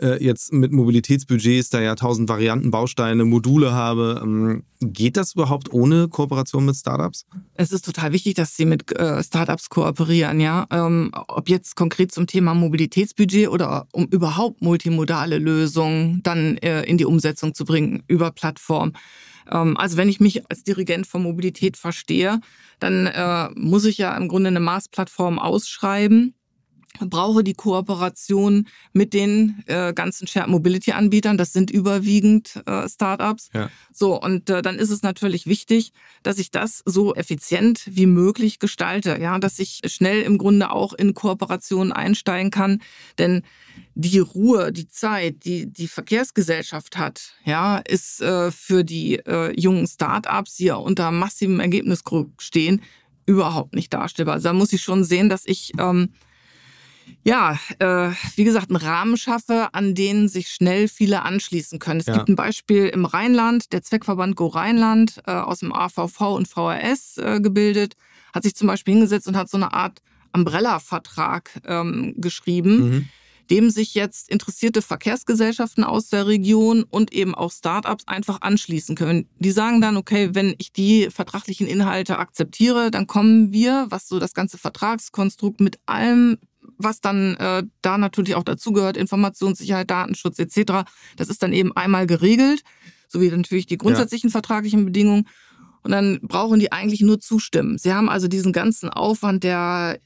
äh, 0.00 0.22
jetzt 0.22 0.52
mit 0.52 0.72
Mobilitätsbudgets 0.72 1.70
da 1.70 1.80
ja 1.80 1.94
tausend 1.94 2.28
Varianten, 2.28 2.70
Bausteine, 2.70 3.24
Module 3.24 3.72
habe. 3.72 4.20
Ähm, 4.22 4.64
geht 4.80 5.16
das 5.16 5.34
überhaupt 5.34 5.72
ohne 5.72 6.08
Kooperation 6.08 6.64
mit 6.64 6.76
Startups? 6.76 7.26
Es 7.54 7.72
ist 7.72 7.84
total 7.84 8.12
wichtig, 8.12 8.34
dass 8.34 8.56
sie 8.56 8.64
mit 8.64 8.90
äh, 8.92 9.22
Startups 9.22 9.68
kooperieren, 9.68 10.40
ja. 10.40 10.66
Ähm, 10.70 11.10
ob 11.28 11.48
jetzt 11.48 11.76
konkret 11.76 12.12
zum 12.12 12.26
Thema 12.26 12.54
Mobilitätsbudget 12.54 13.48
oder 13.48 13.86
um 13.92 14.06
überhaupt 14.06 14.62
multimodale 14.62 15.38
Lösungen 15.38 16.22
dann 16.22 16.56
äh, 16.58 16.82
in 16.84 16.98
die 16.98 17.04
Umsetzung 17.04 17.54
zu 17.54 17.64
bringen 17.64 18.02
über 18.06 18.30
Plattform. 18.30 18.92
Ähm, 19.50 19.76
also 19.76 19.96
wenn 19.96 20.08
ich 20.08 20.20
mich 20.20 20.48
als 20.50 20.62
Dirigent 20.64 21.06
von 21.06 21.22
Mobilität 21.22 21.76
verstehe, 21.76 22.40
dann 22.78 23.06
äh, 23.06 23.50
muss 23.54 23.84
ich 23.84 23.98
ja 23.98 24.16
im 24.16 24.28
Grunde 24.28 24.48
eine 24.48 24.60
Maßplattform 24.60 25.38
ausschreiben 25.38 26.34
brauche 27.08 27.44
die 27.44 27.54
Kooperation 27.54 28.66
mit 28.92 29.12
den 29.14 29.62
äh, 29.66 29.92
ganzen 29.92 30.26
Shared 30.26 30.48
Mobility 30.48 30.92
Anbietern. 30.92 31.38
Das 31.38 31.52
sind 31.52 31.70
überwiegend 31.70 32.62
äh, 32.66 32.88
Startups. 32.88 33.50
Ja. 33.54 33.70
So 33.92 34.20
und 34.20 34.50
äh, 34.50 34.62
dann 34.62 34.76
ist 34.76 34.90
es 34.90 35.02
natürlich 35.02 35.46
wichtig, 35.46 35.92
dass 36.22 36.38
ich 36.38 36.50
das 36.50 36.82
so 36.84 37.14
effizient 37.14 37.82
wie 37.86 38.06
möglich 38.06 38.58
gestalte. 38.58 39.18
Ja, 39.20 39.38
dass 39.38 39.58
ich 39.58 39.80
schnell 39.86 40.22
im 40.22 40.38
Grunde 40.38 40.70
auch 40.70 40.92
in 40.92 41.14
Kooperationen 41.14 41.92
einsteigen 41.92 42.50
kann, 42.50 42.80
denn 43.18 43.42
die 43.94 44.18
Ruhe, 44.18 44.72
die 44.72 44.88
Zeit, 44.88 45.44
die 45.44 45.66
die 45.66 45.88
Verkehrsgesellschaft 45.88 46.96
hat, 46.96 47.34
ja, 47.44 47.78
ist 47.78 48.20
äh, 48.20 48.50
für 48.50 48.84
die 48.84 49.16
äh, 49.16 49.52
jungen 49.60 49.86
Startups, 49.86 50.56
die 50.56 50.66
ja 50.66 50.76
unter 50.76 51.10
massivem 51.10 51.60
Ergebnisdruck 51.60 52.40
stehen, 52.40 52.82
überhaupt 53.26 53.74
nicht 53.74 53.92
darstellbar. 53.92 54.34
Also 54.34 54.48
da 54.48 54.52
muss 54.52 54.72
ich 54.72 54.82
schon 54.82 55.04
sehen, 55.04 55.28
dass 55.28 55.44
ich 55.46 55.72
ähm, 55.78 56.10
ja, 57.24 57.58
äh, 57.78 58.10
wie 58.36 58.44
gesagt, 58.44 58.70
einen 58.70 58.76
Rahmen 58.76 59.16
schaffe, 59.16 59.68
an 59.72 59.94
denen 59.94 60.28
sich 60.28 60.48
schnell 60.48 60.88
viele 60.88 61.22
anschließen 61.22 61.78
können. 61.78 62.00
Es 62.00 62.06
ja. 62.06 62.14
gibt 62.14 62.28
ein 62.28 62.36
Beispiel 62.36 62.86
im 62.86 63.04
Rheinland, 63.04 63.72
der 63.72 63.82
Zweckverband 63.82 64.36
Go 64.36 64.46
Rheinland 64.46 65.20
äh, 65.26 65.32
aus 65.32 65.60
dem 65.60 65.72
AVV 65.72 66.20
und 66.36 66.48
VRS 66.48 67.18
äh, 67.18 67.40
gebildet, 67.40 67.96
hat 68.32 68.42
sich 68.42 68.54
zum 68.54 68.68
Beispiel 68.68 68.94
hingesetzt 68.94 69.28
und 69.28 69.36
hat 69.36 69.50
so 69.50 69.56
eine 69.56 69.72
Art 69.72 70.00
Umbrella-Vertrag 70.32 71.60
ähm, 71.66 72.14
geschrieben, 72.16 72.78
mhm. 72.78 73.08
Dem 73.50 73.70
sich 73.70 73.94
jetzt 73.94 74.30
interessierte 74.30 74.80
Verkehrsgesellschaften 74.80 75.82
aus 75.84 76.08
der 76.08 76.26
Region 76.26 76.84
und 76.84 77.12
eben 77.12 77.34
auch 77.34 77.50
Startups 77.50 78.06
einfach 78.06 78.40
anschließen 78.40 78.94
können. 78.94 79.28
Die 79.38 79.50
sagen 79.50 79.80
dann, 79.80 79.96
okay, 79.96 80.30
wenn 80.32 80.54
ich 80.58 80.72
die 80.72 81.08
vertraglichen 81.10 81.66
Inhalte 81.66 82.18
akzeptiere, 82.18 82.90
dann 82.90 83.06
kommen 83.06 83.52
wir, 83.52 83.86
was 83.90 84.08
so 84.08 84.18
das 84.18 84.34
ganze 84.34 84.58
Vertragskonstrukt 84.58 85.60
mit 85.60 85.78
allem 85.86 86.38
was 86.82 87.00
dann 87.00 87.36
äh, 87.36 87.62
da 87.82 87.98
natürlich 87.98 88.34
auch 88.36 88.42
dazugehört, 88.42 88.96
Informationssicherheit, 88.96 89.90
Datenschutz 89.90 90.38
etc. 90.38 90.88
Das 91.16 91.28
ist 91.28 91.42
dann 91.42 91.52
eben 91.52 91.76
einmal 91.76 92.06
geregelt, 92.06 92.62
sowie 93.08 93.30
natürlich 93.30 93.66
die 93.66 93.76
grundsätzlichen 93.76 94.28
ja. 94.28 94.32
vertraglichen 94.32 94.86
Bedingungen. 94.86 95.28
Und 95.82 95.92
dann 95.92 96.20
brauchen 96.22 96.60
die 96.60 96.72
eigentlich 96.72 97.00
nur 97.00 97.20
zustimmen. 97.20 97.78
Sie 97.78 97.92
haben 97.92 98.08
also 98.08 98.28
diesen 98.28 98.52
ganzen 98.52 98.88
Aufwand 98.88 99.44
der 99.44 99.98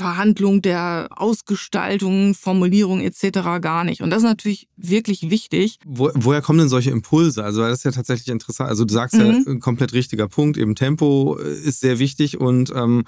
Verhandlung, 0.00 0.62
der 0.62 1.08
Ausgestaltung, 1.10 2.34
Formulierung 2.34 3.02
etc. 3.02 3.60
gar 3.60 3.84
nicht. 3.84 4.00
Und 4.00 4.08
das 4.08 4.20
ist 4.20 4.28
natürlich 4.28 4.66
wirklich 4.78 5.28
wichtig. 5.28 5.78
Wo, 5.84 6.10
woher 6.14 6.40
kommen 6.40 6.58
denn 6.58 6.70
solche 6.70 6.90
Impulse? 6.90 7.44
Also 7.44 7.60
das 7.60 7.80
ist 7.80 7.84
ja 7.84 7.90
tatsächlich 7.90 8.28
interessant. 8.28 8.70
Also 8.70 8.86
du 8.86 8.94
sagst 8.94 9.14
mhm. 9.14 9.20
ja 9.20 9.52
ein 9.52 9.60
komplett 9.60 9.92
richtiger 9.92 10.26
Punkt. 10.26 10.56
Eben 10.56 10.74
Tempo 10.74 11.36
ist 11.36 11.80
sehr 11.80 11.98
wichtig 11.98 12.40
und 12.40 12.72
ähm, 12.74 13.04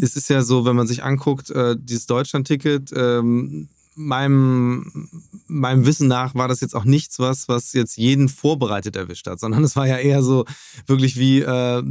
es 0.00 0.16
ist 0.16 0.30
ja 0.30 0.40
so, 0.42 0.64
wenn 0.64 0.74
man 0.74 0.86
sich 0.86 1.04
anguckt, 1.04 1.50
äh, 1.50 1.76
dieses 1.78 2.06
Deutschland-Ticket, 2.06 2.92
ähm, 2.96 3.68
meinem, 3.94 5.10
meinem 5.48 5.84
Wissen 5.84 6.08
nach 6.08 6.34
war 6.34 6.48
das 6.48 6.62
jetzt 6.62 6.74
auch 6.74 6.84
nichts, 6.84 7.18
was, 7.18 7.46
was 7.48 7.74
jetzt 7.74 7.98
jeden 7.98 8.30
vorbereitet 8.30 8.96
erwischt 8.96 9.26
hat, 9.26 9.38
sondern 9.38 9.62
es 9.64 9.76
war 9.76 9.86
ja 9.86 9.98
eher 9.98 10.22
so 10.22 10.46
wirklich 10.86 11.18
wie 11.18 11.40
äh, 11.40 11.82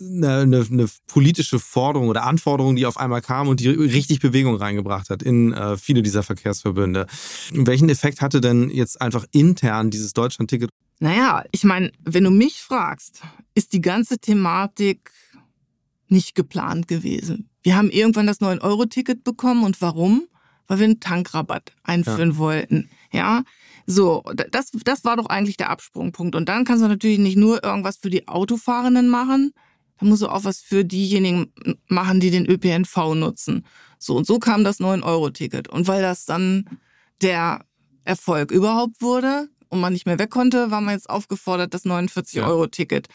eine, 0.00 0.40
eine, 0.40 0.66
eine 0.70 0.88
politische 1.06 1.58
Forderung 1.58 2.08
oder 2.08 2.24
Anforderung, 2.24 2.76
die 2.76 2.86
auf 2.86 2.96
einmal 2.96 3.22
kam 3.22 3.48
und 3.48 3.60
die 3.60 3.68
richtig 3.68 4.20
Bewegung 4.20 4.56
reingebracht 4.56 5.10
hat 5.10 5.22
in 5.22 5.52
äh, 5.52 5.76
viele 5.76 6.02
dieser 6.02 6.22
Verkehrsverbünde. 6.22 7.06
Welchen 7.52 7.88
Effekt 7.88 8.20
hatte 8.20 8.40
denn 8.40 8.70
jetzt 8.70 9.00
einfach 9.00 9.24
intern 9.32 9.90
dieses 9.90 10.12
Deutschland-Ticket? 10.12 10.70
Naja, 10.98 11.44
ich 11.52 11.64
meine, 11.64 11.92
wenn 12.04 12.24
du 12.24 12.30
mich 12.30 12.62
fragst, 12.62 13.22
ist 13.54 13.72
die 13.72 13.80
ganze 13.80 14.18
Thematik 14.18 15.10
nicht 16.08 16.34
geplant 16.34 16.88
gewesen. 16.88 17.48
Wir 17.62 17.76
haben 17.76 17.90
irgendwann 17.90 18.26
das 18.26 18.40
9-Euro-Ticket 18.40 19.24
bekommen 19.24 19.64
und 19.64 19.80
warum? 19.80 20.26
Weil 20.68 20.78
wir 20.78 20.84
einen 20.84 21.00
Tankrabatt 21.00 21.72
einführen 21.82 22.32
ja. 22.32 22.36
wollten. 22.38 22.88
Ja, 23.12 23.44
so, 23.86 24.24
das, 24.50 24.72
das 24.84 25.04
war 25.04 25.16
doch 25.16 25.26
eigentlich 25.26 25.56
der 25.56 25.70
Absprungpunkt. 25.70 26.34
Und 26.34 26.48
dann 26.48 26.64
kannst 26.64 26.82
du 26.82 26.88
natürlich 26.88 27.18
nicht 27.18 27.36
nur 27.36 27.62
irgendwas 27.62 27.96
für 27.96 28.10
die 28.10 28.26
Autofahrenden 28.26 29.08
machen, 29.08 29.52
dann 29.98 30.08
musst 30.08 30.22
du 30.22 30.28
auch 30.28 30.44
was 30.44 30.60
für 30.60 30.84
diejenigen 30.84 31.52
machen, 31.88 32.20
die 32.20 32.30
den 32.30 32.46
ÖPNV 32.46 33.14
nutzen. 33.14 33.64
So, 33.98 34.16
und 34.16 34.26
so 34.26 34.38
kam 34.38 34.64
das 34.64 34.80
9-Euro-Ticket. 34.80 35.68
Und 35.68 35.88
weil 35.88 36.02
das 36.02 36.26
dann 36.26 36.68
der 37.22 37.64
Erfolg 38.04 38.50
überhaupt 38.50 39.00
wurde 39.00 39.48
und 39.68 39.80
man 39.80 39.92
nicht 39.92 40.06
mehr 40.06 40.18
weg 40.18 40.30
konnte, 40.30 40.70
war 40.70 40.80
man 40.80 40.94
jetzt 40.94 41.08
aufgefordert, 41.10 41.74
das 41.74 41.84
49-Euro-Ticket 41.84 43.08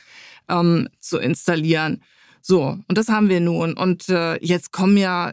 ähm, 0.49 0.89
zu 0.99 1.17
installieren. 1.17 2.03
So, 2.41 2.79
und 2.87 2.97
das 2.97 3.09
haben 3.09 3.29
wir 3.29 3.39
nun. 3.39 3.73
Und 3.73 4.09
äh, 4.09 4.43
jetzt 4.43 4.71
kommen 4.71 4.97
ja, 4.97 5.31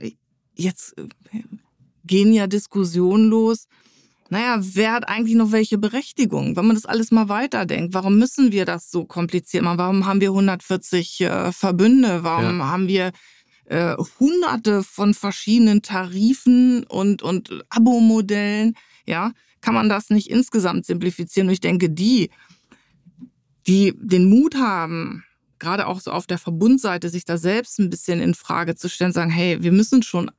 jetzt 0.55 0.97
äh, 0.99 1.09
gehen 2.05 2.33
ja 2.33 2.47
Diskussionen 2.47 3.29
los. 3.29 3.67
Naja, 4.31 4.59
wer 4.61 4.93
hat 4.93 5.09
eigentlich 5.09 5.37
noch 5.37 5.53
welche 5.53 5.79
Berechtigung? 5.79 6.55
Wenn 6.57 6.67
man 6.67 6.77
das 6.77 6.85
alles 6.85 7.11
mal 7.11 7.29
weiterdenkt, 7.29 7.95
warum 7.95 8.19
müssen 8.19 8.53
wir 8.53 8.67
das 8.67 8.91
so 8.91 9.05
kompliziert 9.05 9.65
machen? 9.65 9.79
Warum 9.79 10.07
haben 10.07 10.21
wir 10.21 10.29
140 10.29 11.21
äh, 11.23 11.53
Verbünde? 11.53 12.25
Warum 12.25 12.59
ja. 12.59 12.67
haben 12.67 12.89
wir 12.89 13.13
äh, 13.69 13.97
hunderte 14.19 14.83
von 14.83 15.15
verschiedenen 15.15 15.83
Tarifen 15.83 16.85
und, 16.85 17.23
und 17.23 17.65
Abo-Modellen, 17.71 18.75
ja, 19.07 19.33
kann 19.61 19.75
man 19.75 19.89
das 19.89 20.11
nicht 20.11 20.31
insgesamt 20.31 20.87
simplifizieren. 20.87 21.49
Und 21.49 21.53
ich 21.53 21.61
denke, 21.61 21.91
die, 21.91 22.31
die 23.67 23.95
den 23.97 24.29
Mut 24.29 24.57
haben, 24.57 25.25
gerade 25.59 25.87
auch 25.87 26.01
so 26.01 26.13
auf 26.13 26.27
der 26.27 26.39
Verbundseite, 26.39 27.09
sich 27.09 27.25
da 27.25 27.37
selbst 27.37 27.79
ein 27.79 27.91
bisschen 27.91 28.21
in 28.21 28.35
Frage 28.35 28.75
zu 28.75 28.89
stellen, 28.89 29.13
sagen, 29.13 29.31
hey, 29.31 29.63
wir 29.63 29.73
müssen 29.73 30.03
schon 30.03 30.31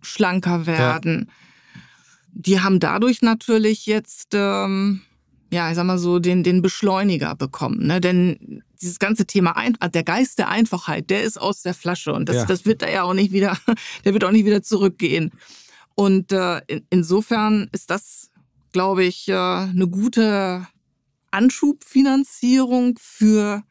schlanker 0.00 0.66
werden. 0.66 1.26
Ja. 1.28 1.34
Die 2.32 2.60
haben 2.60 2.80
dadurch 2.80 3.22
natürlich 3.22 3.86
jetzt, 3.86 4.30
ähm, 4.32 5.02
ja, 5.52 5.70
ich 5.70 5.76
sag 5.76 5.84
mal 5.84 5.98
so, 5.98 6.18
den, 6.18 6.42
den 6.42 6.62
Beschleuniger 6.62 7.34
bekommen. 7.34 7.86
Ne? 7.86 8.00
Denn 8.00 8.62
dieses 8.80 8.98
ganze 8.98 9.26
Thema, 9.26 9.56
ein, 9.56 9.76
der 9.94 10.02
Geist 10.02 10.38
der 10.38 10.48
Einfachheit, 10.48 11.10
der 11.10 11.22
ist 11.22 11.40
aus 11.40 11.62
der 11.62 11.74
Flasche 11.74 12.12
und 12.12 12.28
das, 12.28 12.36
ja. 12.36 12.44
das 12.46 12.66
wird 12.66 12.82
da 12.82 12.88
ja 12.88 13.04
auch 13.04 13.14
nicht 13.14 13.32
wieder, 13.32 13.56
der 14.04 14.12
wird 14.12 14.24
auch 14.24 14.32
nicht 14.32 14.44
wieder 14.46 14.62
zurückgehen. 14.62 15.30
Und 15.94 16.32
äh, 16.32 16.60
in, 16.66 16.86
insofern 16.90 17.68
ist 17.72 17.90
das, 17.90 18.30
glaube 18.72 19.04
ich, 19.04 19.28
äh, 19.28 19.34
eine 19.34 19.88
gute 19.88 20.66
Anschubfinanzierung 21.30 22.98
für 23.00 23.62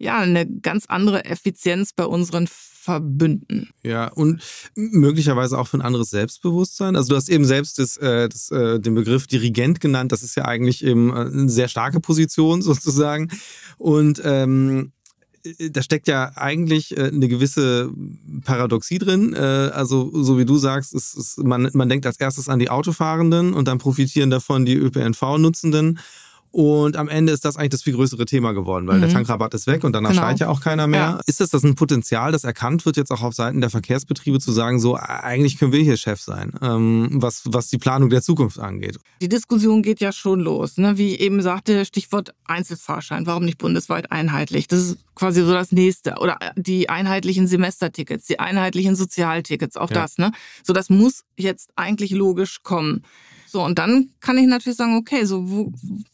ja 0.00 0.18
eine 0.18 0.46
ganz 0.46 0.86
andere 0.86 1.24
Effizienz 1.24 1.92
bei 1.92 2.04
unseren 2.04 2.48
Verbünden. 2.48 3.68
Ja, 3.82 4.08
und 4.08 4.42
möglicherweise 4.74 5.58
auch 5.58 5.68
für 5.68 5.76
ein 5.76 5.82
anderes 5.82 6.10
Selbstbewusstsein. 6.10 6.96
Also 6.96 7.10
du 7.10 7.16
hast 7.16 7.28
eben 7.28 7.44
selbst 7.44 7.78
das, 7.78 7.98
äh, 7.98 8.28
das, 8.28 8.50
äh, 8.50 8.80
den 8.80 8.94
Begriff 8.94 9.26
Dirigent 9.26 9.80
genannt. 9.80 10.12
Das 10.12 10.22
ist 10.22 10.34
ja 10.34 10.46
eigentlich 10.46 10.82
eben 10.82 11.10
äh, 11.10 11.20
eine 11.20 11.48
sehr 11.50 11.68
starke 11.68 12.00
Position 12.00 12.62
sozusagen. 12.62 13.28
Und 13.76 14.22
ähm, 14.24 14.92
äh, 15.44 15.70
da 15.70 15.82
steckt 15.82 16.08
ja 16.08 16.32
eigentlich 16.36 16.98
eine 16.98 17.28
gewisse 17.28 17.92
Paradoxie 18.44 18.98
drin. 18.98 19.34
Also, 19.34 20.10
so 20.22 20.38
wie 20.38 20.46
du 20.46 20.56
sagst, 20.56 20.94
ist, 20.94 21.14
ist, 21.14 21.38
man, 21.38 21.68
man 21.74 21.88
denkt 21.90 22.06
als 22.06 22.18
erstes 22.18 22.48
an 22.48 22.58
die 22.58 22.70
Autofahrenden 22.70 23.52
und 23.52 23.68
dann 23.68 23.78
profitieren 23.78 24.30
davon 24.30 24.64
die 24.64 24.76
ÖPNV-Nutzenden. 24.76 25.98
Und 26.52 26.96
am 26.96 27.08
Ende 27.08 27.32
ist 27.32 27.44
das 27.44 27.56
eigentlich 27.56 27.70
das 27.70 27.82
viel 27.82 27.94
größere 27.94 28.26
Thema 28.26 28.52
geworden, 28.52 28.88
weil 28.88 28.96
mhm. 28.96 29.02
der 29.02 29.10
Tankrabatt 29.10 29.54
ist 29.54 29.66
weg 29.68 29.84
und 29.84 29.92
danach 29.92 30.10
genau. 30.10 30.22
schreit 30.22 30.40
ja 30.40 30.48
auch 30.48 30.60
keiner 30.60 30.86
mehr. 30.88 31.00
Ja. 31.00 31.20
Ist 31.26 31.40
das 31.40 31.50
das 31.50 31.62
ein 31.62 31.76
Potenzial, 31.76 32.32
das 32.32 32.44
erkannt 32.44 32.84
wird 32.86 32.96
jetzt 32.96 33.12
auch 33.12 33.22
auf 33.22 33.34
Seiten 33.34 33.60
der 33.60 33.70
Verkehrsbetriebe 33.70 34.40
zu 34.40 34.50
sagen, 34.50 34.80
so 34.80 34.96
eigentlich 34.96 35.58
können 35.58 35.72
wir 35.72 35.82
hier 35.82 35.96
Chef 35.96 36.20
sein, 36.20 36.52
ähm, 36.60 37.08
was, 37.12 37.42
was 37.46 37.68
die 37.68 37.78
Planung 37.78 38.10
der 38.10 38.22
Zukunft 38.22 38.58
angeht? 38.58 38.98
Die 39.20 39.28
Diskussion 39.28 39.82
geht 39.82 40.00
ja 40.00 40.12
schon 40.12 40.40
los. 40.40 40.76
Ne? 40.76 40.98
Wie 40.98 41.16
eben 41.18 41.40
sagte, 41.40 41.84
Stichwort 41.84 42.34
Einzelfahrschein. 42.44 43.26
Warum 43.26 43.44
nicht 43.44 43.58
bundesweit 43.58 44.10
einheitlich? 44.10 44.66
Das 44.66 44.80
ist 44.80 44.98
quasi 45.14 45.42
so 45.42 45.52
das 45.52 45.70
nächste. 45.70 46.16
Oder 46.20 46.38
die 46.56 46.88
einheitlichen 46.88 47.46
Semestertickets, 47.46 48.26
die 48.26 48.40
einheitlichen 48.40 48.96
Sozialtickets, 48.96 49.76
auch 49.76 49.90
ja. 49.90 50.02
das. 50.02 50.18
Ne? 50.18 50.32
So, 50.64 50.72
das 50.72 50.90
muss 50.90 51.24
jetzt 51.36 51.70
eigentlich 51.76 52.10
logisch 52.10 52.62
kommen. 52.62 53.02
So, 53.50 53.64
und 53.64 53.80
dann 53.80 54.10
kann 54.20 54.38
ich 54.38 54.46
natürlich 54.46 54.76
sagen, 54.76 54.94
okay, 54.94 55.24
so 55.24 55.50
wo, 55.50 55.72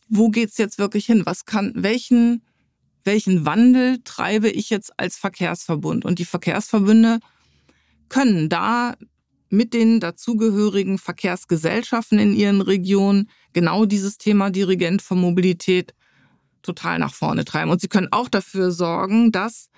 wo 0.09 0.31
geht's 0.31 0.57
jetzt 0.57 0.79
wirklich 0.79 1.05
hin? 1.05 1.27
Was 1.27 1.44
kann, 1.44 1.72
welchen, 1.77 2.40
welchen 3.05 3.44
Wandel 3.44 3.99
treibe 4.05 4.49
ich 4.49 4.70
jetzt 4.70 4.99
als 4.99 5.18
Verkehrsverbund? 5.18 6.07
Und 6.07 6.18
die 6.18 6.25
Verkehrsverbünde 6.25 7.20
können 8.09 8.49
da 8.49 8.96
mit 9.51 9.75
den 9.75 10.01
dazugehörigen 10.01 10.96
Verkehrsgesellschaften 10.96 12.18
in 12.18 12.33
ihren 12.33 12.62
Regionen 12.62 13.29
genau 13.53 13.85
dieses 13.85 14.16
Thema 14.16 14.49
Dirigent 14.49 15.03
von 15.03 15.20
Mobilität 15.20 15.92
total 16.62 16.99
nach 16.99 17.12
vorne 17.12 17.44
treiben. 17.44 17.70
Und 17.70 17.83
sie 17.83 17.88
können 17.88 18.09
auch 18.12 18.31
dafür 18.31 18.72
sorgen, 18.72 19.31
dass 19.31 19.68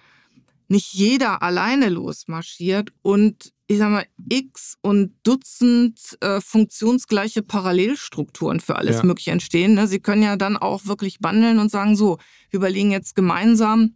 nicht 0.69 0.93
jeder 0.93 1.43
alleine 1.43 1.89
losmarschiert 1.89 2.93
und 3.03 3.53
ich 3.71 3.77
sag 3.77 3.91
mal, 3.91 4.07
x 4.31 4.79
und 4.81 5.13
Dutzend 5.25 6.17
äh, 6.23 6.41
funktionsgleiche 6.41 7.43
Parallelstrukturen 7.43 8.61
für 8.61 8.77
alles 8.77 8.97
ja. 8.97 9.03
Mögliche 9.05 9.31
entstehen. 9.31 9.75
Ne? 9.75 9.87
Sie 9.87 10.01
können 10.01 10.23
ja 10.23 10.37
dann 10.37 10.57
auch 10.57 10.87
wirklich 10.87 11.19
bandeln 11.21 11.59
und 11.59 11.71
sagen, 11.71 11.95
so, 11.95 12.17
wir 12.49 12.59
überlegen 12.59 12.91
jetzt 12.91 13.15
gemeinsam 13.15 13.95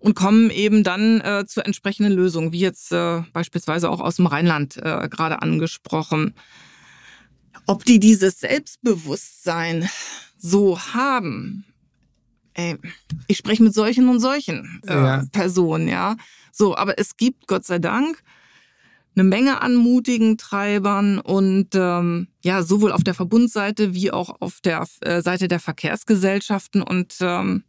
und 0.00 0.16
kommen 0.16 0.50
eben 0.50 0.82
dann 0.82 1.20
äh, 1.20 1.44
zu 1.46 1.64
entsprechenden 1.64 2.12
Lösungen, 2.12 2.50
wie 2.52 2.58
jetzt 2.58 2.90
äh, 2.90 3.22
beispielsweise 3.32 3.88
auch 3.88 4.00
aus 4.00 4.16
dem 4.16 4.26
Rheinland 4.26 4.76
äh, 4.76 5.08
gerade 5.08 5.40
angesprochen. 5.40 6.34
Ob 7.66 7.84
die 7.84 8.00
dieses 8.00 8.40
Selbstbewusstsein 8.40 9.88
so 10.36 10.80
haben, 10.80 11.64
ey, 12.58 12.76
ich 13.28 13.38
spreche 13.38 13.62
mit 13.62 13.72
solchen 13.72 14.08
und 14.08 14.20
solchen 14.20 14.82
äh, 14.86 14.94
ja. 14.94 15.24
Personen, 15.32 15.88
ja. 15.88 16.16
So, 16.52 16.76
aber 16.76 16.98
es 16.98 17.16
gibt 17.16 17.46
Gott 17.46 17.64
sei 17.64 17.78
Dank 17.78 18.22
eine 19.14 19.24
Menge 19.24 19.62
an 19.62 19.74
mutigen 19.74 20.38
Treibern 20.38 21.18
und 21.18 21.68
ähm, 21.74 22.28
ja, 22.42 22.62
sowohl 22.62 22.92
auf 22.92 23.02
der 23.02 23.14
Verbundseite 23.14 23.94
wie 23.94 24.10
auch 24.12 24.40
auf 24.40 24.60
der 24.60 24.86
äh, 25.00 25.22
Seite 25.22 25.48
der 25.48 25.58
Verkehrsgesellschaften. 25.60 26.82
Und 26.82 27.16
ähm, 27.20 27.64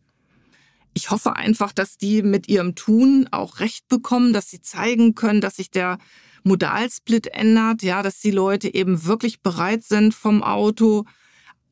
ich 0.93 1.09
hoffe 1.09 1.35
einfach, 1.35 1.71
dass 1.71 1.97
die 1.97 2.21
mit 2.21 2.47
ihrem 2.47 2.75
Tun 2.75 3.27
auch 3.31 3.59
Recht 3.59 3.87
bekommen, 3.87 4.33
dass 4.33 4.49
sie 4.49 4.61
zeigen 4.61 5.15
können, 5.15 5.41
dass 5.41 5.55
sich 5.55 5.71
der 5.71 5.97
Modalsplit 6.43 7.27
ändert, 7.27 7.81
ja, 7.81 8.03
dass 8.03 8.19
die 8.19 8.31
Leute 8.31 8.73
eben 8.73 9.05
wirklich 9.05 9.41
bereit 9.41 9.83
sind, 9.83 10.13
vom 10.13 10.43
Auto 10.43 11.05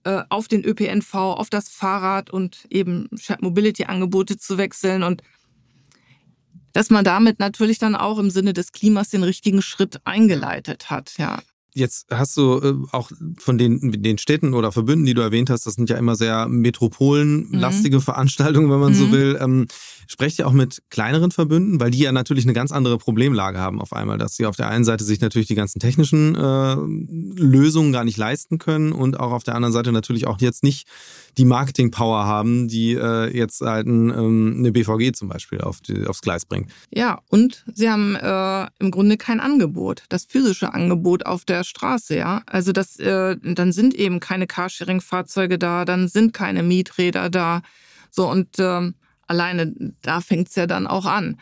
äh, 0.08 0.24
auf 0.30 0.48
den 0.48 0.64
ÖPNV, 0.64 1.14
auf 1.14 1.50
das 1.50 1.68
Fahrrad 1.68 2.30
und 2.30 2.66
eben 2.70 3.10
Shared 3.20 3.42
Mobility 3.42 3.84
Angebote 3.84 4.38
zu 4.38 4.58
wechseln 4.58 5.04
und 5.04 5.22
dass 6.72 6.90
man 6.90 7.04
damit 7.04 7.40
natürlich 7.40 7.78
dann 7.78 7.94
auch 7.94 8.18
im 8.18 8.30
Sinne 8.30 8.54
des 8.54 8.72
Klimas 8.72 9.10
den 9.10 9.24
richtigen 9.24 9.62
Schritt 9.62 10.00
eingeleitet 10.06 10.90
hat, 10.90 11.18
ja. 11.18 11.40
Jetzt 11.78 12.08
hast 12.10 12.36
du 12.38 12.60
äh, 12.60 12.74
auch 12.92 13.12
von 13.38 13.60
den, 13.60 14.02
den 14.02 14.18
Städten 14.18 14.56
oder 14.56 14.72
Verbünden, 14.72 15.06
die 15.06 15.14
du 15.14 15.22
erwähnt 15.22 15.52
hast, 15.52 15.68
das 15.68 15.76
sind 15.76 15.92
ja 15.92 15.98
immer 15.98 16.16
sehr 16.16 16.48
metropolenlastige 16.48 17.98
mhm. 17.98 18.02
Veranstaltungen, 18.02 18.72
wenn 18.72 18.80
man 18.80 18.94
mhm. 18.94 18.98
so 18.98 19.12
will. 19.12 19.38
Ähm, 19.40 19.68
sprecht 20.08 20.40
ihr 20.40 20.48
auch 20.48 20.54
mit 20.54 20.82
kleineren 20.90 21.30
Verbünden, 21.30 21.80
weil 21.80 21.92
die 21.92 22.00
ja 22.00 22.12
natürlich 22.12 22.46
eine 22.46 22.54
ganz 22.54 22.72
andere 22.72 22.98
Problemlage 22.98 23.60
haben 23.60 23.80
auf 23.80 23.94
einmal, 23.94 24.18
dass 24.18 24.36
sie 24.36 24.48
auf 24.48 24.56
der 24.56 24.70
einen 24.70 24.86
Seite 24.86 25.04
sich 25.04 25.22
natürlich 25.22 25.48
die 25.48 25.56
ganzen 25.56 25.80
technischen 25.80 26.34
äh, 26.34 26.76
Lösungen 27.40 27.92
gar 27.92 28.06
nicht 28.06 28.18
leisten 28.18 28.58
können 28.58 28.92
und 28.92 29.20
auch 29.20 29.32
auf 29.32 29.44
der 29.44 29.54
anderen 29.54 29.74
Seite 29.74 29.92
natürlich 29.92 30.26
auch 30.26 30.42
jetzt 30.42 30.64
nicht 30.64 30.88
die 31.38 31.46
Marketing-Power 31.46 32.26
haben, 32.26 32.68
die 32.68 32.94
äh, 32.94 33.36
jetzt 33.36 33.62
halt 33.62 33.88
ein, 33.88 34.10
ähm, 34.10 34.56
eine 34.58 34.72
BVG 34.72 35.14
zum 35.14 35.30
Beispiel 35.30 35.62
auf 35.62 35.82
die, 35.82 36.06
aufs 36.08 36.22
Gleis 36.22 36.46
bringt. 36.46 36.72
Ja, 36.90 37.20
und 37.30 37.64
sie 37.74 37.90
haben 37.90 38.16
äh, 38.16 38.68
im 38.80 38.92
Grunde 38.92 39.18
kein 39.18 39.40
Angebot, 39.40 40.04
das 40.10 40.26
physische 40.26 40.74
Angebot 40.74 41.26
auf 41.26 41.46
der 41.46 41.64
Straße, 41.64 42.18
ja. 42.18 42.42
Also 42.46 42.72
das, 42.72 42.98
äh, 43.00 43.38
dann 43.42 43.72
sind 43.72 43.94
eben 43.94 44.20
keine 44.20 44.48
Carsharing-Fahrzeuge 44.48 45.60
da, 45.60 45.86
dann 45.86 46.08
sind 46.08 46.34
keine 46.34 46.64
Mieträder 46.64 47.30
da. 47.30 47.62
So, 48.10 48.30
und 48.30 48.58
ähm, 48.58 48.96
alleine 49.28 49.74
da 50.02 50.22
fängt's 50.22 50.56
ja 50.56 50.66
dann 50.66 50.88
auch 50.88 51.06
an. 51.06 51.38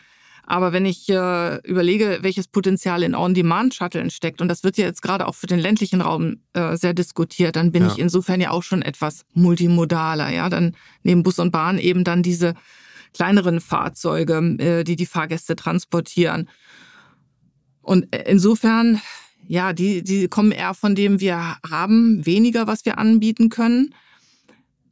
Aber 0.46 0.72
wenn 0.72 0.86
ich 0.86 1.08
äh, 1.08 1.56
überlege, 1.68 2.18
welches 2.22 2.46
Potenzial 2.46 3.02
in 3.02 3.16
On-Demand-Shuttlen 3.16 4.10
steckt, 4.10 4.40
und 4.40 4.46
das 4.46 4.62
wird 4.62 4.78
ja 4.78 4.86
jetzt 4.86 5.02
gerade 5.02 5.26
auch 5.26 5.34
für 5.34 5.48
den 5.48 5.58
ländlichen 5.58 6.00
Raum 6.00 6.36
äh, 6.52 6.76
sehr 6.76 6.94
diskutiert, 6.94 7.56
dann 7.56 7.72
bin 7.72 7.82
ja. 7.82 7.90
ich 7.90 7.98
insofern 7.98 8.40
ja 8.40 8.50
auch 8.52 8.62
schon 8.62 8.82
etwas 8.82 9.24
multimodaler. 9.34 10.30
Ja, 10.30 10.48
dann 10.48 10.76
neben 11.02 11.24
Bus 11.24 11.40
und 11.40 11.50
Bahn 11.50 11.78
eben 11.78 12.04
dann 12.04 12.22
diese 12.22 12.54
kleineren 13.12 13.60
Fahrzeuge, 13.60 14.38
äh, 14.58 14.84
die 14.84 14.94
die 14.94 15.06
Fahrgäste 15.06 15.56
transportieren. 15.56 16.48
Und 17.82 18.14
äh, 18.14 18.30
insofern, 18.30 19.00
ja, 19.48 19.72
die, 19.72 20.04
die 20.04 20.28
kommen 20.28 20.52
eher 20.52 20.74
von 20.74 20.94
dem, 20.94 21.18
wir 21.18 21.56
haben 21.68 22.24
weniger, 22.24 22.68
was 22.68 22.84
wir 22.84 22.98
anbieten 22.98 23.48
können 23.48 23.92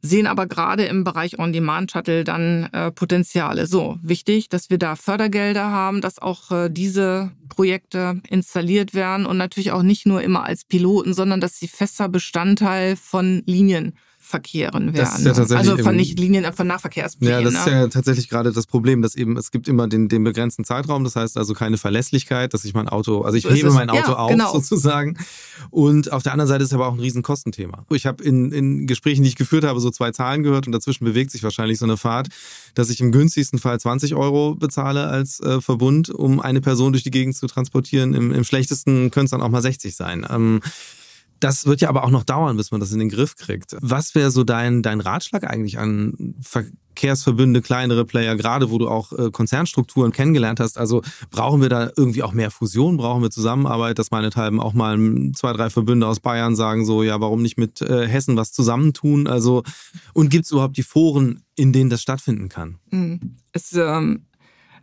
sehen 0.05 0.27
aber 0.27 0.47
gerade 0.47 0.85
im 0.85 1.03
Bereich 1.03 1.39
On-Demand-Shuttle 1.39 2.23
dann 2.23 2.69
äh, 2.71 2.91
Potenziale. 2.91 3.67
So, 3.67 3.97
wichtig, 4.01 4.49
dass 4.49 4.69
wir 4.69 4.77
da 4.77 4.95
Fördergelder 4.95 5.71
haben, 5.71 6.01
dass 6.01 6.19
auch 6.19 6.51
äh, 6.51 6.69
diese 6.69 7.31
Projekte 7.49 8.21
installiert 8.29 8.93
werden 8.93 9.25
und 9.25 9.37
natürlich 9.37 9.71
auch 9.71 9.83
nicht 9.83 10.05
nur 10.05 10.21
immer 10.21 10.45
als 10.45 10.65
Piloten, 10.65 11.13
sondern 11.13 11.41
dass 11.41 11.57
sie 11.57 11.67
fester 11.67 12.09
Bestandteil 12.09 12.95
von 12.95 13.43
Linien 13.45 13.93
verkehren 14.25 14.93
werden. 14.93 15.23
Ja 15.23 15.33
also 15.33 15.77
von 15.77 15.95
nicht 15.95 16.17
Linien, 16.17 16.51
von 16.51 16.65
Nahverkehrsplänen. 16.65 17.43
Ja, 17.43 17.43
das 17.43 17.53
ist 17.53 17.65
ne? 17.67 17.71
ja 17.71 17.87
tatsächlich 17.87 18.27
gerade 18.27 18.51
das 18.51 18.65
Problem, 18.65 19.03
dass 19.03 19.15
eben 19.15 19.37
es 19.37 19.51
gibt 19.51 19.67
immer 19.67 19.87
den, 19.87 20.09
den 20.09 20.23
begrenzten 20.23 20.65
Zeitraum, 20.65 21.03
das 21.03 21.15
heißt 21.15 21.37
also 21.37 21.53
keine 21.53 21.77
Verlässlichkeit, 21.77 22.53
dass 22.55 22.65
ich 22.65 22.73
mein 22.73 22.89
Auto, 22.89 23.21
also 23.21 23.37
ich 23.37 23.43
so 23.43 23.51
hebe 23.51 23.69
mein 23.71 23.91
Auto 23.91 24.11
ja, 24.11 24.17
auf 24.17 24.31
genau. 24.31 24.51
sozusagen. 24.51 25.17
Und 25.69 26.11
auf 26.11 26.23
der 26.23 26.31
anderen 26.31 26.47
Seite 26.47 26.63
ist 26.63 26.69
es 26.69 26.73
aber 26.73 26.87
auch 26.87 26.93
ein 26.93 26.99
Riesenkostenthema. 26.99 27.85
Ich 27.91 28.07
habe 28.07 28.23
in, 28.23 28.51
in 28.51 28.87
Gesprächen, 28.87 29.21
die 29.21 29.29
ich 29.29 29.35
geführt 29.35 29.63
habe, 29.63 29.79
so 29.79 29.91
zwei 29.91 30.09
Zahlen 30.11 30.41
gehört 30.41 30.65
und 30.65 30.73
dazwischen 30.73 31.05
bewegt 31.05 31.29
sich 31.29 31.43
wahrscheinlich 31.43 31.77
so 31.77 31.85
eine 31.85 31.95
Fahrt, 31.95 32.29
dass 32.73 32.89
ich 32.89 32.99
im 33.01 33.11
günstigsten 33.11 33.59
Fall 33.59 33.79
20 33.79 34.15
Euro 34.15 34.55
bezahle 34.55 35.05
als 35.05 35.39
äh, 35.39 35.61
Verbund, 35.61 36.09
um 36.09 36.39
eine 36.39 36.61
Person 36.61 36.93
durch 36.93 37.03
die 37.03 37.11
Gegend 37.11 37.35
zu 37.35 37.45
transportieren. 37.45 38.15
Im, 38.15 38.33
im 38.33 38.43
schlechtesten 38.43 39.11
könnte 39.11 39.25
es 39.25 39.31
dann 39.31 39.43
auch 39.43 39.49
mal 39.49 39.61
60 39.61 39.95
sein. 39.95 40.25
Ähm, 40.29 40.61
Das 41.39 41.65
wird 41.65 41.81
ja 41.81 41.89
aber 41.89 42.03
auch 42.03 42.11
noch 42.11 42.23
dauern, 42.23 42.57
bis 42.57 42.71
man 42.71 42.79
das 42.79 42.91
in 42.91 42.99
den 42.99 43.09
Griff 43.09 43.35
kriegt. 43.35 43.75
Was 43.81 44.15
wäre 44.15 44.31
so 44.31 44.43
dein, 44.43 44.81
dein 44.81 45.01
Ratschlag 45.01 45.43
eigentlich 45.43 45.77
an 45.77 46.35
Verkehrsverbünde, 46.41 47.61
kleinere 47.61 48.05
Player, 48.05 48.35
gerade 48.35 48.71
wo 48.71 48.77
du 48.77 48.87
auch 48.87 49.11
äh, 49.11 49.31
Konzernstrukturen 49.31 50.11
kennengelernt 50.11 50.59
hast? 50.59 50.77
Also 50.77 51.01
brauchen 51.31 51.61
wir 51.61 51.69
da 51.69 51.91
irgendwie 51.95 52.23
auch 52.23 52.31
mehr 52.31 52.51
Fusion? 52.51 52.97
Brauchen 52.97 53.21
wir 53.21 53.31
Zusammenarbeit, 53.31 53.99
dass 53.99 54.11
meinethalben 54.11 54.59
auch 54.59 54.73
mal 54.73 54.97
zwei, 55.33 55.53
drei 55.53 55.69
Verbünde 55.69 56.07
aus 56.07 56.19
Bayern 56.19 56.55
sagen 56.55 56.85
so, 56.85 57.03
ja, 57.03 57.19
warum 57.19 57.41
nicht 57.41 57.57
mit 57.57 57.81
äh, 57.81 58.07
Hessen 58.07 58.37
was 58.37 58.53
zusammentun? 58.53 59.27
Also, 59.27 59.63
und 60.13 60.29
gibt 60.29 60.45
es 60.45 60.51
überhaupt 60.51 60.77
die 60.77 60.83
Foren, 60.83 61.43
in 61.55 61.73
denen 61.73 61.89
das 61.89 62.01
stattfinden 62.01 62.49
kann? 62.49 62.79
Hm. 62.91 63.37
Es, 63.51 63.73
ähm, 63.73 64.25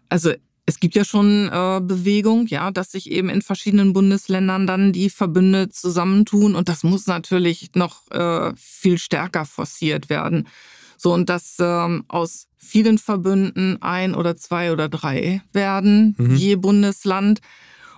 also 0.09 0.32
es 0.64 0.78
gibt 0.78 0.94
ja 0.94 1.04
schon 1.04 1.48
äh, 1.48 1.80
Bewegung, 1.82 2.46
ja, 2.46 2.70
dass 2.70 2.92
sich 2.92 3.10
eben 3.10 3.28
in 3.28 3.42
verschiedenen 3.42 3.92
Bundesländern 3.92 4.66
dann 4.66 4.92
die 4.92 5.10
Verbünde 5.10 5.68
zusammentun 5.68 6.54
und 6.54 6.68
das 6.68 6.84
muss 6.84 7.06
natürlich 7.06 7.70
noch 7.74 8.10
äh, 8.10 8.52
viel 8.56 8.98
stärker 8.98 9.44
forciert 9.44 10.08
werden. 10.08 10.48
So 10.96 11.12
und 11.12 11.28
dass 11.28 11.56
ähm, 11.58 12.04
aus 12.06 12.46
vielen 12.56 12.98
Verbünden 12.98 13.82
ein 13.82 14.14
oder 14.14 14.36
zwei 14.36 14.72
oder 14.72 14.88
drei 14.88 15.42
werden, 15.52 16.14
mhm. 16.16 16.36
je 16.36 16.54
Bundesland 16.54 17.40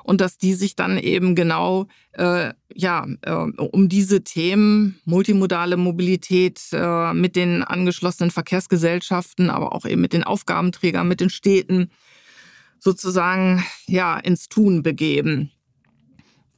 und 0.03 0.23
dass 0.23 0.39
die 0.39 0.55
sich 0.55 0.75
dann 0.75 0.97
eben 0.97 1.35
genau 1.35 1.87
äh, 2.13 2.55
ja 2.75 3.07
äh, 3.23 3.33
um 3.33 3.91
diese 3.91 4.25
Themen 4.25 4.99
multimodale 5.05 5.77
Mobilität 5.77 6.61
äh, 6.73 7.13
mit 7.13 7.37
den 7.37 7.63
angeschlossenen 7.63 8.31
Verkehrsgesellschaften, 8.31 9.51
aber 9.51 9.75
auch 9.75 9.85
eben 9.85 10.01
mit 10.01 10.15
den 10.15 10.25
Aufgabenträgern, 10.25 11.07
mit 11.07 11.21
den 11.21 11.31
Städten 11.31 11.91
sozusagen 12.85 13.65
ja 13.87 14.19
ins 14.19 14.49
Tun 14.49 14.83
begeben. 14.83 15.51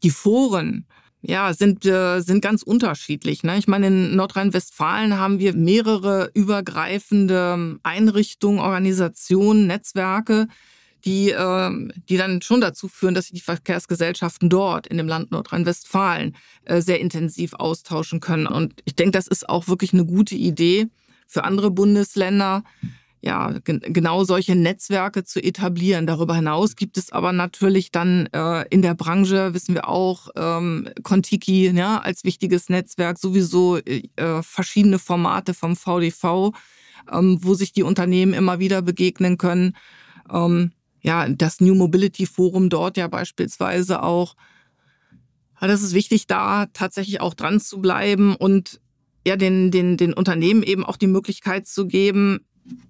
Die 0.03 0.11
Foren 0.11 0.87
ja, 1.22 1.55
sind, 1.55 1.87
äh, 1.87 2.20
sind 2.20 2.43
ganz 2.43 2.62
unterschiedlich. 2.62 3.43
Ne? 3.43 3.59
Ich 3.59 3.68
meine, 3.68 3.87
in 3.87 4.16
Nordrhein-Westfalen 4.16 5.18
haben 5.18 5.39
wir 5.39 5.55
mehrere 5.55 6.31
übergreifende 6.35 7.79
Einrichtungen, 7.83 8.61
Organisationen, 8.61 9.66
Netzwerke, 9.66 10.47
die, 11.05 11.31
äh, 11.31 11.70
die 12.09 12.16
dann 12.16 12.43
schon 12.43 12.61
dazu 12.61 12.89
führen, 12.89 13.14
dass 13.14 13.27
sich 13.27 13.35
die 13.35 13.45
Verkehrsgesellschaften 13.45 14.49
dort 14.49 14.87
in 14.87 14.99
dem 14.99 15.09
Land 15.09 15.31
Nordrhein-Westfalen 15.31 16.37
äh, 16.64 16.81
sehr 16.81 17.01
intensiv 17.01 17.55
austauschen 17.55 18.20
können. 18.20 18.47
Und 18.47 18.74
ich 18.85 18.95
denke, 18.95 19.12
das 19.12 19.27
ist 19.27 19.49
auch 19.49 19.68
wirklich 19.68 19.93
eine 19.93 20.05
gute 20.05 20.35
Idee 20.35 20.89
für 21.27 21.45
andere 21.45 21.70
Bundesländer 21.70 22.62
ja, 23.22 23.54
genau 23.64 24.24
solche 24.24 24.54
Netzwerke 24.54 25.24
zu 25.24 25.42
etablieren. 25.42 26.06
Darüber 26.06 26.36
hinaus 26.36 26.76
gibt 26.76 26.96
es 26.96 27.10
aber 27.10 27.32
natürlich 27.32 27.90
dann 27.90 28.26
äh, 28.32 28.64
in 28.68 28.82
der 28.82 28.94
Branche, 28.94 29.52
wissen 29.54 29.74
wir 29.74 29.88
auch, 29.88 30.28
ähm, 30.36 30.88
Contiki 31.02 31.70
ja, 31.70 31.98
als 31.98 32.24
wichtiges 32.24 32.68
Netzwerk, 32.68 33.18
sowieso 33.18 33.78
äh, 33.78 34.02
verschiedene 34.42 34.98
Formate 34.98 35.54
vom 35.54 35.76
VDV, 35.76 36.52
ähm, 37.10 37.38
wo 37.42 37.54
sich 37.54 37.72
die 37.72 37.82
Unternehmen 37.82 38.34
immer 38.34 38.58
wieder 38.58 38.82
begegnen 38.82 39.38
können. 39.38 39.76
Ähm, 40.32 40.72
ja, 41.02 41.28
das 41.28 41.60
New 41.60 41.74
Mobility 41.74 42.26
Forum 42.26 42.68
dort 42.68 42.96
ja 42.96 43.08
beispielsweise 43.08 44.02
auch. 44.02 44.36
Ja, 45.60 45.68
das 45.68 45.82
ist 45.82 45.94
wichtig, 45.94 46.26
da 46.26 46.66
tatsächlich 46.66 47.20
auch 47.20 47.34
dran 47.34 47.60
zu 47.60 47.80
bleiben 47.80 48.36
und 48.36 48.80
ja, 49.26 49.36
den, 49.36 49.70
den, 49.72 49.96
den 49.96 50.12
Unternehmen 50.12 50.62
eben 50.62 50.84
auch 50.84 50.96
die 50.96 51.08
Möglichkeit 51.08 51.66
zu 51.66 51.86
geben, 51.86 52.40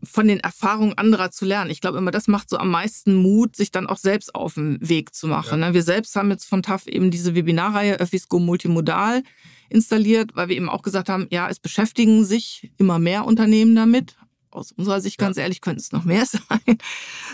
von 0.03 0.29
den 0.29 0.41
Erfahrungen 0.41 0.97
anderer 0.97 1.31
zu 1.31 1.45
lernen. 1.45 1.71
Ich 1.71 1.81
glaube 1.81 1.99
immer, 1.99 2.11
das 2.11 2.29
macht 2.29 2.49
so 2.49 2.59
am 2.59 2.71
meisten 2.71 3.15
Mut, 3.15 3.57
sich 3.57 3.71
dann 3.71 3.87
auch 3.87 3.99
selbst 3.99 4.35
auf 4.35 4.55
den 4.55 4.79
Weg 4.81 5.15
zu 5.15 5.27
machen. 5.27 5.61
Ja. 5.61 5.69
Ne? 5.69 5.75
Wir 5.75 5.83
selbst 5.83 6.17
haben 6.17 6.31
jetzt 6.31 6.45
von 6.45 6.63
TAF 6.63 6.87
eben 6.87 7.11
diese 7.11 7.35
Webinarreihe 7.35 7.99
Öffisco 8.01 8.39
Multimodal 8.39 9.23
installiert, 9.69 10.37
weil 10.37 10.49
wir 10.49 10.57
eben 10.57 10.69
auch 10.69 10.83
gesagt 10.83 11.09
haben, 11.09 11.27
ja, 11.31 11.49
es 11.49 11.59
beschäftigen 11.59 12.25
sich 12.25 12.71
immer 12.79 12.99
mehr 12.99 13.25
Unternehmen 13.25 13.75
damit, 13.75 14.17
aus 14.57 14.73
unserer 14.73 15.01
Sicht 15.01 15.19
ganz 15.19 15.37
ja. 15.37 15.45
ehrlich 15.45 15.61
könnte 15.61 15.81
es 15.81 15.93
noch 15.93 16.05
mehr 16.05 16.25
sein. 16.27 16.79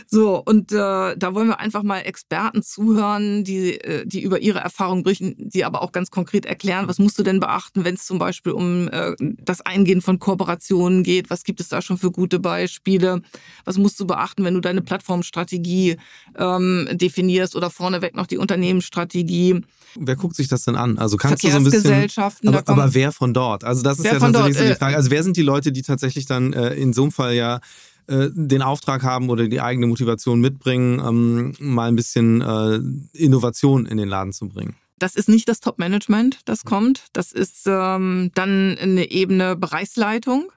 So, 0.07 0.43
und 0.45 0.73
äh, 0.73 1.17
da 1.17 1.35
wollen 1.35 1.49
wir 1.49 1.61
einfach 1.61 1.83
mal 1.83 2.01
Experten 2.01 2.63
zuhören, 2.63 3.45
die, 3.45 3.81
äh, 3.81 4.07
die 4.07 4.23
über 4.23 4.41
ihre 4.41 4.59
Erfahrungen 4.59 5.03
berichten, 5.03 5.35
die 5.39 5.65
aber 5.65 5.83
auch 5.83 5.93
ganz 5.93 6.11
konkret 6.11 6.47
erklären, 6.47 6.89
was 6.89 6.99
musst 6.99 7.19
du 7.19 7.23
denn 7.23 7.41
beachten, 7.41 7.85
wenn 7.85 7.95
es 7.95 8.05
zum 8.05 8.19
Beispiel 8.19 8.53
um 8.53 8.89
äh, 8.89 9.15
das 9.19 9.61
Eingehen 9.61 10.03
von 10.03 10.19
Kooperationen 10.19 11.03
geht, 11.03 11.31
was 11.31 11.45
gibt 11.45 11.61
es 11.61 11.69
da 11.69 11.81
schon 11.83 11.99
für 11.99 12.11
gute 12.11 12.39
Beispiele, 12.39 13.23
was 13.65 13.79
musst 13.79 13.99
du 14.01 14.07
beachten, 14.07 14.45
wenn 14.45 14.55
du 14.55 14.61
deine 14.61 14.83
Plattformstrategie 14.83 15.97
ähm, 16.37 16.89
definierst 16.93 17.57
oder 17.57 17.71
vorneweg 17.71 18.15
noch 18.15 18.27
die 18.27 18.39
Unternehmensstrategie. 18.39 19.63
Wer 19.99 20.17
guckt 20.17 20.37
sich 20.37 20.49
das 20.49 20.65
denn 20.65 20.77
an? 20.77 20.99
Also 20.99 21.17
kannst 21.17 21.45
du 21.45 21.51
so 21.51 21.57
ein 21.57 21.65
bisschen. 21.65 22.11
Aber, 22.47 22.63
aber 22.67 22.95
wer 22.95 23.13
von 23.13 23.35
dort? 23.35 23.65
Also 23.65 23.83
das 23.83 23.99
ist 23.99 24.05
ja 24.05 24.19
tatsächlich 24.19 24.33
dort, 24.33 24.55
so 24.55 24.65
die 24.65 24.71
äh, 24.71 24.77
Frage. 24.77 24.97
Also 24.97 25.11
wer 25.11 25.23
sind 25.23 25.37
die 25.37 25.43
Leute, 25.43 25.73
die 25.73 25.83
tatsächlich 25.83 26.27
dann 26.27 26.53
äh, 26.53 26.75
in 26.75 26.93
so 26.93 27.03
einem 27.03 27.12
Fall 27.13 27.35
ja 27.35 27.61
äh, 28.09 28.29
den 28.33 28.63
Auftrag 28.63 29.03
haben 29.05 29.31
oder 29.31 29.47
die 29.47 29.61
eigene 29.61 29.87
Motivation 29.87 30.41
mitbringen, 30.41 31.01
ähm, 31.01 31.55
mal 31.61 31.89
ein 31.89 31.97
bisschen 31.97 32.41
äh, 32.41 32.81
Innovation 33.17 33.87
in 33.87 33.97
den 33.97 34.09
Laden 34.09 34.33
zu 34.33 34.49
bringen? 34.49 34.77
Das 34.99 35.17
ist 35.17 35.29
nicht 35.29 35.49
das 35.49 35.61
Top-Management, 35.61 36.41
das 36.45 36.65
kommt. 36.65 37.05
Das 37.13 37.33
ist 37.33 37.65
ähm, 37.67 38.31
dann 38.35 38.77
eine 38.79 39.11
Ebene 39.11 39.57
Bereichsleitung, 39.57 40.53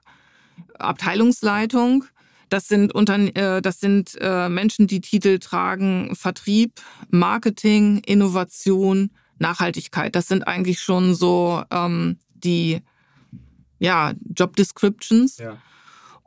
Abteilungsleitung. 0.78 2.04
Das 2.48 2.68
sind, 2.68 2.94
unter, 2.94 3.18
äh, 3.36 3.60
das 3.60 3.80
sind 3.80 4.16
äh, 4.20 4.48
Menschen, 4.48 4.86
die 4.86 5.00
Titel 5.00 5.38
tragen 5.38 6.14
Vertrieb, 6.14 6.80
Marketing, 7.10 7.98
Innovation, 8.06 9.10
Nachhaltigkeit. 9.38 10.14
Das 10.14 10.28
sind 10.28 10.46
eigentlich 10.46 10.80
schon 10.80 11.14
so 11.14 11.62
ähm, 11.70 12.18
die 12.34 12.82
ja, 13.78 14.12
Job 14.36 14.56
Descriptions. 14.56 15.38
Ja. 15.38 15.58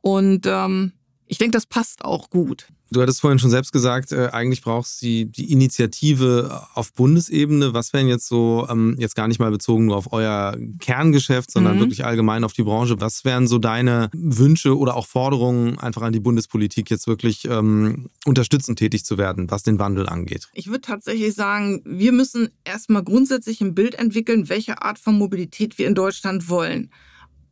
Und 0.01 0.45
ähm, 0.45 0.93
ich 1.27 1.37
denke, 1.37 1.51
das 1.51 1.67
passt 1.67 2.03
auch 2.03 2.29
gut. 2.29 2.67
Du 2.91 3.01
hattest 3.01 3.21
vorhin 3.21 3.37
schon 3.37 3.51
selbst 3.51 3.71
gesagt, 3.71 4.11
äh, 4.11 4.29
eigentlich 4.31 4.63
brauchst 4.63 4.99
du 5.01 5.05
die, 5.05 5.25
die 5.25 5.51
Initiative 5.51 6.63
auf 6.73 6.91
Bundesebene. 6.93 7.71
Was 7.71 7.93
wären 7.93 8.07
jetzt 8.07 8.27
so, 8.27 8.65
ähm, 8.67 8.95
jetzt 8.97 9.15
gar 9.15 9.27
nicht 9.27 9.39
mal 9.39 9.51
bezogen 9.51 9.85
nur 9.85 9.95
auf 9.95 10.11
euer 10.11 10.57
Kerngeschäft, 10.79 11.51
sondern 11.51 11.75
mhm. 11.75 11.81
wirklich 11.81 12.03
allgemein 12.03 12.43
auf 12.43 12.53
die 12.53 12.63
Branche, 12.63 12.99
was 12.99 13.25
wären 13.25 13.47
so 13.47 13.59
deine 13.59 14.09
Wünsche 14.13 14.75
oder 14.75 14.95
auch 14.95 15.05
Forderungen 15.05 15.77
einfach 15.77 16.01
an 16.01 16.13
die 16.13 16.19
Bundespolitik, 16.19 16.89
jetzt 16.89 17.05
wirklich 17.05 17.45
ähm, 17.45 18.09
unterstützend 18.25 18.79
tätig 18.79 19.05
zu 19.05 19.19
werden, 19.19 19.51
was 19.51 19.61
den 19.61 19.77
Wandel 19.77 20.09
angeht? 20.09 20.49
Ich 20.53 20.67
würde 20.67 20.81
tatsächlich 20.81 21.35
sagen, 21.35 21.83
wir 21.85 22.11
müssen 22.11 22.49
erstmal 22.63 23.03
grundsätzlich 23.03 23.61
ein 23.61 23.75
Bild 23.75 23.93
entwickeln, 23.93 24.49
welche 24.49 24.81
Art 24.81 24.97
von 24.97 25.15
Mobilität 25.15 25.77
wir 25.77 25.85
in 25.85 25.93
Deutschland 25.93 26.49
wollen. 26.49 26.89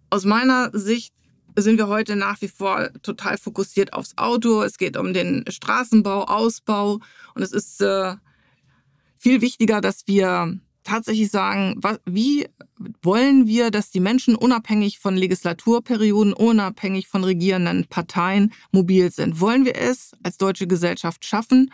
Aus 0.10 0.26
meiner 0.26 0.72
Sicht 0.74 1.14
sind 1.62 1.78
wir 1.78 1.88
heute 1.88 2.16
nach 2.16 2.42
wie 2.42 2.48
vor 2.48 2.90
total 3.02 3.38
fokussiert 3.38 3.94
aufs 3.94 4.18
Auto. 4.18 4.62
Es 4.62 4.78
geht 4.78 4.98
um 4.98 5.14
den 5.14 5.44
Straßenbau, 5.50 6.26
Ausbau 6.26 7.00
und 7.34 7.42
es 7.42 7.52
ist 7.52 7.82
äh, 7.82 8.16
viel 9.18 9.42
wichtiger, 9.42 9.82
dass 9.82 10.08
wir 10.08 10.60
tatsächlich 10.84 11.30
sagen, 11.30 11.76
was, 11.78 12.00
wie 12.06 12.48
wollen 13.02 13.48
wir, 13.48 13.72
dass 13.72 13.90
die 13.92 14.00
Menschen 14.00 14.36
unabhängig 14.36 15.00
von 15.00 15.18
Legislaturperioden, 15.18 16.34
unabhängig 16.34 17.08
von 17.08 17.24
regierenden 17.24 17.88
Parteien 17.88 18.54
mobil 18.72 19.12
sind? 19.12 19.42
Wollen 19.42 19.66
wir 19.66 19.76
es 19.76 20.12
als 20.24 20.38
deutsche 20.38 20.68
Gesellschaft 20.68 21.26
schaffen, 21.26 21.72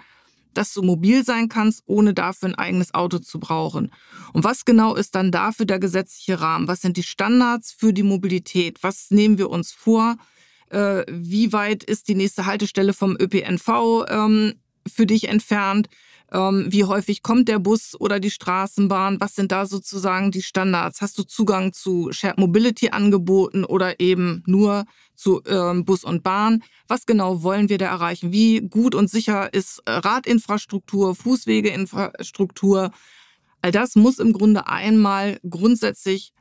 dass 0.58 0.74
du 0.74 0.82
mobil 0.82 1.24
sein 1.24 1.50
kannst, 1.50 1.84
ohne 1.86 2.14
dafür 2.14 2.50
ein 2.50 2.56
eigenes 2.56 2.94
Auto 2.94 3.20
zu 3.20 3.40
brauchen. 3.40 3.92
Und 4.34 4.44
was 4.44 4.66
genau 4.66 4.96
ist 4.96 5.16
dann 5.16 5.32
dafür 5.32 5.66
der 5.66 5.80
gesetzliche 5.80 6.42
Rahmen? 6.42 6.68
Was 6.68 6.82
sind 6.82 6.98
die 6.98 7.04
Standards 7.04 7.72
für 7.72 7.94
die 7.94 8.04
Mobilität? 8.04 8.82
Was 8.82 9.12
nehmen 9.12 9.38
wir 9.38 9.50
uns 9.50 9.72
vor? 9.72 10.18
Äh, 10.70 11.04
wie 11.08 11.54
weit 11.54 11.84
ist 11.84 12.08
die 12.08 12.16
nächste 12.16 12.46
Haltestelle 12.46 12.94
vom 12.94 13.16
ÖPNV 13.20 14.06
ähm, 14.10 14.54
für 14.88 15.06
dich 15.06 15.28
entfernt? 15.28 15.90
Ähm, 16.32 16.66
wie 16.70 16.84
häufig 16.84 17.22
kommt 17.22 17.48
der 17.48 17.60
Bus 17.60 17.96
oder 18.00 18.20
die 18.20 18.32
Straßenbahn? 18.32 19.20
Was 19.20 19.36
sind 19.36 19.52
da 19.52 19.66
sozusagen 19.66 20.32
die 20.32 20.42
Standards? 20.42 21.02
Hast 21.02 21.18
du 21.20 21.24
Zugang 21.24 21.74
zu 21.74 22.12
Shared 22.12 22.40
Mobility 22.40 22.90
Angeboten 22.90 23.64
oder 23.64 24.00
eben 24.00 24.44
nur 24.48 24.86
zu 25.16 25.44
ähm, 25.46 25.86
Bus 25.86 26.04
und 26.04 26.24
Bahn? 26.24 26.64
Was 26.88 27.06
genau 27.06 27.44
wollen 27.44 27.70
wir 27.70 27.78
da 27.78 27.86
erreichen? 27.86 28.32
Wie 28.32 28.62
gut 28.62 28.96
und 28.96 29.10
sicher 29.12 29.54
ist 29.54 29.82
äh, 29.86 29.92
Radinfrastruktur, 29.92 31.14
Fußwegeinfrastruktur? 31.16 32.92
All 33.62 33.72
das 33.72 33.96
muss 33.96 34.18
im 34.18 34.34
Grunde 34.34 34.68
einmal 34.68 35.40
grundsätzlich 35.48 36.34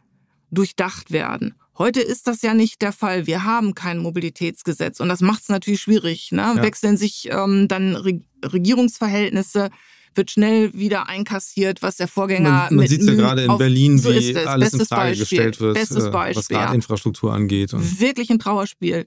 durchdacht 0.51 1.11
werden. 1.11 1.55
Heute 1.79 2.01
ist 2.01 2.27
das 2.27 2.43
ja 2.43 2.53
nicht 2.53 2.83
der 2.83 2.93
Fall. 2.93 3.27
Wir 3.27 3.45
haben 3.45 3.75
kein 3.75 3.99
Mobilitätsgesetz 3.99 5.01
und 5.01 5.09
das 5.09 5.21
macht 5.21 5.43
es 5.43 5.49
natürlich 5.49 5.81
schwierig. 5.81 6.31
Ne? 6.31 6.53
Ja. 6.57 6.63
Wechseln 6.63 6.97
sich 6.97 7.29
ähm, 7.31 7.67
dann 7.69 7.97
Re 7.97 8.21
Regierungsverhältnisse, 8.45 9.71
wird 10.15 10.31
schnell 10.31 10.75
wieder 10.75 11.09
einkassiert, 11.09 11.81
was 11.81 11.97
der 11.97 12.09
Vorgänger 12.09 12.51
Man, 12.51 12.75
man 12.75 12.87
sieht 12.89 13.03
ja 13.03 13.15
gerade 13.15 13.45
in 13.45 13.57
Berlin, 13.57 13.99
so 13.99 14.11
wie 14.11 14.37
alles 14.37 14.73
Bestes 14.73 14.81
in 14.81 14.87
Frage 14.87 15.11
Beispiel. 15.11 15.21
gestellt 15.21 15.61
wird, 15.61 15.75
Bestes 15.75 16.11
Beispiel, 16.11 16.37
was 16.37 16.49
gerade 16.49 16.75
Infrastruktur 16.75 17.33
angeht. 17.33 17.71
Wirklich 17.73 18.31
ein 18.31 18.39
Trauerspiel. 18.39 19.07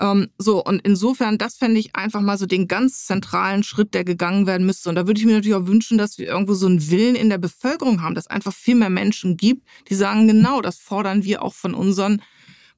Ähm, 0.00 0.30
so, 0.38 0.64
und 0.64 0.80
insofern, 0.82 1.36
das 1.36 1.56
fände 1.56 1.78
ich 1.78 1.94
einfach 1.94 2.22
mal 2.22 2.38
so 2.38 2.46
den 2.46 2.66
ganz 2.66 3.04
zentralen 3.04 3.62
Schritt, 3.62 3.92
der 3.92 4.02
gegangen 4.02 4.46
werden 4.46 4.66
müsste. 4.66 4.88
Und 4.88 4.94
da 4.94 5.06
würde 5.06 5.20
ich 5.20 5.26
mir 5.26 5.34
natürlich 5.34 5.56
auch 5.56 5.66
wünschen, 5.66 5.98
dass 5.98 6.16
wir 6.16 6.26
irgendwo 6.26 6.54
so 6.54 6.66
einen 6.66 6.90
Willen 6.90 7.14
in 7.14 7.28
der 7.28 7.38
Bevölkerung 7.38 8.02
haben, 8.02 8.14
dass 8.14 8.26
einfach 8.26 8.54
viel 8.54 8.76
mehr 8.76 8.90
Menschen 8.90 9.36
gibt, 9.36 9.68
die 9.88 9.94
sagen, 9.94 10.26
genau, 10.26 10.62
das 10.62 10.78
fordern 10.78 11.22
wir 11.24 11.42
auch 11.42 11.52
von 11.52 11.74
unseren 11.74 12.22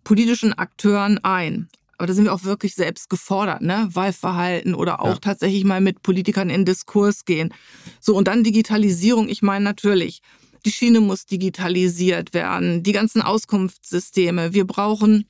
politischen 0.03 0.53
Akteuren 0.53 1.19
ein. 1.23 1.69
Aber 1.97 2.09
da 2.09 2.15
sind 2.15 2.25
wir 2.25 2.33
auch 2.33 2.43
wirklich 2.43 2.75
selbst 2.75 3.09
gefordert, 3.09 3.63
ne? 3.63 3.89
Wahlverhalten 3.93 4.75
oder 4.75 5.01
auch 5.01 5.15
ja. 5.15 5.19
tatsächlich 5.21 5.63
mal 5.63 5.81
mit 5.81 6.03
Politikern 6.03 6.51
in 6.51 6.65
Diskurs 6.65 7.25
gehen. 7.25 7.55
So, 8.01 8.17
und 8.17 8.27
dann 8.27 8.43
Digitalisierung. 8.43 9.29
Ich 9.29 9.43
meine 9.43 9.65
natürlich, 9.65 10.23
die 10.65 10.73
Schiene 10.73 11.01
muss 11.01 11.27
digitalisiert 11.27 12.35
werden, 12.35 12.83
die 12.83 12.91
ganzen 12.91 13.23
Auskunftssysteme. 13.23 14.53
Wir 14.53 14.67
brauchen 14.67 15.27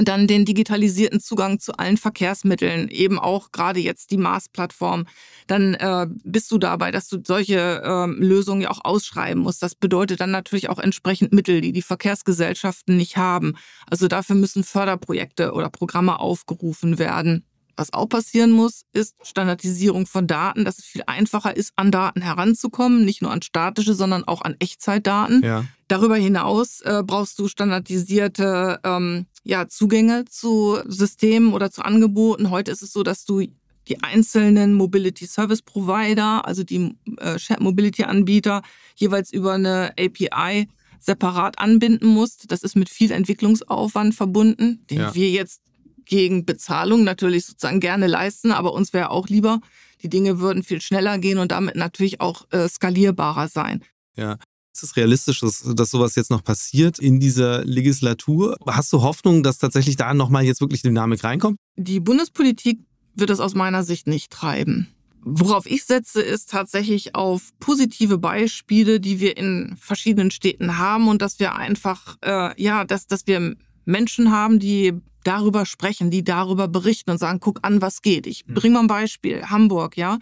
dann 0.00 0.26
den 0.26 0.44
digitalisierten 0.44 1.20
Zugang 1.20 1.60
zu 1.60 1.72
allen 1.74 1.96
Verkehrsmitteln, 1.96 2.88
eben 2.88 3.18
auch 3.18 3.52
gerade 3.52 3.80
jetzt 3.80 4.10
die 4.10 4.16
Mars-Plattform, 4.16 5.06
dann 5.46 5.74
äh, 5.74 6.06
bist 6.24 6.50
du 6.50 6.58
dabei, 6.58 6.90
dass 6.90 7.08
du 7.08 7.18
solche 7.24 7.82
äh, 7.84 8.06
Lösungen 8.06 8.62
ja 8.62 8.70
auch 8.70 8.84
ausschreiben 8.84 9.42
musst. 9.42 9.62
Das 9.62 9.74
bedeutet 9.74 10.20
dann 10.20 10.30
natürlich 10.30 10.70
auch 10.70 10.78
entsprechend 10.78 11.32
Mittel, 11.32 11.60
die 11.60 11.72
die 11.72 11.82
Verkehrsgesellschaften 11.82 12.96
nicht 12.96 13.16
haben. 13.16 13.54
Also 13.90 14.08
dafür 14.08 14.36
müssen 14.36 14.64
Förderprojekte 14.64 15.52
oder 15.52 15.68
Programme 15.68 16.18
aufgerufen 16.20 16.98
werden. 16.98 17.44
Was 17.76 17.92
auch 17.92 18.06
passieren 18.06 18.50
muss, 18.50 18.82
ist 18.92 19.16
Standardisierung 19.22 20.06
von 20.06 20.26
Daten, 20.26 20.64
dass 20.64 20.78
es 20.78 20.84
viel 20.84 21.02
einfacher 21.06 21.56
ist, 21.56 21.72
an 21.76 21.90
Daten 21.90 22.20
heranzukommen, 22.20 23.04
nicht 23.04 23.22
nur 23.22 23.30
an 23.30 23.42
statische, 23.42 23.94
sondern 23.94 24.24
auch 24.24 24.42
an 24.42 24.56
Echtzeitdaten. 24.58 25.42
Ja. 25.42 25.64
Darüber 25.88 26.16
hinaus 26.16 26.80
äh, 26.82 27.02
brauchst 27.04 27.38
du 27.38 27.48
standardisierte 27.48 28.80
ähm, 28.84 29.26
ja, 29.44 29.68
Zugänge 29.68 30.24
zu 30.26 30.78
Systemen 30.86 31.52
oder 31.52 31.70
zu 31.70 31.84
Angeboten. 31.84 32.50
Heute 32.50 32.70
ist 32.70 32.82
es 32.82 32.92
so, 32.92 33.02
dass 33.02 33.24
du 33.24 33.42
die 33.88 34.02
einzelnen 34.02 34.74
Mobility 34.74 35.26
Service 35.26 35.62
Provider, 35.62 36.46
also 36.46 36.62
die 36.62 36.96
äh, 37.18 37.38
Shared 37.38 37.60
Mobility 37.60 38.04
Anbieter, 38.04 38.62
jeweils 38.94 39.32
über 39.32 39.54
eine 39.54 39.92
API 39.98 40.68
separat 41.00 41.58
anbinden 41.58 42.06
musst. 42.06 42.52
Das 42.52 42.62
ist 42.62 42.76
mit 42.76 42.88
viel 42.88 43.10
Entwicklungsaufwand 43.10 44.14
verbunden, 44.14 44.84
den 44.88 44.98
ja. 44.98 45.14
wir 45.14 45.30
jetzt 45.30 45.62
gegen 46.04 46.44
Bezahlung 46.44 47.04
natürlich 47.04 47.46
sozusagen 47.46 47.80
gerne 47.80 48.06
leisten, 48.06 48.52
aber 48.52 48.72
uns 48.72 48.92
wäre 48.92 49.10
auch 49.10 49.28
lieber, 49.28 49.60
die 50.02 50.08
Dinge 50.08 50.40
würden 50.40 50.62
viel 50.62 50.80
schneller 50.80 51.18
gehen 51.18 51.38
und 51.38 51.52
damit 51.52 51.76
natürlich 51.76 52.20
auch 52.20 52.46
äh, 52.50 52.68
skalierbarer 52.68 53.48
sein. 53.48 53.82
Ja, 54.16 54.36
ist 54.74 54.82
es 54.82 54.96
realistisch, 54.96 55.40
dass, 55.40 55.62
dass 55.74 55.90
sowas 55.90 56.14
jetzt 56.14 56.30
noch 56.30 56.42
passiert 56.42 56.98
in 56.98 57.20
dieser 57.20 57.64
Legislatur? 57.64 58.56
Hast 58.66 58.92
du 58.92 59.02
Hoffnung, 59.02 59.42
dass 59.42 59.58
tatsächlich 59.58 59.96
da 59.96 60.14
nochmal 60.14 60.44
jetzt 60.44 60.60
wirklich 60.60 60.82
Dynamik 60.82 61.22
reinkommt? 61.24 61.58
Die 61.76 62.00
Bundespolitik 62.00 62.80
wird 63.14 63.30
es 63.30 63.40
aus 63.40 63.54
meiner 63.54 63.82
Sicht 63.82 64.06
nicht 64.06 64.32
treiben. 64.32 64.88
Worauf 65.24 65.66
ich 65.66 65.84
setze, 65.84 66.20
ist 66.20 66.50
tatsächlich 66.50 67.14
auf 67.14 67.50
positive 67.60 68.18
Beispiele, 68.18 68.98
die 68.98 69.20
wir 69.20 69.36
in 69.36 69.76
verschiedenen 69.78 70.30
Städten 70.32 70.78
haben 70.78 71.06
und 71.06 71.22
dass 71.22 71.38
wir 71.38 71.54
einfach, 71.54 72.16
äh, 72.24 72.60
ja, 72.60 72.84
dass, 72.84 73.06
dass 73.06 73.26
wir 73.26 73.54
Menschen 73.84 74.32
haben, 74.32 74.58
die 74.58 74.94
darüber 75.22 75.64
sprechen, 75.64 76.10
die 76.10 76.24
darüber 76.24 76.66
berichten 76.66 77.10
und 77.10 77.18
sagen, 77.18 77.38
guck 77.38 77.60
an, 77.62 77.80
was 77.80 78.02
geht. 78.02 78.26
Ich 78.26 78.44
hm. 78.46 78.54
bringe 78.54 78.74
mal 78.74 78.80
ein 78.80 78.86
Beispiel. 78.88 79.44
Hamburg, 79.44 79.96
ja. 79.96 80.18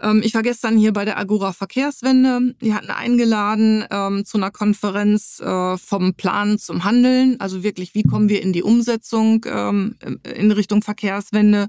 Ähm, 0.00 0.22
ich 0.24 0.34
war 0.34 0.42
gestern 0.42 0.76
hier 0.76 0.92
bei 0.92 1.04
der 1.04 1.18
Agora 1.18 1.52
Verkehrswende. 1.52 2.54
Die 2.60 2.74
hatten 2.74 2.90
eingeladen 2.90 3.84
ähm, 3.90 4.24
zu 4.24 4.38
einer 4.38 4.50
Konferenz 4.50 5.40
äh, 5.40 5.76
vom 5.76 6.14
Plan 6.14 6.58
zum 6.58 6.84
Handeln. 6.84 7.40
Also 7.40 7.62
wirklich, 7.62 7.94
wie 7.94 8.02
kommen 8.02 8.28
wir 8.28 8.42
in 8.42 8.52
die 8.52 8.62
Umsetzung 8.62 9.44
ähm, 9.48 9.96
in 10.24 10.50
Richtung 10.52 10.82
Verkehrswende? 10.82 11.62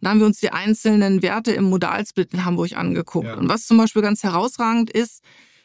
Und 0.00 0.04
da 0.04 0.10
haben 0.10 0.20
wir 0.20 0.26
uns 0.26 0.38
die 0.38 0.50
einzelnen 0.50 1.22
Werte 1.22 1.52
im 1.52 1.64
Modalsplit 1.64 2.32
in 2.32 2.44
Hamburg 2.44 2.76
angeguckt. 2.76 3.26
Ja. 3.26 3.34
Und 3.34 3.48
was 3.48 3.66
zum 3.66 3.78
Beispiel 3.78 4.02
ganz 4.02 4.22
herausragend 4.22 4.90
ist, 4.90 5.22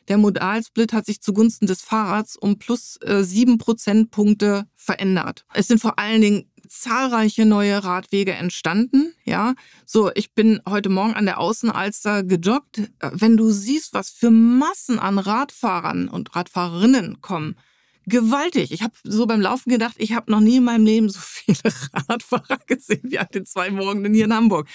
der 0.08 0.18
Modalsplit 0.18 0.92
hat 0.92 1.06
sich 1.06 1.22
zugunsten 1.22 1.66
des 1.66 1.82
Fahrrads 1.82 2.36
um 2.36 2.60
plus 2.60 2.98
äh, 3.02 3.24
sieben 3.24 3.58
Prozentpunkte 3.58 4.66
verändert. 4.76 5.46
Es 5.54 5.68
sind 5.68 5.80
vor 5.80 5.98
allen 5.98 6.22
Dingen 6.22 6.52
zahlreiche 6.74 7.46
neue 7.46 7.84
Radwege 7.84 8.34
entstanden. 8.34 9.14
Ja, 9.24 9.54
so 9.86 10.12
ich 10.16 10.34
bin 10.34 10.62
heute 10.68 10.90
Morgen 10.90 11.14
an 11.14 11.26
der 11.26 11.40
Außenalster 11.40 12.24
gejoggt. 12.24 12.82
Wenn 13.00 13.38
du 13.38 13.52
siehst, 13.52 13.94
was 13.94 14.10
für 14.10 14.32
Massen 14.32 15.00
an 15.00 15.20
Radfahrern 15.20 16.08
und 16.08 16.36
Radfahrerinnen 16.36 17.22
kommen, 17.22 17.56
gewaltig. 18.06 18.72
Ich 18.72 18.82
habe 18.82 18.94
so 19.04 19.26
beim 19.26 19.42
Laufen 19.42 19.70
gedacht, 19.70 19.96
ich 19.98 20.14
habe 20.14 20.32
noch 20.32 20.40
nie 20.40 20.58
in 20.58 20.64
meinem 20.64 20.86
Leben 20.86 21.10
so 21.10 21.20
viele 21.22 21.58
Radfahrer 22.10 22.60
gesehen 22.66 23.02
wie 23.04 23.20
an 23.20 23.28
den 23.34 23.46
zwei 23.46 23.70
Morgen 23.70 24.14
hier 24.14 24.26
in 24.26 24.34
Hamburg. 24.34 24.68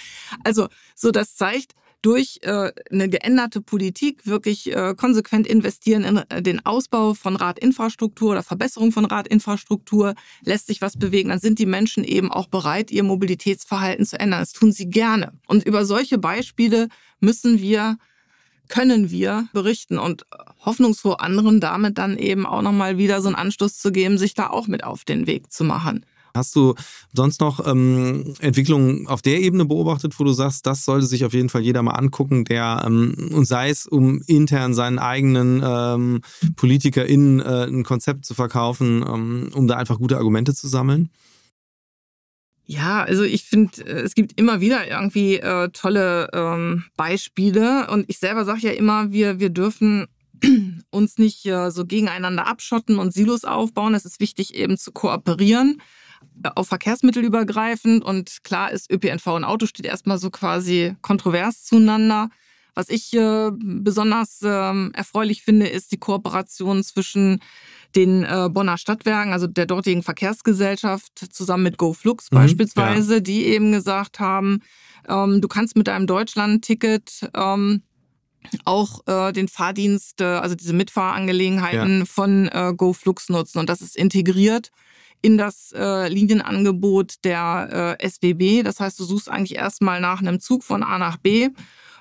Also 0.43 0.67
so 0.95 1.11
das 1.11 1.35
zeigt, 1.35 1.75
durch 2.01 2.39
äh, 2.43 2.71
eine 2.91 3.09
geänderte 3.09 3.61
Politik 3.61 4.25
wirklich 4.25 4.73
äh, 4.73 4.95
konsequent 4.95 5.47
investieren 5.47 6.03
in 6.03 6.17
äh, 6.29 6.41
den 6.41 6.65
Ausbau 6.65 7.13
von 7.13 7.35
Radinfrastruktur 7.35 8.31
oder 8.31 8.43
Verbesserung 8.43 8.91
von 8.91 9.05
Radinfrastruktur, 9.05 10.15
lässt 10.43 10.67
sich 10.67 10.81
was 10.81 10.97
bewegen, 10.97 11.29
dann 11.29 11.39
sind 11.39 11.59
die 11.59 11.65
Menschen 11.65 12.03
eben 12.03 12.31
auch 12.31 12.47
bereit, 12.47 12.91
ihr 12.91 13.03
Mobilitätsverhalten 13.03 14.05
zu 14.05 14.19
ändern. 14.19 14.39
Das 14.39 14.53
tun 14.53 14.71
sie 14.71 14.89
gerne. 14.89 15.33
Und 15.47 15.65
über 15.65 15.85
solche 15.85 16.17
Beispiele 16.17 16.87
müssen 17.19 17.59
wir 17.59 17.97
können 18.69 19.09
wir 19.09 19.49
berichten 19.51 19.97
und 19.97 20.25
hoffnungsfroh 20.63 21.13
anderen 21.13 21.59
damit 21.59 21.97
dann 21.97 22.17
eben 22.17 22.45
auch 22.45 22.61
nochmal 22.61 22.99
wieder 22.99 23.19
so 23.21 23.27
einen 23.27 23.35
Anstoß 23.35 23.79
zu 23.79 23.91
geben, 23.91 24.19
sich 24.19 24.35
da 24.35 24.47
auch 24.47 24.67
mit 24.67 24.83
auf 24.83 25.03
den 25.03 25.25
Weg 25.25 25.51
zu 25.51 25.63
machen. 25.63 26.05
Hast 26.35 26.55
du 26.55 26.75
sonst 27.13 27.41
noch 27.41 27.65
ähm, 27.65 28.33
Entwicklungen 28.39 29.07
auf 29.07 29.21
der 29.21 29.39
Ebene 29.39 29.65
beobachtet, 29.65 30.19
wo 30.19 30.23
du 30.23 30.33
sagst, 30.33 30.65
das 30.65 30.85
sollte 30.85 31.05
sich 31.07 31.25
auf 31.25 31.33
jeden 31.33 31.49
Fall 31.49 31.61
jeder 31.61 31.81
mal 31.81 31.91
angucken, 31.91 32.45
der 32.45 32.83
ähm, 32.85 33.31
und 33.33 33.45
sei 33.45 33.69
es, 33.69 33.87
um 33.87 34.21
intern 34.27 34.73
seinen 34.73 34.99
eigenen 34.99 35.61
ähm, 35.65 36.21
PolitikerInnen 36.55 37.39
äh, 37.39 37.65
ein 37.65 37.83
Konzept 37.83 38.25
zu 38.25 38.33
verkaufen, 38.33 39.03
ähm, 39.07 39.49
um 39.53 39.67
da 39.67 39.75
einfach 39.75 39.97
gute 39.97 40.17
Argumente 40.17 40.53
zu 40.53 40.67
sammeln? 40.67 41.09
Ja, 42.71 43.03
also 43.03 43.23
ich 43.23 43.45
finde, 43.45 43.83
äh, 43.83 44.01
es 44.01 44.13
gibt 44.13 44.39
immer 44.39 44.61
wieder 44.61 44.87
irgendwie 44.87 45.37
äh, 45.37 45.69
tolle 45.69 46.29
ähm, 46.33 46.83
Beispiele 46.95 47.87
und 47.89 48.05
ich 48.07 48.19
selber 48.19 48.45
sage 48.45 48.67
ja 48.67 48.71
immer, 48.71 49.11
wir, 49.11 49.39
wir 49.39 49.49
dürfen 49.49 50.05
uns 50.91 51.17
nicht 51.17 51.47
äh, 51.47 51.71
so 51.71 51.85
gegeneinander 51.85 52.45
abschotten 52.45 52.99
und 52.99 53.11
Silos 53.11 53.43
aufbauen. 53.43 53.95
Es 53.95 54.05
ist 54.05 54.19
wichtig 54.19 54.53
eben 54.53 54.77
zu 54.77 54.91
kooperieren 54.91 55.81
auf 56.55 56.67
Verkehrsmittel 56.67 57.23
übergreifend 57.23 58.03
und 58.03 58.43
klar 58.43 58.71
ist, 58.71 58.91
ÖPNV 58.91 59.27
und 59.27 59.43
Auto 59.43 59.65
steht 59.65 59.85
erstmal 59.85 60.17
so 60.17 60.29
quasi 60.29 60.95
kontrovers 61.01 61.63
zueinander. 61.63 62.29
Was 62.75 62.89
ich 62.89 63.13
äh, 63.13 63.49
besonders 63.51 64.41
äh, 64.41 64.89
erfreulich 64.93 65.41
finde, 65.43 65.67
ist 65.67 65.91
die 65.91 65.97
Kooperation 65.97 66.83
zwischen 66.83 67.41
den 67.95 68.23
äh, 68.23 68.49
Bonner 68.49 68.77
Stadtwerken, 68.77 69.33
also 69.33 69.47
der 69.47 69.65
dortigen 69.65 70.03
Verkehrsgesellschaft, 70.03 71.33
zusammen 71.33 71.63
mit 71.63 71.77
GoFlux 71.77 72.31
mhm, 72.31 72.35
beispielsweise, 72.35 73.15
ja. 73.15 73.19
die 73.19 73.45
eben 73.45 73.71
gesagt 73.71 74.19
haben, 74.19 74.61
ähm, 75.07 75.41
du 75.41 75.47
kannst 75.47 75.75
mit 75.75 75.87
deinem 75.87 76.07
Deutschland-Ticket 76.07 77.29
ähm, 77.35 77.81
auch 78.65 79.01
äh, 79.07 79.33
den 79.33 79.47
Fahrdienst, 79.47 80.21
äh, 80.21 80.25
also 80.25 80.55
diese 80.55 80.73
Mitfahrangelegenheiten 80.73 81.99
ja. 81.99 82.05
von 82.05 82.47
äh, 82.47 82.73
GoFlux 82.75 83.29
nutzen. 83.29 83.59
Und 83.59 83.69
das 83.69 83.81
ist 83.81 83.97
integriert 83.97 84.71
in 85.21 85.37
das 85.37 85.73
äh, 85.75 86.07
Linienangebot 86.07 87.15
der 87.23 87.97
äh, 87.99 88.09
SWB. 88.09 88.63
Das 88.63 88.79
heißt, 88.79 88.99
du 88.99 89.03
suchst 89.03 89.29
eigentlich 89.29 89.55
erstmal 89.55 89.99
nach 90.01 90.21
einem 90.21 90.39
Zug 90.39 90.63
von 90.63 90.83
A 90.83 90.97
nach 90.97 91.17
B 91.17 91.49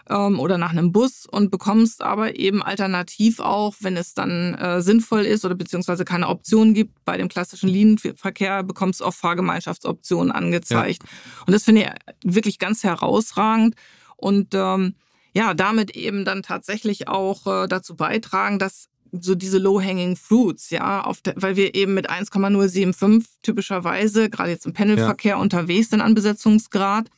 ähm, 0.09 0.39
oder 0.41 0.59
nach 0.59 0.71
einem 0.71 0.93
Bus 0.93 1.27
und 1.27 1.51
bekommst 1.51 2.03
aber 2.03 2.39
eben 2.39 2.63
alternativ 2.63 3.41
auch, 3.41 3.75
wenn 3.81 3.97
es 3.97 4.15
dann 4.15 4.55
äh, 4.55 4.81
sinnvoll 4.81 5.25
ist 5.25 5.45
oder 5.45 5.55
beziehungsweise 5.55 6.05
keine 6.05 6.29
Option 6.29 6.75
gibt, 6.75 7.05
bei 7.05 7.17
dem 7.17 7.29
klassischen 7.29 7.69
Linienverkehr 7.69 8.63
bekommst 8.63 9.01
du 9.01 9.05
auch 9.05 9.15
Fahrgemeinschaftsoptionen 9.15 10.33
angezeigt. 10.33 11.03
Ja. 11.03 11.45
Und 11.47 11.53
das 11.53 11.65
finde 11.65 11.83
ich 11.83 12.35
wirklich 12.35 12.59
ganz 12.59 12.85
herausragend. 12.85 13.75
Und 14.17 14.55
ähm, 14.55 14.95
ja, 15.35 15.55
damit 15.55 15.95
eben 15.95 16.25
dann 16.25 16.43
tatsächlich 16.43 17.09
auch 17.09 17.47
äh, 17.47 17.69
dazu 17.69 17.97
beitragen, 17.97 18.59
dass 18.59 18.89
so 19.13 19.35
diese 19.35 19.59
low-hanging 19.59 20.17
fruits, 20.17 20.71
ja, 20.71 21.03
auf 21.03 21.21
der, 21.21 21.35
weil 21.37 21.57
wir 21.57 21.75
eben 21.75 21.95
mit 21.95 22.09
1,075 22.09 23.29
typischerweise, 23.43 24.31
gerade 24.31 24.51
jetzt 24.51 24.67
im 24.67 24.73
Pendelverkehr, 24.73 25.37
ja. 25.37 25.41
unterwegs 25.41 25.91
sind 25.91 26.01
an 26.01 26.15
Besetzungsgrad. 26.15 27.09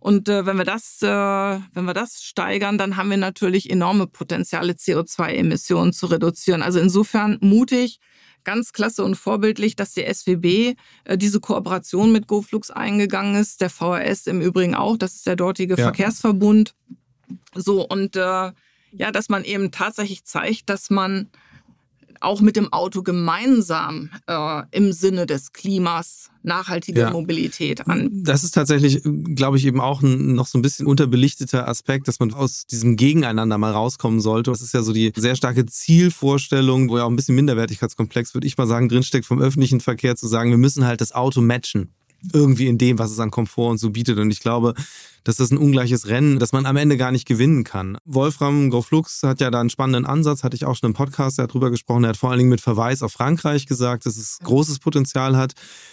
Und 0.00 0.28
äh, 0.28 0.46
wenn 0.46 0.56
wir 0.56 0.64
das, 0.64 1.02
äh, 1.02 1.06
wenn 1.06 1.84
wir 1.84 1.94
das 1.94 2.22
steigern, 2.22 2.78
dann 2.78 2.96
haben 2.96 3.10
wir 3.10 3.16
natürlich 3.16 3.68
enorme 3.68 4.06
Potenziale, 4.06 4.74
CO2-Emissionen 4.74 5.92
zu 5.92 6.06
reduzieren. 6.06 6.62
Also 6.62 6.78
insofern 6.78 7.38
mutig, 7.40 7.98
ganz 8.44 8.72
klasse 8.72 9.04
und 9.04 9.16
vorbildlich, 9.16 9.76
dass 9.76 9.92
die 9.92 10.04
SWB 10.04 10.76
äh, 11.04 11.18
diese 11.18 11.40
Kooperation 11.40 12.12
mit 12.12 12.28
GoFlux 12.28 12.70
eingegangen 12.70 13.34
ist, 13.34 13.60
der 13.60 13.70
VRS 13.70 14.26
im 14.26 14.40
Übrigen 14.40 14.74
auch, 14.74 14.96
das 14.96 15.16
ist 15.16 15.26
der 15.26 15.36
dortige 15.36 15.74
ja. 15.74 15.84
Verkehrsverbund. 15.84 16.74
So 17.54 17.86
und 17.86 18.16
äh, 18.16 18.52
ja, 18.92 19.10
dass 19.10 19.28
man 19.28 19.44
eben 19.44 19.70
tatsächlich 19.70 20.24
zeigt, 20.24 20.68
dass 20.70 20.90
man 20.90 21.28
auch 22.20 22.40
mit 22.40 22.56
dem 22.56 22.72
Auto 22.72 23.02
gemeinsam 23.02 24.10
äh, 24.26 24.62
im 24.72 24.92
Sinne 24.92 25.26
des 25.26 25.52
Klimas 25.52 26.30
nachhaltige 26.42 27.00
ja. 27.00 27.10
Mobilität 27.10 27.86
an. 27.86 28.10
Das 28.24 28.44
ist 28.44 28.52
tatsächlich, 28.52 29.02
glaube 29.04 29.56
ich, 29.56 29.66
eben 29.66 29.80
auch 29.80 30.02
ein, 30.02 30.34
noch 30.34 30.46
so 30.46 30.58
ein 30.58 30.62
bisschen 30.62 30.86
unterbelichteter 30.86 31.68
Aspekt, 31.68 32.08
dass 32.08 32.20
man 32.20 32.32
aus 32.32 32.66
diesem 32.66 32.96
Gegeneinander 32.96 33.58
mal 33.58 33.72
rauskommen 33.72 34.20
sollte. 34.20 34.50
Das 34.50 34.62
ist 34.62 34.74
ja 34.74 34.82
so 34.82 34.92
die 34.92 35.12
sehr 35.14 35.36
starke 35.36 35.66
Zielvorstellung, 35.66 36.88
wo 36.88 36.98
ja 36.98 37.04
auch 37.04 37.10
ein 37.10 37.16
bisschen 37.16 37.34
Minderwertigkeitskomplex, 37.34 38.34
würde 38.34 38.46
ich 38.46 38.56
mal 38.56 38.66
sagen, 38.66 38.88
drinsteckt 38.88 39.26
vom 39.26 39.40
öffentlichen 39.40 39.80
Verkehr 39.80 40.16
zu 40.16 40.26
sagen, 40.26 40.50
wir 40.50 40.58
müssen 40.58 40.86
halt 40.86 41.00
das 41.00 41.12
Auto 41.12 41.40
matchen 41.40 41.92
irgendwie 42.32 42.66
in 42.66 42.78
dem, 42.78 42.98
was 42.98 43.10
es 43.10 43.20
an 43.20 43.30
Komfort 43.30 43.70
und 43.70 43.78
so 43.78 43.90
bietet. 43.90 44.18
Und 44.18 44.30
ich 44.30 44.40
glaube, 44.40 44.74
dass 45.24 45.36
das 45.36 45.50
ein 45.50 45.58
ungleiches 45.58 46.08
Rennen, 46.08 46.38
das 46.38 46.52
man 46.52 46.64
am 46.64 46.76
Ende 46.76 46.96
gar 46.96 47.12
nicht 47.12 47.26
gewinnen 47.26 47.64
kann. 47.64 47.98
Wolfram 48.04 48.70
Goflux 48.70 49.22
hat 49.22 49.40
ja 49.40 49.50
da 49.50 49.60
einen 49.60 49.70
spannenden 49.70 50.06
Ansatz, 50.06 50.42
hatte 50.42 50.56
ich 50.56 50.64
auch 50.64 50.74
schon 50.74 50.90
im 50.90 50.94
Podcast 50.94 51.38
darüber 51.38 51.70
gesprochen. 51.70 52.04
Er 52.04 52.10
hat 52.10 52.16
vor 52.16 52.30
allen 52.30 52.38
Dingen 52.38 52.50
mit 52.50 52.60
Verweis 52.60 53.02
auf 53.02 53.12
Frankreich 53.12 53.66
gesagt, 53.66 54.06
dass 54.06 54.16
es 54.16 54.38
großes 54.42 54.78
Potenzial 54.78 55.36
hat. 55.36 55.52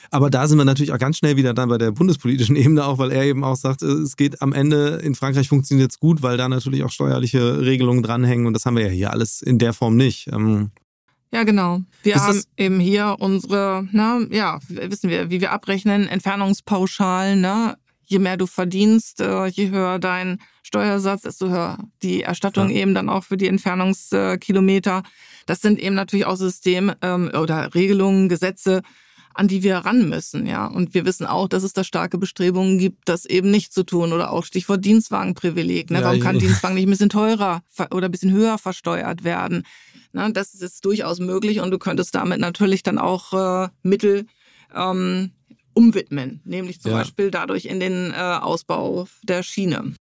Aber 0.09 0.29
da 0.29 0.47
sind 0.47 0.57
wir 0.57 0.65
natürlich 0.65 0.93
auch 0.93 0.99
ganz 0.99 1.17
schnell 1.17 1.35
wieder 1.35 1.53
dann 1.53 1.69
bei 1.69 1.77
der 1.77 1.91
bundespolitischen 1.91 2.55
Ebene 2.55 2.85
auch, 2.85 2.97
weil 2.97 3.11
er 3.11 3.23
eben 3.23 3.43
auch 3.43 3.57
sagt, 3.57 3.81
es 3.81 4.15
geht 4.15 4.41
am 4.41 4.53
Ende, 4.53 5.01
in 5.03 5.15
Frankreich 5.15 5.49
funktioniert 5.49 5.91
es 5.91 5.99
gut, 5.99 6.21
weil 6.21 6.37
da 6.37 6.47
natürlich 6.47 6.83
auch 6.83 6.91
steuerliche 6.91 7.61
Regelungen 7.61 8.03
dranhängen 8.03 8.45
und 8.45 8.53
das 8.53 8.65
haben 8.65 8.77
wir 8.77 8.85
ja 8.85 8.91
hier 8.91 9.11
alles 9.11 9.41
in 9.41 9.59
der 9.59 9.73
Form 9.73 9.97
nicht. 9.97 10.29
Ja, 11.31 11.43
genau. 11.43 11.81
Wir 12.03 12.15
ist 12.15 12.21
haben 12.21 12.43
eben 12.57 12.79
hier 12.79 13.17
unsere, 13.19 13.87
na, 13.91 14.21
ja, 14.29 14.59
wissen 14.69 15.09
wir, 15.09 15.29
wie 15.29 15.41
wir 15.41 15.51
abrechnen, 15.51 16.07
Entfernungspauschalen, 16.07 17.41
ne? 17.41 17.77
Je 18.07 18.19
mehr 18.19 18.37
du 18.37 18.45
verdienst, 18.45 19.19
äh, 19.19 19.47
je 19.47 19.71
höher 19.71 19.97
dein 19.97 20.39
Steuersatz, 20.61 21.23
desto 21.23 21.49
höher 21.49 21.79
die 22.03 22.21
Erstattung 22.21 22.69
ja. 22.69 22.77
eben 22.77 22.93
dann 22.93 23.09
auch 23.09 23.23
für 23.23 23.35
die 23.35 23.47
Entfernungskilometer. 23.47 25.01
Das 25.47 25.61
sind 25.61 25.79
eben 25.79 25.95
natürlich 25.95 26.27
auch 26.27 26.35
Systeme 26.35 26.97
ähm, 27.01 27.31
oder 27.33 27.73
Regelungen, 27.73 28.29
Gesetze, 28.29 28.83
an 29.35 29.49
die 29.49 29.63
wir 29.63 29.77
ran 29.77 30.07
müssen, 30.07 30.47
ja. 30.47 30.65
Und 30.65 30.93
wir 30.93 31.05
wissen 31.05 31.25
auch, 31.25 31.49
dass 31.49 31.63
es 31.63 31.73
da 31.73 31.83
starke 31.83 32.17
Bestrebungen 32.17 32.77
gibt, 32.79 33.09
das 33.09 33.25
eben 33.25 33.51
nicht 33.51 33.73
zu 33.73 33.83
tun 33.83 34.13
oder 34.13 34.31
auch 34.31 34.45
Stichwort 34.45 34.83
Dienstwagenprivileg. 34.83 35.91
Ne? 35.91 35.99
Ja, 35.99 36.05
Warum 36.05 36.21
kann 36.21 36.39
Dienstwagen 36.39 36.75
nicht 36.75 36.87
ein 36.87 36.91
bisschen 36.91 37.09
teurer 37.09 37.61
oder 37.91 38.07
ein 38.07 38.11
bisschen 38.11 38.31
höher 38.31 38.57
versteuert 38.57 39.25
werden? 39.25 39.63
Ne? 40.13 40.31
Das 40.31 40.53
ist 40.53 40.61
jetzt 40.61 40.85
durchaus 40.85 41.19
möglich 41.19 41.59
und 41.59 41.71
du 41.71 41.77
könntest 41.77 42.15
damit 42.15 42.39
natürlich 42.39 42.81
dann 42.81 42.97
auch 42.97 43.65
äh, 43.65 43.69
Mittel 43.83 44.25
ähm, 44.73 45.31
umwidmen, 45.73 46.41
nämlich 46.45 46.79
zum 46.79 46.91
ja. 46.91 46.99
Beispiel 46.99 47.29
dadurch 47.29 47.65
in 47.65 47.81
den 47.81 48.11
äh, 48.11 48.15
Ausbau 48.15 49.07
der 49.23 49.43
Schiene. 49.43 49.95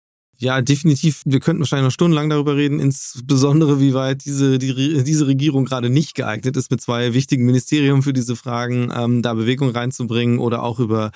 Ja, 0.42 0.60
definitiv. 0.60 1.22
Wir 1.24 1.38
könnten 1.38 1.60
wahrscheinlich 1.60 1.84
noch 1.84 1.92
stundenlang 1.92 2.28
darüber 2.28 2.56
reden, 2.56 2.80
insbesondere 2.80 3.78
wie 3.78 3.94
weit 3.94 4.24
diese, 4.24 4.58
die, 4.58 5.04
diese 5.04 5.28
Regierung 5.28 5.64
gerade 5.64 5.88
nicht 5.88 6.16
geeignet 6.16 6.56
ist, 6.56 6.68
mit 6.72 6.80
zwei 6.80 7.14
wichtigen 7.14 7.46
Ministerien 7.46 8.02
für 8.02 8.12
diese 8.12 8.34
Fragen 8.34 8.92
ähm, 8.92 9.22
da 9.22 9.34
Bewegung 9.34 9.70
reinzubringen 9.70 10.40
oder 10.40 10.64
auch 10.64 10.80
über 10.80 11.12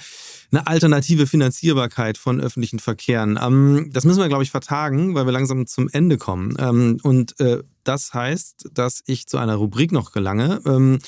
eine 0.52 0.68
alternative 0.68 1.26
Finanzierbarkeit 1.26 2.18
von 2.18 2.40
öffentlichen 2.40 2.78
Verkehren. 2.78 3.36
Ähm, 3.42 3.90
das 3.92 4.04
müssen 4.04 4.20
wir, 4.20 4.28
glaube 4.28 4.44
ich, 4.44 4.52
vertagen, 4.52 5.16
weil 5.16 5.26
wir 5.26 5.32
langsam 5.32 5.66
zum 5.66 5.88
Ende 5.88 6.18
kommen. 6.18 6.54
Ähm, 6.60 7.00
und 7.02 7.40
äh, 7.40 7.64
das 7.82 8.14
heißt, 8.14 8.70
dass 8.74 9.02
ich 9.06 9.26
zu 9.26 9.38
einer 9.38 9.56
Rubrik 9.56 9.90
noch 9.90 10.12
gelange. 10.12 10.60
Ähm, 10.66 11.00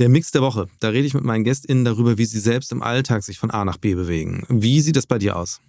der 0.00 0.08
Mix 0.08 0.32
der 0.32 0.42
Woche. 0.42 0.66
Da 0.80 0.88
rede 0.88 1.06
ich 1.06 1.14
mit 1.14 1.22
meinen 1.22 1.44
GästInnen 1.44 1.84
darüber, 1.84 2.18
wie 2.18 2.24
sie 2.24 2.40
selbst 2.40 2.72
im 2.72 2.82
Alltag 2.82 3.22
sich 3.22 3.38
von 3.38 3.52
A 3.52 3.64
nach 3.64 3.76
B 3.76 3.94
bewegen. 3.94 4.44
Wie 4.48 4.80
sieht 4.80 4.96
das 4.96 5.06
bei 5.06 5.18
dir 5.18 5.36
aus? 5.36 5.60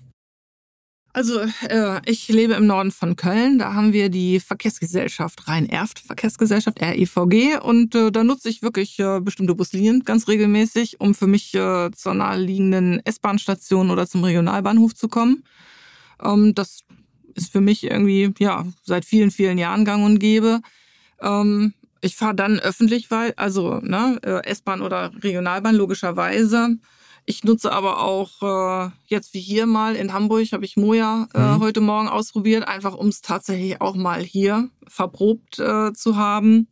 Also 1.13 1.41
äh, 1.67 1.99
ich 2.05 2.29
lebe 2.29 2.53
im 2.53 2.67
Norden 2.67 2.91
von 2.91 3.15
Köln. 3.17 3.59
Da 3.59 3.73
haben 3.73 3.91
wir 3.91 4.09
die 4.09 4.39
Verkehrsgesellschaft 4.39 5.47
Rhein-Erft 5.47 5.99
Verkehrsgesellschaft 5.99 6.81
RIVG 6.81 7.59
und 7.61 7.95
äh, 7.95 8.11
da 8.11 8.23
nutze 8.23 8.47
ich 8.49 8.61
wirklich 8.61 8.97
äh, 8.99 9.19
bestimmte 9.19 9.53
Buslinien 9.53 10.03
ganz 10.05 10.27
regelmäßig, 10.29 11.01
um 11.01 11.13
für 11.13 11.27
mich 11.27 11.53
äh, 11.53 11.91
zur 11.91 12.13
naheliegenden 12.13 13.05
S-Bahn-Station 13.05 13.91
oder 13.91 14.07
zum 14.07 14.23
Regionalbahnhof 14.23 14.95
zu 14.95 15.09
kommen. 15.09 15.43
Ähm, 16.23 16.55
das 16.55 16.79
ist 17.35 17.51
für 17.51 17.61
mich 17.61 17.83
irgendwie 17.83 18.33
ja 18.39 18.65
seit 18.83 19.03
vielen 19.03 19.31
vielen 19.31 19.57
Jahren 19.57 19.83
Gang 19.83 20.05
und 20.05 20.19
gäbe. 20.19 20.61
Ähm, 21.21 21.73
ich 21.99 22.15
fahre 22.15 22.35
dann 22.35 22.59
öffentlich, 22.59 23.11
weil 23.11 23.33
also 23.35 23.79
ne, 23.81 24.17
äh, 24.23 24.45
S-Bahn 24.49 24.81
oder 24.81 25.11
Regionalbahn 25.21 25.75
logischerweise. 25.75 26.77
Ich 27.25 27.43
nutze 27.43 27.71
aber 27.71 28.01
auch 28.01 28.41
äh, 28.41 28.91
jetzt 29.05 29.33
wie 29.33 29.39
hier 29.39 29.65
mal 29.67 29.95
in 29.95 30.11
Hamburg, 30.11 30.51
habe 30.51 30.65
ich 30.65 30.75
Moja 30.75 31.27
äh, 31.33 31.39
mhm. 31.39 31.59
heute 31.59 31.81
Morgen 31.81 32.07
ausprobiert, 32.07 32.67
einfach 32.67 32.95
um 32.95 33.07
es 33.07 33.21
tatsächlich 33.21 33.79
auch 33.79 33.95
mal 33.95 34.21
hier 34.21 34.69
verprobt 34.87 35.59
äh, 35.59 35.93
zu 35.93 36.15
haben. 36.15 36.67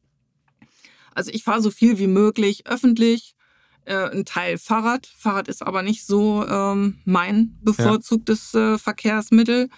Also 1.14 1.32
ich 1.32 1.44
fahre 1.44 1.62
so 1.62 1.70
viel 1.70 2.00
wie 2.00 2.08
möglich 2.08 2.66
öffentlich, 2.66 3.36
äh, 3.86 4.10
ein 4.10 4.26
Teil 4.26 4.58
Fahrrad. 4.58 5.06
Fahrrad 5.06 5.48
ist 5.48 5.66
aber 5.66 5.84
nicht 5.84 6.06
so 6.06 6.46
ähm, 6.48 7.00
mein 7.06 7.58
bevorzugtes 7.62 8.54
äh, 8.54 8.78
Verkehrsmittel. 8.78 9.70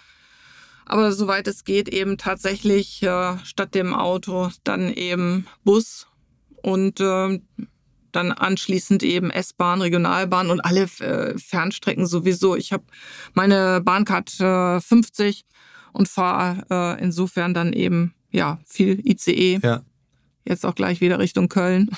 Aber 0.84 1.12
soweit 1.12 1.46
es 1.46 1.64
geht, 1.64 1.88
eben 1.88 2.18
tatsächlich 2.18 3.02
äh, 3.02 3.38
statt 3.44 3.74
dem 3.74 3.94
Auto 3.94 4.50
dann 4.64 4.92
eben 4.92 5.46
Bus 5.64 6.08
und 6.62 7.00
äh, 7.00 7.40
dann 8.12 8.32
anschließend 8.32 9.02
eben 9.02 9.30
S-Bahn, 9.30 9.82
Regionalbahn 9.82 10.50
und 10.50 10.60
alle 10.60 10.82
äh, 11.00 11.38
Fernstrecken 11.38 12.06
sowieso. 12.06 12.56
Ich 12.56 12.72
habe 12.72 12.84
meine 13.34 13.80
Bahncard 13.80 14.38
äh, 14.40 14.80
50 14.80 15.44
und 15.92 16.08
fahre 16.08 16.64
äh, 16.70 17.02
insofern 17.02 17.54
dann 17.54 17.72
eben 17.72 18.14
ja 18.30 18.58
viel 18.66 19.00
ICE. 19.06 19.60
Ja. 19.62 19.82
Jetzt 20.44 20.66
auch 20.66 20.74
gleich 20.74 21.00
wieder 21.00 21.18
Richtung 21.18 21.48
Köln. 21.48 21.90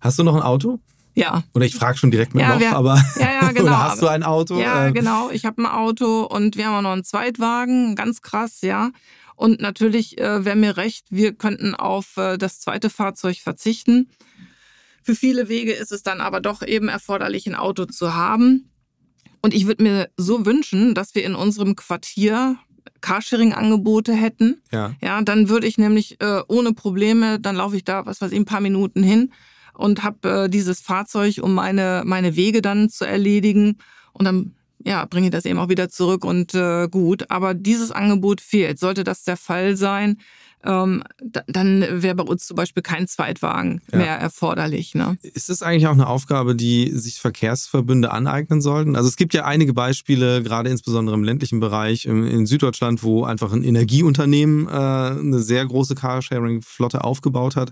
Hast 0.00 0.18
du 0.18 0.24
noch 0.24 0.34
ein 0.34 0.42
Auto? 0.42 0.80
Ja. 1.14 1.42
Oder 1.52 1.66
ich 1.66 1.74
frage 1.74 1.98
schon 1.98 2.12
direkt 2.12 2.34
mit 2.34 2.42
ja, 2.42 2.54
noch, 2.54 2.60
wir, 2.60 2.76
aber 2.76 3.02
ja, 3.18 3.32
ja, 3.42 3.48
genau. 3.52 3.64
oder 3.64 3.78
hast 3.82 4.00
du 4.00 4.06
ein 4.06 4.22
Auto? 4.22 4.58
Ja, 4.58 4.86
ähm. 4.86 4.94
genau. 4.94 5.30
Ich 5.30 5.44
habe 5.44 5.62
ein 5.62 5.66
Auto 5.66 6.22
und 6.22 6.56
wir 6.56 6.66
haben 6.66 6.76
auch 6.76 6.82
noch 6.82 6.92
einen 6.92 7.04
Zweitwagen. 7.04 7.96
Ganz 7.96 8.22
krass, 8.22 8.60
ja. 8.62 8.90
Und 9.34 9.60
natürlich 9.60 10.18
äh, 10.18 10.44
wäre 10.44 10.56
mir 10.56 10.76
recht, 10.76 11.06
wir 11.10 11.32
könnten 11.32 11.74
auf 11.74 12.16
äh, 12.16 12.38
das 12.38 12.60
zweite 12.60 12.88
Fahrzeug 12.88 13.38
verzichten. 13.38 14.10
Für 15.02 15.14
viele 15.14 15.48
Wege 15.48 15.72
ist 15.72 15.92
es 15.92 16.02
dann 16.02 16.20
aber 16.20 16.40
doch 16.40 16.62
eben 16.62 16.88
erforderlich, 16.88 17.46
ein 17.46 17.54
Auto 17.54 17.86
zu 17.86 18.14
haben. 18.14 18.70
Und 19.40 19.54
ich 19.54 19.66
würde 19.66 19.82
mir 19.82 20.10
so 20.16 20.44
wünschen, 20.44 20.94
dass 20.94 21.14
wir 21.14 21.24
in 21.24 21.34
unserem 21.34 21.76
Quartier 21.76 22.56
Carsharing-Angebote 23.00 24.12
hätten. 24.12 24.60
Ja. 24.72 24.94
Ja, 25.00 25.20
dann 25.22 25.48
würde 25.48 25.66
ich 25.66 25.78
nämlich 25.78 26.20
äh, 26.20 26.42
ohne 26.48 26.72
Probleme, 26.72 27.38
dann 27.38 27.56
laufe 27.56 27.76
ich 27.76 27.84
da, 27.84 28.06
was 28.06 28.20
weiß 28.20 28.32
ich, 28.32 28.38
ein 28.38 28.44
paar 28.44 28.60
Minuten 28.60 29.02
hin 29.02 29.32
und 29.74 30.02
habe 30.02 30.44
äh, 30.44 30.48
dieses 30.48 30.80
Fahrzeug, 30.80 31.38
um 31.40 31.54
meine, 31.54 32.02
meine 32.04 32.36
Wege 32.36 32.62
dann 32.62 32.88
zu 32.88 33.04
erledigen. 33.04 33.78
Und 34.12 34.24
dann 34.24 34.54
ja, 34.84 35.04
bringe 35.04 35.26
ich 35.26 35.32
das 35.32 35.44
eben 35.44 35.58
auch 35.58 35.68
wieder 35.68 35.88
zurück 35.88 36.24
und 36.24 36.54
äh, 36.54 36.88
gut. 36.88 37.30
Aber 37.30 37.54
dieses 37.54 37.90
Angebot 37.90 38.40
fehlt. 38.40 38.78
Sollte 38.78 39.04
das 39.04 39.24
der 39.24 39.36
Fall 39.36 39.76
sein, 39.76 40.18
ähm, 40.64 41.04
dann 41.46 42.02
wäre 42.02 42.16
bei 42.16 42.24
uns 42.24 42.46
zum 42.46 42.56
Beispiel 42.56 42.82
kein 42.82 43.06
Zweitwagen 43.06 43.80
ja. 43.92 43.98
mehr 43.98 44.16
erforderlich. 44.16 44.94
Ne? 44.94 45.16
Ist 45.22 45.48
das 45.48 45.62
eigentlich 45.62 45.86
auch 45.86 45.92
eine 45.92 46.08
Aufgabe, 46.08 46.56
die 46.56 46.90
sich 46.90 47.20
Verkehrsverbünde 47.20 48.10
aneignen 48.10 48.60
sollten? 48.60 48.96
Also 48.96 49.08
es 49.08 49.16
gibt 49.16 49.34
ja 49.34 49.44
einige 49.44 49.72
Beispiele, 49.72 50.42
gerade 50.42 50.68
insbesondere 50.68 51.16
im 51.16 51.22
ländlichen 51.22 51.60
Bereich 51.60 52.06
in, 52.06 52.46
Süddeutschland, 52.46 53.02
wo 53.02 53.24
einfach 53.24 53.52
ein 53.52 53.62
Energieunternehmen 53.62 54.66
äh, 54.66 54.70
eine 54.70 55.40
sehr 55.40 55.64
große 55.64 55.94
Carsharing-Flotte 55.94 57.04
aufgebaut 57.04 57.54
hat. 57.54 57.70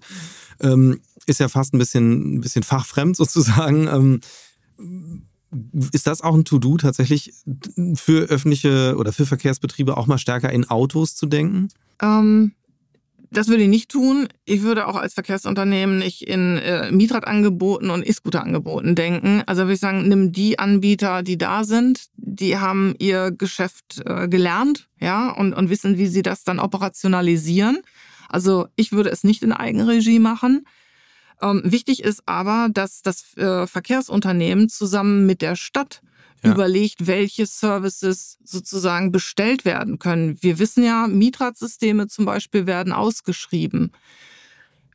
Ähm, 0.60 1.00
ist 1.26 1.40
ja 1.40 1.48
fast 1.48 1.74
ein 1.74 1.78
bisschen, 1.78 2.36
ein 2.36 2.40
bisschen 2.40 2.62
fachfremd 2.62 3.16
sozusagen. 3.16 3.88
Ähm, 3.88 4.20
ist 5.92 6.06
das 6.06 6.20
auch 6.20 6.34
ein 6.34 6.44
To-Do 6.44 6.76
tatsächlich 6.76 7.32
für 7.94 8.26
öffentliche 8.26 8.96
oder 8.96 9.12
für 9.12 9.26
Verkehrsbetriebe 9.26 9.96
auch 9.96 10.06
mal 10.06 10.18
stärker 10.18 10.52
in 10.52 10.68
Autos 10.68 11.16
zu 11.16 11.26
denken? 11.26 11.68
Ähm, 12.00 12.52
das 13.30 13.48
würde 13.48 13.64
ich 13.64 13.68
nicht 13.68 13.90
tun. 13.90 14.28
Ich 14.44 14.62
würde 14.62 14.86
auch 14.86 14.96
als 14.96 15.14
Verkehrsunternehmen 15.14 15.98
nicht 15.98 16.22
in 16.22 16.58
äh, 16.58 16.90
Mietradangeboten 16.90 17.90
und 17.90 18.06
E-Scooter-Angeboten 18.06 18.94
denken. 18.94 19.42
Also 19.46 19.62
würde 19.62 19.74
ich 19.74 19.80
sagen, 19.80 20.08
nimm 20.08 20.32
die 20.32 20.58
Anbieter, 20.58 21.22
die 21.22 21.38
da 21.38 21.64
sind, 21.64 22.06
die 22.16 22.58
haben 22.58 22.94
ihr 22.98 23.30
Geschäft 23.30 24.02
äh, 24.04 24.28
gelernt, 24.28 24.88
ja, 25.00 25.30
und, 25.30 25.54
und 25.54 25.70
wissen, 25.70 25.98
wie 25.98 26.06
sie 26.06 26.22
das 26.22 26.44
dann 26.44 26.58
operationalisieren. 26.58 27.78
Also 28.28 28.66
ich 28.76 28.92
würde 28.92 29.10
es 29.10 29.24
nicht 29.24 29.42
in 29.42 29.52
Eigenregie 29.52 30.18
machen. 30.18 30.64
Ähm, 31.42 31.62
wichtig 31.64 32.02
ist 32.02 32.22
aber, 32.26 32.68
dass 32.72 33.02
das 33.02 33.36
äh, 33.36 33.66
Verkehrsunternehmen 33.66 34.68
zusammen 34.68 35.26
mit 35.26 35.42
der 35.42 35.56
Stadt 35.56 36.02
ja. 36.42 36.52
überlegt, 36.52 37.06
welche 37.06 37.46
Services 37.46 38.38
sozusagen 38.44 39.12
bestellt 39.12 39.64
werden 39.64 39.98
können. 39.98 40.38
Wir 40.40 40.58
wissen 40.58 40.84
ja, 40.84 41.06
Mietradssysteme 41.08 42.08
zum 42.08 42.24
Beispiel 42.24 42.66
werden 42.66 42.92
ausgeschrieben. 42.92 43.92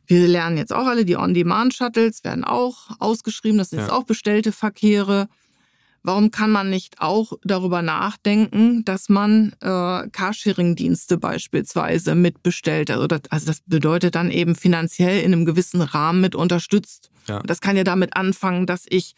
Wir 0.08 0.28
lernen 0.28 0.58
jetzt 0.58 0.74
auch 0.74 0.88
alle, 0.88 1.06
die 1.06 1.16
On-Demand-Shuttles 1.16 2.24
werden 2.24 2.44
auch 2.44 2.90
ausgeschrieben. 3.00 3.58
Das 3.58 3.70
sind 3.70 3.80
ja. 3.80 3.86
jetzt 3.86 3.94
auch 3.94 4.04
bestellte 4.04 4.52
Verkehre. 4.52 5.30
Warum 6.04 6.32
kann 6.32 6.52
man 6.52 6.70
nicht 6.70 7.00
auch 7.00 7.34
darüber 7.44 7.82
nachdenken, 7.82 8.84
dass 8.86 9.08
man 9.08 9.54
äh, 9.62 10.08
Carsharing-Dienste 10.10 11.18
beispielsweise 11.18 12.16
mitbestellt? 12.16 12.90
Also 12.90 13.06
das, 13.06 13.22
also 13.30 13.46
das 13.46 13.62
bedeutet 13.62 14.16
dann 14.16 14.32
eben 14.32 14.56
finanziell 14.56 15.20
in 15.22 15.34
einem 15.34 15.46
gewissen 15.46 15.82
Rahmen 15.82 16.22
mit 16.22 16.36
unterstützt. 16.36 17.12
Ja. 17.28 17.40
Das 17.42 17.62
kann 17.62 17.78
ja 17.78 17.84
damit 17.84 18.16
anfangen, 18.16 18.66
dass 18.66 18.86
ich 18.90 19.16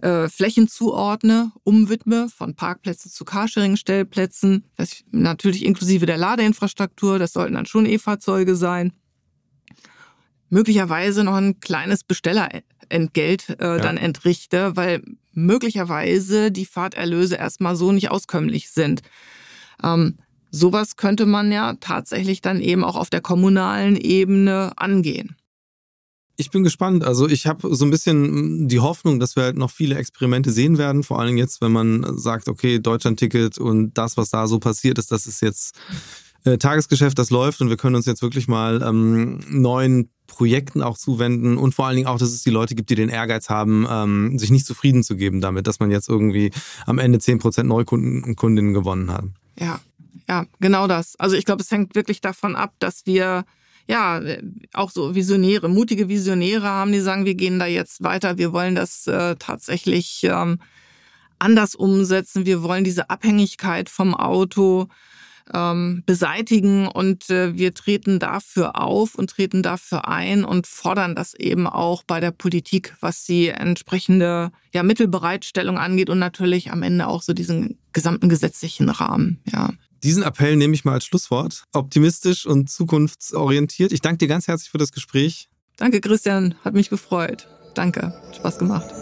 äh, 0.00 0.28
Flächen 0.28 0.68
zuordne, 0.68 1.52
umwidme 1.64 2.28
von 2.28 2.54
Parkplätzen 2.54 3.10
zu 3.10 3.24
Carsharing-Stellplätzen. 3.24 4.64
Das 4.76 5.04
natürlich 5.10 5.64
inklusive 5.64 6.06
der 6.06 6.16
Ladeinfrastruktur. 6.16 7.18
Das 7.18 7.34
sollten 7.34 7.54
dann 7.54 7.66
schon 7.66 7.84
E-Fahrzeuge 7.84 8.56
sein. 8.56 8.94
Möglicherweise 10.52 11.24
noch 11.24 11.36
ein 11.36 11.60
kleines 11.60 12.04
Bestellerentgelt 12.04 13.48
äh, 13.58 13.64
ja. 13.64 13.78
dann 13.78 13.96
entrichte, 13.96 14.76
weil 14.76 15.02
möglicherweise 15.32 16.52
die 16.52 16.66
Fahrterlöse 16.66 17.36
erstmal 17.36 17.74
so 17.74 17.90
nicht 17.90 18.10
auskömmlich 18.10 18.68
sind. 18.68 19.00
Ähm, 19.82 20.18
sowas 20.50 20.96
könnte 20.96 21.24
man 21.24 21.50
ja 21.52 21.72
tatsächlich 21.80 22.42
dann 22.42 22.60
eben 22.60 22.84
auch 22.84 22.96
auf 22.96 23.08
der 23.08 23.22
kommunalen 23.22 23.96
Ebene 23.96 24.72
angehen. 24.76 25.36
Ich 26.36 26.50
bin 26.50 26.64
gespannt. 26.64 27.02
Also 27.02 27.28
ich 27.28 27.46
habe 27.46 27.74
so 27.74 27.86
ein 27.86 27.90
bisschen 27.90 28.68
die 28.68 28.80
Hoffnung, 28.80 29.20
dass 29.20 29.36
wir 29.36 29.44
halt 29.44 29.56
noch 29.56 29.70
viele 29.70 29.94
Experimente 29.94 30.50
sehen 30.50 30.76
werden. 30.76 31.02
Vor 31.02 31.18
allem 31.18 31.38
jetzt, 31.38 31.62
wenn 31.62 31.72
man 31.72 32.18
sagt, 32.18 32.48
okay, 32.48 32.78
Deutschland-Ticket 32.78 33.56
und 33.56 33.96
das, 33.96 34.18
was 34.18 34.28
da 34.28 34.46
so 34.46 34.58
passiert 34.58 34.98
ist, 34.98 35.12
das 35.12 35.26
ist 35.26 35.40
jetzt 35.40 35.78
äh, 36.44 36.58
Tagesgeschäft, 36.58 37.18
das 37.18 37.30
läuft 37.30 37.60
und 37.60 37.68
wir 37.68 37.76
können 37.76 37.96
uns 37.96 38.06
jetzt 38.06 38.22
wirklich 38.22 38.48
mal 38.48 38.82
ähm, 38.82 39.40
neuen 39.48 40.10
Projekten 40.26 40.82
auch 40.82 40.96
zuwenden 40.96 41.58
und 41.58 41.74
vor 41.74 41.86
allen 41.86 41.96
Dingen 41.96 42.08
auch, 42.08 42.18
dass 42.18 42.30
es 42.30 42.42
die 42.42 42.50
Leute 42.50 42.74
gibt, 42.74 42.90
die 42.90 42.94
den 42.94 43.08
Ehrgeiz 43.08 43.48
haben, 43.48 43.86
ähm, 43.88 44.38
sich 44.38 44.50
nicht 44.50 44.66
zufrieden 44.66 45.02
zu 45.02 45.16
geben 45.16 45.40
damit, 45.40 45.66
dass 45.66 45.78
man 45.78 45.90
jetzt 45.90 46.08
irgendwie 46.08 46.50
am 46.86 46.98
Ende 46.98 47.18
10% 47.18 47.64
Neukunden 47.64 48.24
und 48.24 48.36
Kundinnen 48.36 48.72
gewonnen 48.72 49.12
hat. 49.12 49.24
Ja, 49.58 49.80
ja, 50.28 50.46
genau 50.60 50.86
das. 50.86 51.16
Also 51.18 51.36
ich 51.36 51.44
glaube, 51.44 51.62
es 51.62 51.70
hängt 51.70 51.94
wirklich 51.94 52.20
davon 52.20 52.56
ab, 52.56 52.72
dass 52.78 53.04
wir 53.04 53.44
ja 53.88 54.20
auch 54.72 54.90
so 54.90 55.14
Visionäre, 55.14 55.68
mutige 55.68 56.08
Visionäre 56.08 56.64
haben, 56.64 56.92
die 56.92 57.00
sagen, 57.00 57.24
wir 57.24 57.34
gehen 57.34 57.58
da 57.58 57.66
jetzt 57.66 58.02
weiter, 58.02 58.38
wir 58.38 58.52
wollen 58.52 58.74
das 58.74 59.06
äh, 59.06 59.36
tatsächlich 59.38 60.20
ähm, 60.24 60.58
anders 61.38 61.74
umsetzen, 61.74 62.46
wir 62.46 62.62
wollen 62.62 62.84
diese 62.84 63.10
Abhängigkeit 63.10 63.88
vom 63.88 64.14
Auto 64.14 64.88
ähm, 65.52 66.02
beseitigen 66.06 66.86
und 66.88 67.30
äh, 67.30 67.56
wir 67.56 67.74
treten 67.74 68.18
dafür 68.18 68.80
auf 68.80 69.14
und 69.14 69.30
treten 69.30 69.62
dafür 69.62 70.08
ein 70.08 70.44
und 70.44 70.66
fordern 70.66 71.14
das 71.14 71.34
eben 71.34 71.66
auch 71.66 72.02
bei 72.02 72.20
der 72.20 72.30
Politik, 72.30 72.94
was 73.00 73.24
die 73.24 73.48
entsprechende 73.48 74.52
ja, 74.72 74.82
Mittelbereitstellung 74.82 75.78
angeht 75.78 76.10
und 76.10 76.18
natürlich 76.18 76.70
am 76.72 76.82
Ende 76.82 77.06
auch 77.06 77.22
so 77.22 77.32
diesen 77.32 77.78
gesamten 77.92 78.28
gesetzlichen 78.28 78.88
Rahmen. 78.88 79.40
Ja. 79.50 79.70
Diesen 80.02 80.24
Appell 80.24 80.56
nehme 80.56 80.74
ich 80.74 80.84
mal 80.84 80.94
als 80.94 81.06
Schlusswort. 81.06 81.64
Optimistisch 81.72 82.46
und 82.46 82.68
zukunftsorientiert. 82.68 83.92
Ich 83.92 84.00
danke 84.00 84.18
dir 84.18 84.28
ganz 84.28 84.48
herzlich 84.48 84.70
für 84.70 84.78
das 84.78 84.90
Gespräch. 84.90 85.48
Danke, 85.76 86.00
Christian. 86.00 86.54
Hat 86.64 86.74
mich 86.74 86.90
gefreut. 86.90 87.48
Danke. 87.74 88.12
Spaß 88.36 88.58
gemacht. 88.58 89.01